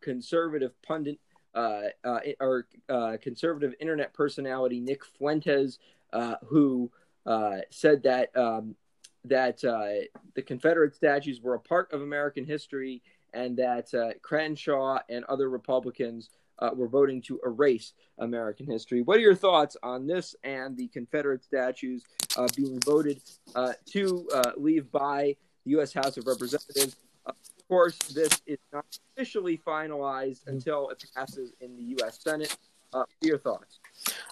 conservative 0.00 0.72
pundit 0.82 1.18
uh, 1.54 1.82
uh, 2.04 2.20
or 2.40 2.66
uh, 2.88 3.16
conservative 3.20 3.74
internet 3.80 4.14
personality 4.14 4.80
Nick 4.80 5.04
Fuentes, 5.04 5.78
uh, 6.12 6.36
who 6.46 6.90
uh, 7.26 7.58
said 7.70 8.02
that 8.02 8.34
um, 8.36 8.74
that 9.24 9.62
uh, 9.64 10.06
the 10.34 10.42
Confederate 10.42 10.94
statues 10.94 11.40
were 11.40 11.54
a 11.54 11.60
part 11.60 11.92
of 11.92 12.02
American 12.02 12.44
history, 12.44 13.02
and 13.34 13.56
that 13.58 13.92
Crenshaw 14.22 14.98
and 15.08 15.24
other 15.26 15.48
Republicans 15.48 16.30
Uh, 16.62 16.70
were 16.74 16.86
voting 16.86 17.20
to 17.20 17.40
erase 17.44 17.92
American 18.18 18.64
history. 18.70 19.02
What 19.02 19.16
are 19.16 19.20
your 19.20 19.34
thoughts 19.34 19.76
on 19.82 20.06
this 20.06 20.36
and 20.44 20.76
the 20.76 20.86
Confederate 20.88 21.42
statues 21.42 22.04
uh, 22.36 22.46
being 22.56 22.78
voted 22.84 23.20
uh, 23.56 23.72
to 23.86 24.28
leave 24.56 24.88
by 24.92 25.34
the 25.64 25.72
U.S. 25.72 25.92
House 25.92 26.16
of 26.18 26.26
Representatives? 26.28 26.94
Of 27.26 27.34
course, 27.66 27.98
this 27.98 28.40
is 28.46 28.58
not 28.72 28.84
officially 29.16 29.58
finalized 29.66 30.42
mm-hmm. 30.42 30.50
until 30.50 30.88
it 30.90 31.02
passes 31.16 31.52
in 31.60 31.74
the 31.76 31.82
U.S. 31.98 32.20
Senate. 32.22 32.56
Uh, 32.92 33.04
your 33.22 33.38
thoughts? 33.38 33.80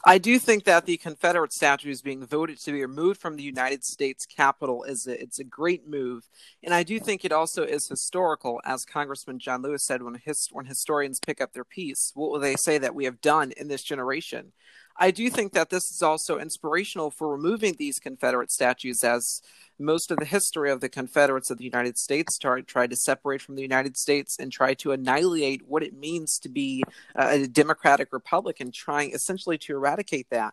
I 0.04 0.16
do 0.16 0.38
think 0.38 0.64
that 0.64 0.86
the 0.86 0.96
Confederate 0.96 1.52
statue 1.52 1.90
is 1.90 2.00
being 2.00 2.24
voted 2.24 2.58
to 2.60 2.72
be 2.72 2.80
removed 2.80 3.20
from 3.20 3.36
the 3.36 3.42
United 3.42 3.84
States 3.84 4.24
Capitol 4.24 4.82
is 4.84 5.06
a, 5.06 5.20
it's 5.20 5.38
a 5.38 5.44
great 5.44 5.86
move, 5.86 6.26
and 6.62 6.72
I 6.72 6.84
do 6.84 6.98
think 6.98 7.22
it 7.22 7.32
also 7.32 7.64
is 7.64 7.86
historical, 7.86 8.62
as 8.64 8.86
Congressman 8.86 9.38
John 9.38 9.60
Lewis 9.60 9.84
said 9.84 10.02
when 10.02 10.14
his, 10.14 10.48
when 10.52 10.64
historians 10.64 11.20
pick 11.20 11.40
up 11.40 11.52
their 11.52 11.64
piece. 11.64 12.12
What 12.14 12.30
will 12.30 12.40
they 12.40 12.56
say 12.56 12.78
that 12.78 12.94
we 12.94 13.04
have 13.04 13.20
done 13.20 13.52
in 13.58 13.68
this 13.68 13.82
generation? 13.82 14.52
I 15.00 15.10
do 15.10 15.30
think 15.30 15.54
that 15.54 15.70
this 15.70 15.90
is 15.90 16.02
also 16.02 16.38
inspirational 16.38 17.10
for 17.10 17.28
removing 17.28 17.74
these 17.78 17.98
Confederate 17.98 18.52
statues, 18.52 19.02
as 19.02 19.40
most 19.78 20.10
of 20.10 20.18
the 20.18 20.26
history 20.26 20.70
of 20.70 20.82
the 20.82 20.90
Confederates 20.90 21.50
of 21.50 21.56
the 21.56 21.64
United 21.64 21.96
States 21.96 22.36
tried, 22.36 22.66
tried 22.66 22.90
to 22.90 22.96
separate 22.96 23.40
from 23.40 23.56
the 23.56 23.62
United 23.62 23.96
States 23.96 24.36
and 24.38 24.52
try 24.52 24.74
to 24.74 24.92
annihilate 24.92 25.66
what 25.66 25.82
it 25.82 25.96
means 25.96 26.38
to 26.40 26.50
be 26.50 26.84
a 27.14 27.46
democratic 27.46 28.12
republic 28.12 28.60
and 28.60 28.74
trying 28.74 29.12
essentially 29.12 29.56
to 29.56 29.72
eradicate 29.72 30.28
that. 30.30 30.52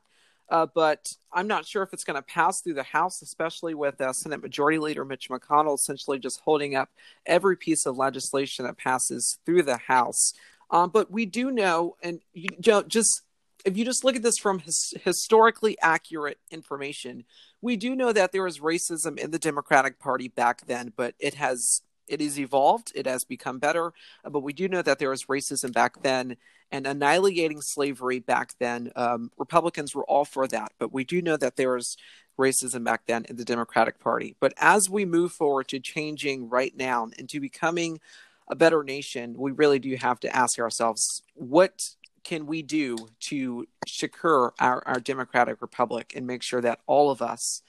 Uh, 0.49 0.65
but 0.73 1.05
I'm 1.33 1.47
not 1.47 1.65
sure 1.65 1.83
if 1.83 1.91
it's 1.91 2.05
going 2.05 2.15
to 2.15 2.21
pass 2.21 2.61
through 2.61 2.75
the 2.75 2.83
House, 2.83 3.21
especially 3.21 3.73
with 3.73 3.99
uh, 3.99 4.13
Senate 4.13 4.41
Majority 4.41 4.79
Leader 4.79 5.03
Mitch 5.03 5.27
McConnell 5.29 5.75
essentially 5.75 6.19
just 6.19 6.39
holding 6.39 6.73
up 6.73 6.89
every 7.25 7.57
piece 7.57 7.85
of 7.85 7.97
legislation 7.97 8.63
that 8.63 8.77
passes 8.77 9.39
through 9.45 9.63
the 9.63 9.75
House. 9.75 10.31
Um, 10.71 10.89
but 10.89 11.11
we 11.11 11.25
do 11.25 11.51
know, 11.51 11.97
and 12.01 12.21
you 12.33 12.47
know, 12.65 12.83
just 12.83 13.23
if 13.65 13.77
you 13.77 13.85
just 13.85 14.03
look 14.03 14.15
at 14.15 14.23
this 14.23 14.37
from 14.37 14.59
his, 14.59 14.93
historically 15.03 15.77
accurate 15.81 16.39
information, 16.51 17.25
we 17.61 17.75
do 17.75 17.95
know 17.95 18.13
that 18.13 18.31
there 18.31 18.43
was 18.43 18.59
racism 18.59 19.17
in 19.17 19.31
the 19.31 19.39
Democratic 19.39 19.99
Party 19.99 20.27
back 20.27 20.65
then, 20.67 20.93
but 20.95 21.15
it 21.19 21.35
has 21.35 21.81
it 22.07 22.21
has 22.21 22.39
evolved, 22.39 22.91
it 22.95 23.05
has 23.05 23.25
become 23.25 23.59
better. 23.59 23.87
Uh, 24.23 24.29
but 24.29 24.39
we 24.39 24.53
do 24.53 24.67
know 24.67 24.81
that 24.81 24.97
there 24.97 25.09
was 25.09 25.25
racism 25.25 25.73
back 25.73 26.01
then 26.03 26.37
and 26.71 26.87
annihilating 26.87 27.61
slavery 27.61 28.19
back 28.19 28.53
then. 28.59 28.91
Um, 28.95 29.31
Republicans 29.37 29.93
were 29.93 30.05
all 30.05 30.25
for 30.25 30.47
that, 30.47 30.71
but 30.79 30.93
we 30.93 31.03
do 31.03 31.21
know 31.21 31.37
that 31.37 31.57
there 31.57 31.73
was 31.73 31.97
racism 32.37 32.83
back 32.83 33.05
then 33.07 33.25
in 33.29 33.35
the 33.35 33.45
Democratic 33.45 33.99
Party. 33.99 34.35
But 34.39 34.53
as 34.57 34.89
we 34.89 35.05
move 35.05 35.31
forward 35.31 35.67
to 35.69 35.79
changing 35.79 36.49
right 36.49 36.75
now 36.75 37.09
and 37.17 37.27
to 37.29 37.39
becoming 37.39 37.99
a 38.47 38.55
better 38.55 38.83
nation, 38.83 39.35
we 39.37 39.51
really 39.51 39.79
do 39.79 39.95
have 39.95 40.19
to 40.21 40.33
ask 40.33 40.59
ourselves 40.59 41.23
what 41.33 41.95
can 42.27 42.45
we 42.45 42.61
do 42.61 42.97
to 43.21 43.65
secure 43.87 44.53
our, 44.59 44.83
our 44.85 44.99
democratic 44.99 45.61
republic 45.61 46.11
and 46.13 46.27
make 46.27 46.43
sure 46.43 46.59
that 46.59 46.81
all 46.85 47.09
of 47.09 47.21
us 47.21 47.61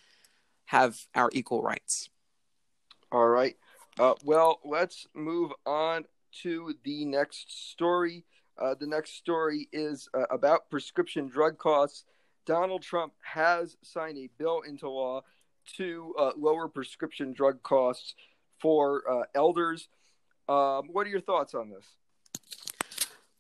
have 0.64 1.06
our 1.14 1.30
equal 1.32 1.62
rights? 1.62 2.11
All 3.12 3.28
right. 3.28 3.56
Uh, 4.00 4.14
well, 4.24 4.59
let's 4.64 5.06
move 5.14 5.52
on 5.64 6.06
to 6.42 6.74
the 6.82 7.04
next 7.04 7.70
story. 7.70 8.24
Uh, 8.61 8.74
the 8.74 8.86
next 8.88 9.14
story 9.14 9.68
is 9.72 10.09
uh, 10.12 10.24
about 10.28 10.68
prescription 10.70 11.28
drug 11.28 11.56
costs. 11.56 12.04
Donald 12.44 12.82
Trump 12.82 13.12
has 13.22 13.76
signed 13.84 14.18
a 14.18 14.28
bill 14.38 14.62
into 14.66 14.90
law 14.90 15.22
to 15.76 16.16
uh, 16.18 16.32
lower 16.36 16.66
prescription 16.66 17.32
drug 17.32 17.62
costs 17.62 18.16
for 18.59 19.09
uh, 19.09 19.22
elders. 19.36 19.88
Um, 20.48 20.88
what 20.90 21.06
are 21.06 21.11
your 21.11 21.20
thoughts 21.20 21.54
on 21.54 21.70
this? 21.70 21.84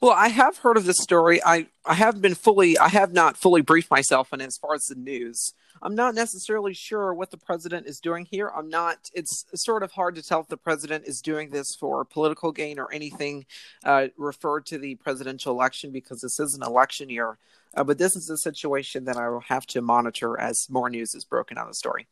Well, 0.00 0.12
I 0.12 0.28
have 0.28 0.58
heard 0.58 0.76
of 0.76 0.84
this 0.84 0.98
story. 1.00 1.42
I, 1.44 1.66
I 1.84 1.94
have 1.94 2.22
been 2.22 2.36
fully, 2.36 2.78
I 2.78 2.88
have 2.88 3.12
not 3.12 3.36
fully 3.36 3.62
briefed 3.62 3.90
myself 3.90 4.28
on 4.32 4.40
it 4.40 4.46
as 4.46 4.56
far 4.56 4.74
as 4.74 4.84
the 4.84 4.94
news. 4.94 5.52
I'm 5.82 5.96
not 5.96 6.14
necessarily 6.14 6.72
sure 6.72 7.12
what 7.12 7.32
the 7.32 7.36
president 7.36 7.86
is 7.86 7.98
doing 7.98 8.24
here. 8.24 8.48
I'm 8.48 8.68
not, 8.68 9.10
it's 9.12 9.44
sort 9.54 9.82
of 9.82 9.92
hard 9.92 10.14
to 10.14 10.22
tell 10.22 10.40
if 10.40 10.46
the 10.46 10.56
president 10.56 11.06
is 11.06 11.20
doing 11.20 11.50
this 11.50 11.74
for 11.74 12.04
political 12.04 12.52
gain 12.52 12.78
or 12.78 12.92
anything 12.92 13.46
uh, 13.84 14.08
referred 14.16 14.66
to 14.66 14.78
the 14.78 14.94
presidential 14.96 15.52
election 15.52 15.90
because 15.90 16.20
this 16.20 16.38
is 16.38 16.54
an 16.54 16.62
election 16.62 17.10
year. 17.10 17.38
Uh, 17.74 17.82
but 17.82 17.98
this 17.98 18.14
is 18.14 18.30
a 18.30 18.38
situation 18.38 19.04
that 19.04 19.16
I 19.16 19.28
will 19.28 19.40
have 19.40 19.66
to 19.68 19.82
monitor 19.82 20.38
as 20.38 20.68
more 20.70 20.88
news 20.88 21.14
is 21.14 21.24
broken 21.24 21.58
on 21.58 21.66
the 21.66 21.74
story. 21.74 22.06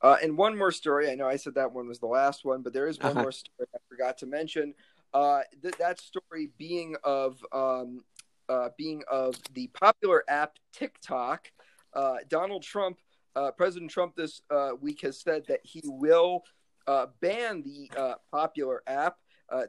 Uh, 0.00 0.16
and 0.22 0.36
one 0.36 0.56
more 0.56 0.70
story. 0.70 1.10
I 1.10 1.14
know 1.14 1.28
I 1.28 1.36
said 1.36 1.54
that 1.54 1.72
one 1.72 1.88
was 1.88 1.98
the 1.98 2.06
last 2.06 2.44
one, 2.44 2.62
but 2.62 2.72
there 2.72 2.86
is 2.86 2.98
one 2.98 3.12
uh-huh. 3.12 3.22
more 3.22 3.32
story 3.32 3.68
I 3.74 3.78
forgot 3.88 4.18
to 4.18 4.26
mention. 4.26 4.74
Uh, 5.14 5.40
th- 5.62 5.76
that 5.78 6.00
story 6.00 6.50
being 6.58 6.96
of 7.02 7.42
um, 7.52 8.04
uh, 8.48 8.70
being 8.76 9.02
of 9.10 9.34
the 9.54 9.68
popular 9.68 10.24
app 10.28 10.58
TikTok. 10.72 11.50
Uh, 11.92 12.16
Donald 12.28 12.62
Trump, 12.62 12.98
uh, 13.36 13.50
President 13.50 13.90
Trump, 13.90 14.14
this 14.16 14.42
uh, 14.50 14.70
week 14.80 15.02
has 15.02 15.20
said 15.20 15.44
that 15.48 15.60
he 15.62 15.82
will 15.84 16.44
uh, 16.86 17.06
ban 17.20 17.62
the 17.62 17.90
popular 18.30 18.82
app. 18.86 19.18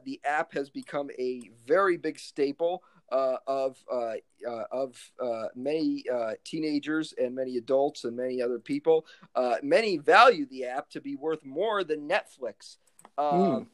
the 0.04 0.20
app 0.24 0.52
has 0.52 0.70
become 0.70 1.10
a 1.18 1.50
very 1.66 1.96
big 1.96 2.18
staple 2.18 2.82
of 3.10 3.76
of 4.70 5.12
many 5.54 6.04
teenagers 6.44 7.12
and 7.20 7.34
many 7.34 7.56
adults 7.56 8.04
and 8.04 8.16
many 8.16 8.40
other 8.40 8.58
people. 8.58 9.06
many 9.62 9.98
value 9.98 10.46
the 10.46 10.64
app 10.64 10.88
to 10.90 11.00
be 11.00 11.16
worth 11.16 11.44
more 11.44 11.84
than 11.84 12.08
Netflix. 12.08 12.76
Mm. 13.18 13.66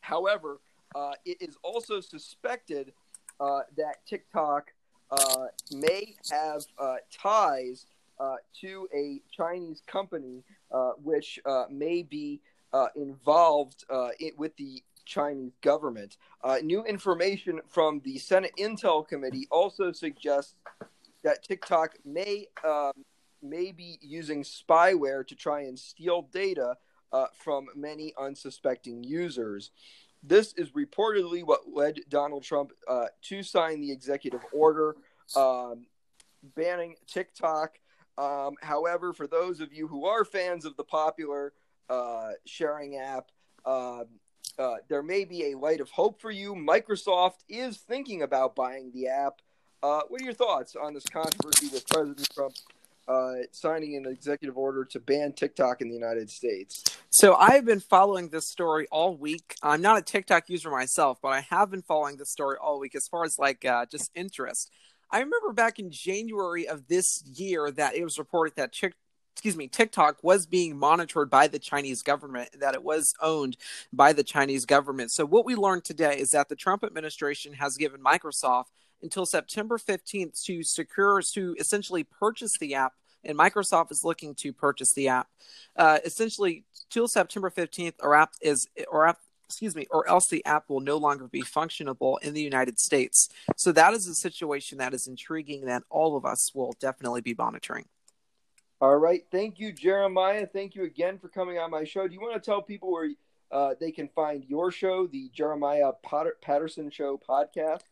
However, 0.00 0.60
uh, 0.94 1.12
it 1.24 1.40
is 1.40 1.56
also 1.62 2.00
suspected 2.00 2.92
uh, 3.40 3.60
that 3.76 4.04
TikTok 4.06 4.72
uh, 5.10 5.46
may 5.72 6.14
have 6.30 6.64
uh, 6.78 6.96
ties 7.10 7.86
uh, 8.20 8.36
to 8.60 8.88
a 8.94 9.20
Chinese 9.30 9.82
company 9.86 10.42
uh, 10.72 10.90
which 11.02 11.38
may 11.70 12.02
be 12.02 12.40
involved 12.96 13.84
in, 14.18 14.30
with 14.36 14.56
the 14.56 14.82
Chinese 15.04 15.52
government. 15.62 16.18
new 16.62 16.84
information 16.84 17.60
from 17.68 18.00
the 18.04 18.18
Senate 18.18 18.52
Intel 18.58 19.06
Committee 19.06 19.46
also 19.50 19.92
suggests 19.92 20.54
that 21.24 21.42
TikTok 21.42 21.94
may 22.04 22.46
um, 22.64 22.92
may 23.40 23.70
be 23.70 23.98
using 24.02 24.42
spyware 24.42 25.26
to 25.26 25.34
try 25.34 25.62
and 25.62 25.78
steal 25.78 26.22
data 26.32 26.76
from 27.32 27.68
many 27.74 28.12
unsuspecting 28.18 29.04
users. 29.04 29.70
This 30.22 30.52
is 30.54 30.70
reportedly 30.70 31.44
what 31.44 31.62
led 31.72 32.00
Donald 32.08 32.42
Trump 32.42 32.72
uh, 32.88 33.06
to 33.22 33.42
sign 33.42 33.80
the 33.80 33.92
executive 33.92 34.40
order 34.52 34.96
um, 35.36 35.86
banning 36.56 36.96
TikTok. 37.06 37.78
Um, 38.16 38.56
however, 38.60 39.12
for 39.12 39.26
those 39.26 39.60
of 39.60 39.72
you 39.72 39.86
who 39.86 40.06
are 40.06 40.24
fans 40.24 40.64
of 40.64 40.76
the 40.76 40.84
popular 40.84 41.52
uh, 41.88 42.30
sharing 42.44 42.96
app, 42.96 43.30
um, 43.64 44.06
uh, 44.58 44.76
there 44.88 45.02
may 45.02 45.24
be 45.24 45.52
a 45.52 45.58
light 45.58 45.80
of 45.80 45.90
hope 45.90 46.20
for 46.20 46.32
you. 46.32 46.54
Microsoft 46.54 47.44
is 47.48 47.76
thinking 47.76 48.22
about 48.22 48.56
buying 48.56 48.90
the 48.92 49.06
app. 49.06 49.40
Uh, 49.82 50.00
what 50.08 50.20
are 50.20 50.24
your 50.24 50.34
thoughts 50.34 50.74
on 50.74 50.94
this 50.94 51.06
controversy 51.06 51.68
with 51.72 51.86
President 51.86 52.28
Trump 52.34 52.54
uh, 53.08 53.34
signing 53.52 53.96
an 53.96 54.06
executive 54.06 54.56
order 54.56 54.84
to 54.84 55.00
ban 55.00 55.32
TikTok 55.32 55.80
in 55.80 55.88
the 55.88 55.94
United 55.94 56.30
States? 56.30 56.84
So 57.10 57.34
I've 57.34 57.64
been 57.64 57.80
following 57.80 58.28
this 58.28 58.50
story 58.50 58.86
all 58.90 59.16
week. 59.16 59.54
I'm 59.62 59.80
not 59.80 59.98
a 59.98 60.02
TikTok 60.02 60.48
user 60.48 60.70
myself, 60.70 61.18
but 61.22 61.28
I 61.28 61.40
have 61.48 61.70
been 61.70 61.82
following 61.82 62.16
this 62.16 62.30
story 62.30 62.56
all 62.60 62.78
week 62.78 62.94
as 62.94 63.08
far 63.08 63.24
as 63.24 63.36
like 63.38 63.64
uh, 63.64 63.86
just 63.86 64.10
interest. 64.14 64.70
I 65.10 65.20
remember 65.20 65.52
back 65.54 65.78
in 65.78 65.90
January 65.90 66.68
of 66.68 66.86
this 66.86 67.22
year 67.24 67.70
that 67.70 67.96
it 67.96 68.04
was 68.04 68.18
reported 68.18 68.56
that 68.56 68.72
Chick 68.72 68.94
excuse 69.38 69.56
me, 69.56 69.68
TikTok 69.68 70.16
was 70.24 70.46
being 70.46 70.76
monitored 70.76 71.30
by 71.30 71.46
the 71.46 71.60
Chinese 71.60 72.02
government, 72.02 72.48
that 72.58 72.74
it 72.74 72.82
was 72.82 73.14
owned 73.22 73.56
by 73.92 74.12
the 74.12 74.24
Chinese 74.24 74.64
government. 74.64 75.12
So, 75.12 75.24
what 75.24 75.46
we 75.46 75.54
learned 75.54 75.84
today 75.84 76.18
is 76.18 76.30
that 76.30 76.48
the 76.48 76.56
Trump 76.56 76.82
administration 76.82 77.52
has 77.52 77.76
given 77.76 78.00
Microsoft 78.00 78.64
until 79.02 79.26
September 79.26 79.78
15th 79.78 80.42
to 80.44 80.62
secure, 80.62 81.22
to 81.34 81.54
essentially 81.58 82.04
purchase 82.04 82.56
the 82.58 82.74
app. 82.74 82.94
And 83.24 83.36
Microsoft 83.36 83.90
is 83.90 84.04
looking 84.04 84.34
to 84.36 84.52
purchase 84.52 84.92
the 84.92 85.08
app. 85.08 85.28
Uh, 85.76 85.98
essentially, 86.04 86.64
till 86.88 87.08
September 87.08 87.50
15th, 87.50 87.94
or 88.00 88.14
app 88.14 88.32
is, 88.40 88.68
or 88.88 89.06
app, 89.06 89.18
excuse 89.48 89.74
me, 89.74 89.86
or 89.90 90.08
else 90.08 90.28
the 90.28 90.44
app 90.44 90.68
will 90.68 90.80
no 90.80 90.96
longer 90.98 91.26
be 91.26 91.42
functionable 91.42 92.22
in 92.22 92.32
the 92.34 92.40
United 92.40 92.78
States. 92.78 93.28
So 93.56 93.72
that 93.72 93.92
is 93.94 94.06
a 94.06 94.14
situation 94.14 94.78
that 94.78 94.94
is 94.94 95.08
intriguing 95.08 95.64
that 95.66 95.82
all 95.90 96.16
of 96.16 96.24
us 96.24 96.54
will 96.54 96.74
definitely 96.80 97.22
be 97.22 97.34
monitoring. 97.36 97.86
All 98.80 98.96
right. 98.96 99.24
Thank 99.32 99.58
you, 99.58 99.72
Jeremiah. 99.72 100.46
Thank 100.46 100.76
you 100.76 100.84
again 100.84 101.18
for 101.18 101.28
coming 101.28 101.58
on 101.58 101.70
my 101.70 101.82
show. 101.82 102.06
Do 102.06 102.14
you 102.14 102.20
want 102.20 102.34
to 102.34 102.40
tell 102.40 102.62
people 102.62 102.92
where 102.92 103.10
uh, 103.50 103.74
they 103.80 103.90
can 103.90 104.08
find 104.14 104.44
your 104.44 104.70
show, 104.70 105.08
the 105.08 105.30
Jeremiah 105.34 105.90
Potter- 106.04 106.36
Patterson 106.40 106.88
Show 106.90 107.18
podcast? 107.28 107.82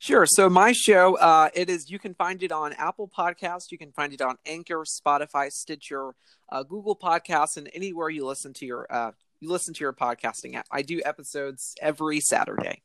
Sure. 0.00 0.26
So 0.26 0.48
my 0.48 0.72
show, 0.72 1.16
uh, 1.16 1.48
it 1.54 1.68
is 1.68 1.90
you 1.90 1.98
can 1.98 2.14
find 2.14 2.42
it 2.42 2.52
on 2.52 2.72
Apple 2.74 3.08
Podcasts, 3.08 3.72
you 3.72 3.78
can 3.78 3.90
find 3.92 4.12
it 4.12 4.22
on 4.22 4.36
Anchor, 4.46 4.84
Spotify, 4.84 5.50
Stitcher, 5.50 6.14
uh, 6.50 6.62
Google 6.62 6.96
Podcasts, 6.96 7.56
and 7.56 7.68
anywhere 7.74 8.08
you 8.08 8.24
listen 8.24 8.52
to 8.54 8.66
your 8.66 8.86
uh, 8.90 9.10
you 9.40 9.50
listen 9.50 9.74
to 9.74 9.80
your 9.80 9.92
podcasting 9.92 10.54
app. 10.54 10.66
I 10.70 10.82
do 10.82 11.00
episodes 11.04 11.74
every 11.80 12.20
Saturday. 12.20 12.82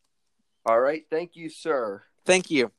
All 0.66 0.80
right. 0.80 1.04
Thank 1.10 1.36
you, 1.36 1.50
sir. 1.50 2.04
Thank 2.26 2.50
you. 2.50 2.72